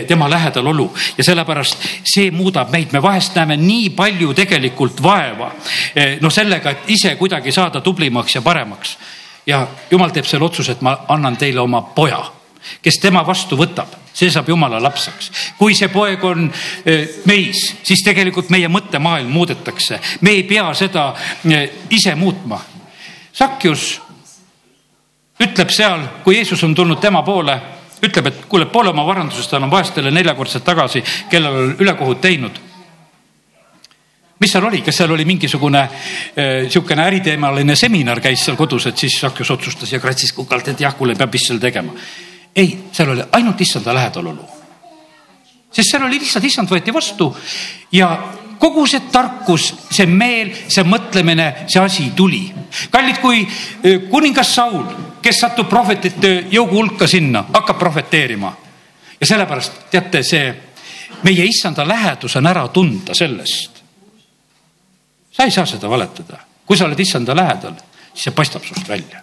tema 0.08 0.30
lähedalolu 0.30 0.90
ja 1.18 1.24
sellepärast 1.24 1.88
see 2.04 2.32
muudab 2.32 2.74
meid, 2.76 2.92
me 2.92 3.02
vahest 3.02 3.36
näeme 3.40 3.58
nii 3.58 3.90
palju 3.96 4.34
tegelikult 4.36 5.04
vaeva. 5.04 5.52
noh, 6.22 6.34
sellega, 6.34 6.72
et 6.72 6.90
ise 6.98 7.16
kuidagi 7.16 7.52
saada 7.52 7.82
tublimaks 7.82 8.36
ja 8.36 8.42
paremaks. 8.42 8.98
Ja 9.48 9.68
jumal 9.92 10.12
teeb 10.12 10.26
selle 10.28 10.46
otsuse, 10.46 10.76
et 10.76 10.82
ma 10.84 10.98
annan 11.08 11.38
teile 11.38 11.62
oma 11.64 11.82
poja, 11.96 12.20
kes 12.84 13.00
tema 13.00 13.24
vastu 13.28 13.56
võtab 13.56 13.96
see 14.18 14.32
saab 14.34 14.50
jumala 14.50 14.80
lapseks. 14.82 15.32
kui 15.58 15.76
see 15.78 15.92
poeg 15.94 16.24
on 16.26 16.48
meis, 17.30 17.64
siis 17.86 18.02
tegelikult 18.06 18.50
meie 18.54 18.70
mõttemaailm 18.72 19.30
muudetakse, 19.30 20.02
me 20.22 20.34
ei 20.40 20.44
pea 20.50 20.66
seda 20.78 21.12
ise 21.94 22.16
muutma. 22.18 22.60
Sakjus 23.38 23.90
ütleb 25.44 25.70
seal, 25.70 26.08
kui 26.24 26.40
Jeesus 26.40 26.64
on 26.66 26.74
tulnud 26.76 27.02
tema 27.02 27.22
poole, 27.24 27.60
ütleb, 28.02 28.32
et 28.32 28.46
kuule, 28.50 28.66
poole 28.74 28.90
oma 28.90 29.06
varandusest 29.06 29.54
annan 29.54 29.72
vaestele 29.72 30.12
neljakordselt 30.14 30.66
tagasi, 30.66 31.04
kellel 31.30 31.62
on 31.62 31.76
ülekohut 31.86 32.22
teinud 32.22 32.64
mis 34.38 34.52
seal 34.54 34.68
oli, 34.68 34.84
kas 34.86 35.00
seal 35.00 35.12
oli 35.16 35.24
mingisugune 35.26 35.80
niisugune 36.38 37.06
äriteemaline 37.10 37.76
seminar 37.76 38.22
käis 38.22 38.44
seal 38.46 38.58
kodus, 38.58 38.86
et 38.86 38.98
siis 38.98 39.16
Sakjus 39.18 39.50
otsustas 39.56 39.94
ja 39.94 40.00
kratsis 40.00 40.34
kukalt, 40.34 40.68
et 40.70 40.82
jah, 40.82 40.94
kuule, 40.98 41.16
peab 41.18 41.34
vist 41.34 41.50
seal 41.50 41.62
tegema 41.62 41.94
ei, 42.56 42.90
seal 42.92 43.10
oli 43.10 43.24
ainult 43.32 43.62
issanda 43.62 43.94
lähedalolu. 43.94 44.46
sest 45.72 45.92
seal 45.92 46.04
oli 46.04 46.20
lihtsalt 46.20 46.46
issand 46.46 46.70
võeti 46.70 46.94
vastu 46.94 47.36
ja 47.92 48.10
kogu 48.58 48.86
see 48.90 49.06
tarkus, 49.12 49.70
see 49.92 50.08
meel, 50.10 50.52
see 50.70 50.84
mõtlemine, 50.88 51.48
see 51.70 51.82
asi 51.82 52.12
tuli. 52.16 52.48
kallid, 52.92 53.20
kui 53.22 53.44
e, 53.84 53.98
kuningas 54.10 54.56
Saul, 54.56 54.86
kes 55.22 55.40
satub 55.40 55.70
prohvetite 55.70 56.48
jõugu 56.52 56.82
hulka 56.82 57.08
sinna, 57.08 57.46
hakkab 57.54 57.80
prohveteerima 57.80 58.54
ja 59.20 59.28
sellepärast 59.28 59.88
teate, 59.92 60.24
see 60.24 60.54
meie 61.24 61.46
issanda 61.46 61.88
lähedus 61.88 62.36
on 62.36 62.48
ära 62.48 62.68
tunda 62.68 63.14
sellest. 63.16 63.84
sa 65.32 65.44
ei 65.44 65.52
saa 65.52 65.66
seda 65.66 65.90
valetada, 65.90 66.42
kui 66.66 66.78
sa 66.78 66.86
oled 66.86 67.00
issanda 67.00 67.36
lähedal, 67.36 67.78
siis 68.14 68.30
see 68.30 68.36
paistab 68.36 68.66
sinust 68.66 68.90
välja 68.90 69.22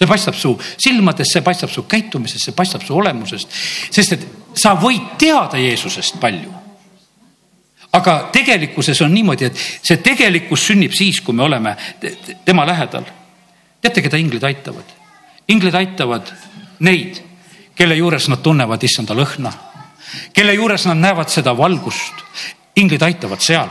see 0.00 0.08
paistab 0.08 0.34
su 0.34 0.54
silmadest, 0.80 1.34
see 1.34 1.42
paistab 1.44 1.70
su 1.70 1.84
käitumisest, 1.84 2.46
see 2.46 2.56
paistab 2.56 2.84
su 2.86 2.96
olemusest, 2.96 3.56
sest 3.92 4.14
et 4.16 4.22
sa 4.56 4.72
võid 4.80 5.18
teada 5.20 5.60
Jeesusest 5.60 6.16
palju. 6.20 6.54
aga 7.92 8.30
tegelikkuses 8.32 9.00
on 9.02 9.12
niimoodi, 9.12 9.44
et 9.44 9.56
see 9.82 9.98
tegelikkus 9.98 10.68
sünnib 10.70 10.94
siis, 10.96 11.20
kui 11.20 11.34
me 11.34 11.42
oleme 11.42 11.76
tema 12.44 12.64
lähedal. 12.66 13.04
teate, 13.82 14.02
keda 14.02 14.16
inglid 14.16 14.44
aitavad? 14.44 14.96
inglid 15.48 15.74
aitavad 15.74 16.32
neid, 16.78 17.20
kelle 17.74 17.94
juures 17.94 18.28
nad 18.28 18.40
tunnevad 18.40 18.82
issanda 18.82 19.14
lõhna, 19.14 19.52
kelle 20.32 20.54
juures 20.54 20.86
nad 20.86 20.96
näevad 20.96 21.28
seda 21.28 21.56
valgust. 21.56 22.24
inglid 22.76 23.02
aitavad 23.02 23.40
seal 23.40 23.68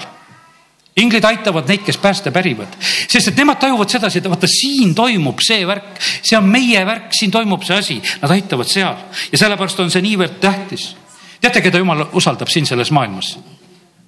inglid 1.00 1.26
aitavad 1.26 1.68
neid, 1.70 1.84
kes 1.86 1.98
pääste 1.98 2.32
pärivad, 2.32 2.74
sest 2.82 3.32
et 3.32 3.38
nemad 3.40 3.60
tajuvad 3.62 3.90
sedasi, 3.92 4.20
et 4.20 4.30
vaata, 4.30 4.48
siin 4.50 4.96
toimub 4.96 5.42
see 5.44 5.66
värk, 5.68 6.00
see 6.00 6.38
on 6.38 6.48
meie 6.50 6.82
värk, 6.86 7.12
siin 7.16 7.32
toimub 7.32 7.64
see 7.68 7.78
asi, 7.78 8.00
nad 8.22 8.34
aitavad 8.36 8.70
seal 8.70 8.96
ja 9.32 9.42
sellepärast 9.42 9.80
on 9.84 9.92
see 9.94 10.04
niivõrd 10.06 10.40
tähtis. 10.42 10.96
teate, 11.42 11.62
keda 11.62 11.82
jumal 11.82 12.08
usaldab 12.14 12.52
siin 12.52 12.66
selles 12.66 12.92
maailmas? 12.92 13.38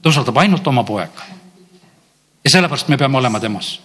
ta 0.02 0.10
usaldab 0.10 0.38
ainult 0.38 0.68
oma 0.68 0.84
poega. 0.84 1.30
ja 2.44 2.50
sellepärast 2.50 2.88
me 2.88 2.98
peame 2.98 3.18
olema 3.18 3.40
temas. 3.40 3.80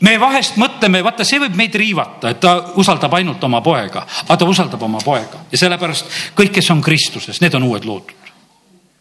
me 0.00 0.20
vahest 0.20 0.56
mõtleme, 0.56 1.02
vaata, 1.04 1.24
see 1.24 1.40
võib 1.40 1.56
meid 1.56 1.74
riivata, 1.74 2.30
et 2.30 2.40
ta 2.40 2.58
usaldab 2.76 3.14
ainult 3.14 3.44
oma 3.44 3.60
poega, 3.60 4.06
aga 4.26 4.36
ta 4.36 4.44
usaldab 4.44 4.82
oma 4.82 4.98
poega 5.04 5.46
ja 5.52 5.58
sellepärast 5.58 6.06
kõik, 6.36 6.52
kes 6.60 6.70
on 6.70 6.82
Kristuses, 6.82 7.40
need 7.40 7.54
on 7.54 7.70
uued 7.70 7.84
loodud 7.84 8.25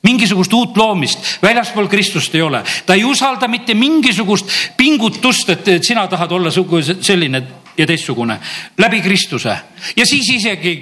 mingisugust 0.05 0.53
uut 0.53 0.77
loomist 0.77 1.41
väljaspool 1.41 1.89
Kristust 1.91 2.35
ei 2.35 2.41
ole, 2.45 2.61
ta 2.85 2.93
ei 2.93 3.03
usalda 3.03 3.49
mitte 3.51 3.73
mingisugust 3.73 4.51
pingutust, 4.77 5.49
et, 5.49 5.69
sina 5.83 6.07
tahad 6.07 6.31
olla 6.31 6.51
selline 6.53 7.43
ja 7.77 7.87
teistsugune. 7.87 8.39
Läbi 8.77 9.01
Kristuse. 9.01 9.57
Ja 9.95 10.05
siis 10.05 10.29
isegi, 10.29 10.75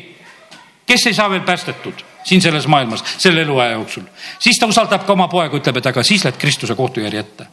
kes 0.85 1.07
ei 1.07 1.13
saa 1.13 1.29
veel 1.29 1.41
päästetud 1.41 2.03
siin 2.23 2.41
selles 2.41 2.67
maailmas 2.67 3.03
selle 3.17 3.41
eluaja 3.41 3.71
jooksul, 3.71 4.03
siis 4.39 4.59
ta 4.59 4.67
usaldab 4.67 5.05
ka 5.05 5.13
oma 5.13 5.27
poega, 5.27 5.57
ütleb, 5.57 5.79
et 5.79 5.89
aga 5.91 6.03
siis 6.03 6.23
lähed 6.23 6.37
Kristuse 6.39 6.75
kohtujärje 6.75 7.19
ette. 7.19 7.47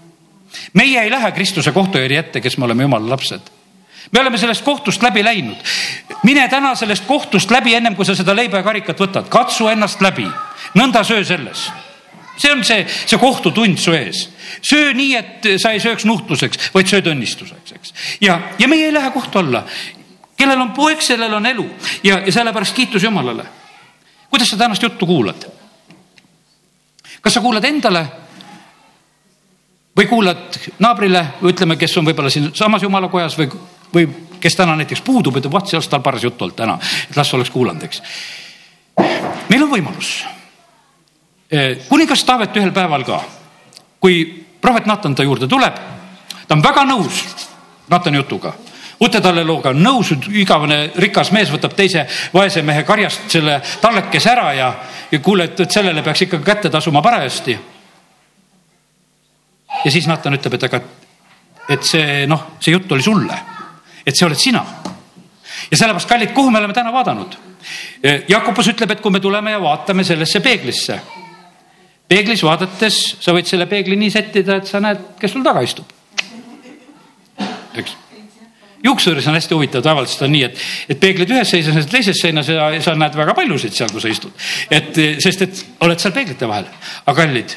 meie 0.73 1.01
ei 1.03 1.11
lähe 1.11 1.33
Kristuse 1.33 1.73
kohtujärje 1.73 2.19
ette, 2.19 2.41
kes 2.41 2.59
me 2.59 2.65
oleme 2.65 2.83
jumala 2.83 3.11
lapsed. 3.11 3.41
Me 4.13 4.21
oleme 4.21 4.39
sellest 4.39 4.65
kohtust 4.65 5.03
läbi 5.03 5.25
läinud. 5.25 5.57
mine 6.23 6.49
täna 6.49 6.75
sellest 6.75 7.05
kohtust 7.07 7.51
läbi, 7.51 7.75
ennem 7.75 7.97
kui 7.97 8.05
sa 8.05 8.15
seda 8.15 8.37
leiba 8.37 8.57
ja 8.57 8.63
karikat 8.63 9.01
võtad, 9.01 9.29
katsu 9.29 9.69
ennast 9.69 10.01
läbi, 10.01 10.27
nõnda 10.75 11.05
söö 11.05 11.25
selles. 11.25 11.71
see 12.41 12.53
on 12.53 12.65
see, 12.65 12.87
see 12.89 13.19
kohtutund 13.19 13.79
su 13.79 13.93
ees. 13.93 14.29
söö 14.63 14.93
nii, 14.97 15.17
et 15.17 15.49
sa 15.61 15.73
ei 15.75 15.81
sööks 15.81 16.05
nuhtluseks, 16.09 16.71
vaid 16.75 16.89
sööd 16.89 17.11
õnnistuseks, 17.13 17.75
eks. 17.77 17.95
ja, 18.21 18.41
ja 18.59 18.69
meie 18.69 18.87
ei 18.87 18.95
lähe 18.95 19.11
kohtu 19.11 19.39
alla. 19.39 19.65
kellel 20.37 20.61
on 20.61 20.73
poeg, 20.73 21.03
sellel 21.03 21.35
on 21.35 21.47
elu 21.47 21.67
ja, 22.05 22.21
ja 22.27 22.33
sellepärast 22.33 22.75
kiitus 22.75 23.03
Jumalale. 23.03 23.45
kuidas 24.31 24.49
sa 24.49 24.57
tänast 24.57 24.83
juttu 24.83 25.07
kuulad? 25.07 25.47
kas 27.21 27.35
sa 27.35 27.41
kuulad 27.41 27.65
endale 27.65 28.07
või 29.97 30.07
kuulad 30.07 30.57
naabrile 30.79 31.27
ütleme, 31.43 31.77
kes 31.77 31.99
on 31.99 32.07
võib-olla 32.07 32.31
siinsamas 32.31 32.83
jumalakojas 32.83 33.37
või 33.39 33.51
või 33.95 34.09
kes 34.41 34.57
täna 34.57 34.77
näiteks 34.77 35.03
puudub, 35.05 35.37
ütleb, 35.37 35.53
vaat 35.53 35.73
oleks 35.75 35.89
tal 35.91 36.03
paras 36.05 36.25
jutt 36.25 36.43
olnud 36.43 36.57
täna, 36.57 36.79
et 37.11 37.17
las 37.17 37.35
oleks 37.35 37.51
kuulanud, 37.51 37.83
eks. 37.87 38.03
meil 39.49 39.63
on 39.63 39.73
võimalus. 39.73 40.21
Eh, 41.51 41.79
kuningas 41.89 42.23
Taavet 42.25 42.55
ühel 42.57 42.71
päeval 42.71 43.03
ka, 43.03 43.17
kui 43.99 44.23
prohvet 44.63 44.87
Natan 44.87 45.17
ta 45.19 45.25
juurde 45.27 45.49
tuleb, 45.51 45.81
ta 46.47 46.55
on 46.55 46.63
väga 46.63 46.85
nõus 46.87 47.25
Natani 47.91 48.21
jutuga. 48.21 48.53
uute 49.01 49.21
tallelooga 49.21 49.71
on 49.71 49.83
nõus, 49.83 50.13
igavene 50.31 50.93
rikas 50.95 51.33
mees 51.33 51.51
võtab 51.51 51.75
teise 51.75 52.07
vaese 52.33 52.63
mehe 52.63 52.85
karjast 52.85 53.31
selle 53.31 53.61
tallekese 53.81 54.31
ära 54.31 54.53
ja, 54.55 54.75
ja 55.11 55.19
kuule, 55.19 55.45
et, 55.45 55.61
et 55.61 55.71
sellele 55.71 56.03
peaks 56.03 56.23
ikka 56.23 56.39
kätte 56.39 56.71
tasuma 56.71 57.03
parajasti. 57.03 57.59
ja 59.85 59.91
siis 59.91 60.07
Natan 60.07 60.39
ütleb, 60.39 60.55
et 60.55 60.63
aga, 60.71 60.81
et 61.69 61.83
see 61.83 62.27
noh, 62.31 62.45
see 62.61 62.77
jutt 62.77 62.93
oli 62.93 63.03
sulle, 63.03 63.41
et 64.07 64.15
see 64.15 64.27
oled 64.27 64.39
sina. 64.39 64.65
ja 65.71 65.77
sellepärast, 65.77 66.09
kallid, 66.09 66.31
kuhu 66.31 66.51
me 66.51 66.59
oleme 66.59 66.75
täna 66.75 66.93
vaadanud? 66.93 67.35
Jakobus 68.29 68.69
ütleb, 68.69 68.91
et 68.91 69.01
kui 69.01 69.11
me 69.11 69.21
tuleme 69.21 69.51
ja 69.51 69.59
vaatame 69.61 70.05
sellesse 70.05 70.41
peeglisse, 70.41 71.01
peeglis 72.11 72.43
vaadates 72.43 73.01
sa 73.23 73.35
võid 73.37 73.49
selle 73.49 73.69
peegli 73.71 73.97
nii 73.99 74.13
sättida, 74.13 74.59
et 74.61 74.71
sa 74.71 74.83
näed, 74.83 75.15
kes 75.21 75.35
sul 75.37 75.47
taga 75.47 75.63
istub. 75.67 75.87
eks 77.79 77.97
juuksuris 78.85 79.27
on 79.29 79.37
hästi 79.37 79.55
huvitav, 79.55 79.83
tavaliselt 79.85 80.27
on 80.27 80.33
nii, 80.35 80.45
et, 80.49 80.61
et 80.89 81.01
peeglid 81.01 81.31
ühes 81.35 81.51
seinas, 81.53 81.89
teises 81.91 82.21
seinas 82.21 82.49
ja 82.49 82.71
sa 82.83 82.95
näed 82.99 83.17
väga 83.17 83.35
paljusid 83.37 83.77
seal, 83.77 83.91
kus 83.93 84.07
sa 84.07 84.13
istud. 84.13 84.47
et 84.71 85.01
sest, 85.23 85.47
et 85.47 85.65
oled 85.87 86.01
seal 86.01 86.15
peeglite 86.17 86.49
vahel, 86.49 86.69
aga 87.05 87.17
kallid. 87.23 87.57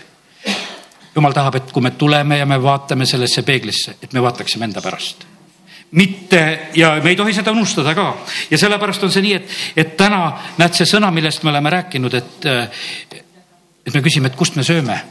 jumal 1.15 1.35
tahab, 1.35 1.59
et 1.61 1.71
kui 1.71 1.83
me 1.85 1.93
tuleme 1.97 2.41
ja 2.41 2.45
me 2.49 2.59
vaatame 2.61 3.07
sellesse 3.09 3.45
peeglisse, 3.47 3.97
et 4.01 4.13
me 4.13 4.23
vaataksime 4.23 4.69
enda 4.69 4.83
pärast 4.83 5.29
mitte 5.93 6.69
ja 6.73 6.95
me 7.03 7.11
ei 7.11 7.15
tohi 7.15 7.35
seda 7.37 7.51
unustada 7.53 7.93
ka 7.93 8.07
ja 8.49 8.57
sellepärast 8.57 9.03
on 9.05 9.11
see 9.13 9.21
nii, 9.21 9.33
et, 9.37 9.59
et 9.77 9.91
täna 9.97 10.23
näed 10.57 10.73
see 10.73 10.89
sõna, 10.89 11.11
millest 11.13 11.43
me 11.45 11.51
oleme 11.53 11.69
rääkinud, 11.69 12.15
et, 12.17 12.47
et 13.85 13.93
me 13.93 14.01
küsime, 14.01 14.27
et 14.27 14.35
kust 14.35 14.55
me 14.55 14.63
sööme. 14.63 15.01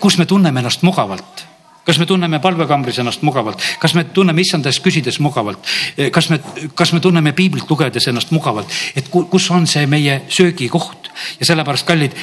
kus 0.00 0.18
me 0.18 0.26
tunneme 0.26 0.60
ennast 0.60 0.82
mugavalt 0.82 1.46
kas 1.84 1.98
me 1.98 2.06
tunneme 2.06 2.38
palvekambris 2.38 2.98
ennast 2.98 3.22
mugavalt, 3.22 3.62
kas 3.78 3.94
me 3.94 4.04
tunneme 4.04 4.40
issanda 4.40 4.70
eest 4.70 4.82
küsides 4.84 5.18
mugavalt, 5.20 5.66
kas 6.14 6.30
me, 6.30 6.38
kas 6.78 6.92
me 6.92 7.00
tunneme 7.00 7.32
piiblit 7.32 7.70
lugedes 7.70 8.06
ennast 8.08 8.30
mugavalt, 8.30 8.70
et 8.96 9.08
kus 9.10 9.50
on 9.50 9.66
see 9.66 9.86
meie 9.90 10.20
söögikoht 10.28 11.10
ja 11.40 11.46
sellepärast, 11.46 11.86
kallid, 11.86 12.14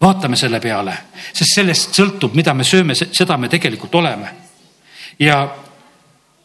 vaatame 0.00 0.36
selle 0.36 0.60
peale, 0.60 0.96
sest 1.32 1.54
sellest 1.54 1.98
sõltub, 1.98 2.34
mida 2.38 2.54
me 2.56 2.64
sööme, 2.64 2.96
seda 2.96 3.36
me 3.36 3.52
tegelikult 3.52 3.94
oleme. 4.00 4.32
ja 5.18 5.44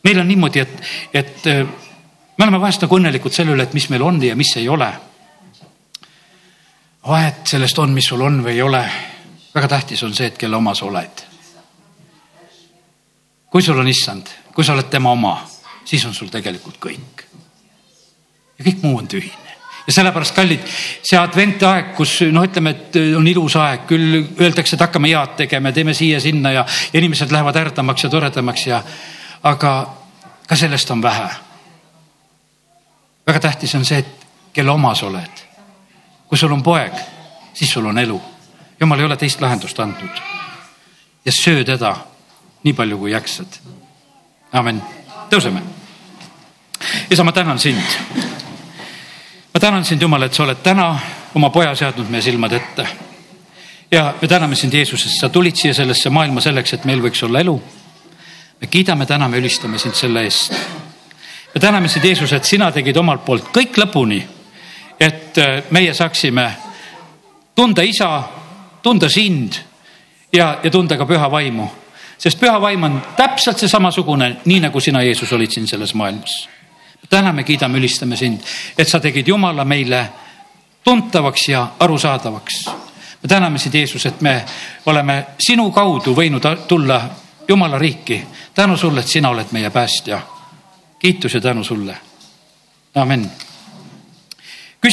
meil 0.04 0.20
on 0.20 0.28
niimoodi, 0.28 0.60
et, 0.60 0.82
et 1.14 1.46
me 1.48 2.44
oleme 2.44 2.60
vahest 2.62 2.84
nagu 2.84 3.00
õnnelikud 3.00 3.34
selle 3.34 3.56
üle, 3.56 3.64
et 3.64 3.74
mis 3.74 3.90
meil 3.90 4.04
on 4.04 4.22
ja 4.24 4.36
mis 4.36 4.52
ei 4.60 4.68
ole. 4.70 4.92
Vahet 7.08 7.48
sellest 7.48 7.80
on, 7.80 7.94
mis 7.96 8.06
sul 8.06 8.22
on 8.22 8.44
või 8.44 8.58
ei 8.58 8.62
ole. 8.62 8.84
väga 9.56 9.68
tähtis 9.68 10.04
on 10.04 10.14
see, 10.14 10.28
et 10.28 10.38
kelle 10.38 10.56
oma 10.56 10.76
sa 10.76 10.86
oled 10.86 11.28
kui 13.50 13.62
sul 13.62 13.80
on 13.80 13.88
issand, 13.88 14.28
kui 14.54 14.64
sa 14.64 14.76
oled 14.76 14.90
tema 14.92 15.12
oma, 15.12 15.38
siis 15.86 16.06
on 16.06 16.14
sul 16.14 16.30
tegelikult 16.30 16.80
kõik. 16.84 17.24
ja 18.58 18.66
kõik 18.66 18.84
muu 18.84 18.98
on 18.98 19.08
tühine 19.08 19.56
ja 19.88 19.94
sellepärast, 19.94 20.36
kallid, 20.36 20.66
see 21.02 21.18
adventaeg, 21.20 21.94
kus 21.96 22.20
noh, 22.32 22.44
ütleme, 22.44 22.74
et 22.76 22.98
on 23.16 23.28
ilus 23.28 23.56
aeg, 23.56 23.86
küll 23.88 24.18
öeldakse, 24.20 24.76
et 24.76 24.84
hakkame 24.84 25.14
head 25.14 25.38
tegema, 25.46 25.72
teeme 25.72 25.94
siia-sinna 25.96 26.52
ja 26.52 26.66
inimesed 26.94 27.32
lähevad 27.32 27.56
ärdamaks 27.56 28.04
ja 28.04 28.10
toredamaks 28.12 28.68
ja, 28.68 28.82
aga 29.48 29.74
ka 30.48 30.56
sellest 30.56 30.92
on 30.92 31.02
vähe. 31.02 31.30
väga 33.28 33.40
tähtis 33.40 33.76
on 33.76 33.86
see, 33.86 34.04
et 34.04 34.28
kelle 34.54 34.72
oma 34.72 34.94
sa 34.96 35.08
oled. 35.08 35.47
Kui 36.28 36.38
sul 36.38 36.52
on 36.52 36.64
poeg, 36.64 36.94
siis 37.54 37.72
sul 37.72 37.86
on 37.86 37.98
elu. 37.98 38.22
jumal 38.80 39.00
ei 39.00 39.06
ole 39.06 39.18
teist 39.18 39.42
lahendust 39.42 39.80
andnud. 39.80 40.22
ja 41.26 41.32
söö 41.32 41.64
teda 41.64 41.96
nii 42.64 42.74
palju 42.74 42.98
kui 42.98 43.12
jaksad. 43.12 43.60
amin, 44.54 44.82
tõuseme. 45.30 45.62
isa, 47.12 47.24
ma 47.24 47.32
tänan 47.32 47.60
sind. 47.60 47.82
ma 49.54 49.60
tänan 49.60 49.86
sind, 49.86 50.02
Jumal, 50.02 50.24
et 50.24 50.34
sa 50.34 50.44
oled 50.44 50.64
täna 50.64 51.00
oma 51.36 51.50
poja 51.50 51.76
seadnud 51.76 52.10
meie 52.10 52.22
silmad 52.22 52.52
ette. 52.52 52.88
ja 53.92 54.14
me 54.22 54.28
täname 54.28 54.56
sind, 54.56 54.74
Jeesus, 54.74 55.06
et 55.06 55.20
sa 55.20 55.30
tulid 55.30 55.56
siia 55.56 55.74
sellesse 55.74 56.10
maailma 56.10 56.42
selleks, 56.42 56.74
et 56.74 56.86
meil 56.86 57.02
võiks 57.02 57.24
olla 57.24 57.40
elu. 57.40 57.62
me 58.62 58.68
kiidame, 58.68 59.06
täname, 59.06 59.38
ülistame 59.38 59.80
sind 59.80 59.96
selle 59.96 60.24
eest. 60.24 60.54
me 61.56 61.62
täname 61.62 61.88
sind, 61.88 62.06
Jeesus, 62.06 62.34
et 62.34 62.46
sina 62.46 62.72
tegid 62.72 62.98
omalt 62.98 63.26
poolt 63.26 63.54
kõik 63.54 63.78
lõpuni, 63.78 64.26
et 65.00 65.38
äh, 65.38 65.64
meie 65.70 65.94
saaksime 65.94 66.52
tunda 67.56 67.82
isa, 67.82 68.24
tunda 68.82 69.10
sind 69.10 69.54
ja, 70.34 70.60
ja 70.64 70.72
tunda 70.72 70.98
ka 70.98 71.06
püha 71.06 71.32
vaimu 71.32 71.68
sest 72.18 72.40
püha 72.40 72.62
vaim 72.62 72.84
on 72.84 73.02
täpselt 73.18 73.60
see 73.60 73.70
samasugune, 73.70 74.30
nii 74.46 74.60
nagu 74.68 74.80
sina, 74.82 75.04
Jeesus, 75.04 75.34
olid 75.34 75.52
siin 75.54 75.68
selles 75.68 75.94
maailmas. 75.94 76.50
täna 77.10 77.34
me 77.34 77.44
kiidame, 77.44 77.78
ülistame 77.78 78.18
sind, 78.18 78.42
et 78.78 78.88
sa 78.88 79.00
tegid 79.00 79.28
Jumala 79.28 79.66
meile 79.66 80.10
tuntavaks 80.84 81.50
ja 81.50 81.68
arusaadavaks. 81.80 82.66
me 83.24 83.28
täname 83.28 83.60
sind, 83.60 83.74
Jeesus, 83.74 84.06
et 84.06 84.22
me 84.22 84.46
oleme 84.86 85.26
sinu 85.40 85.72
kaudu 85.72 86.16
võinud 86.16 86.68
tulla 86.68 87.02
Jumala 87.48 87.80
riiki. 87.80 88.24
tänu 88.54 88.78
sulle, 88.78 89.00
et 89.00 89.08
sina 89.08 89.30
oled 89.30 89.52
meie 89.52 89.70
päästja. 89.70 90.22
kiitus 91.00 91.34
ja 91.34 91.42
tänu 91.42 91.64
sulle. 91.64 91.98
amin 92.96 93.32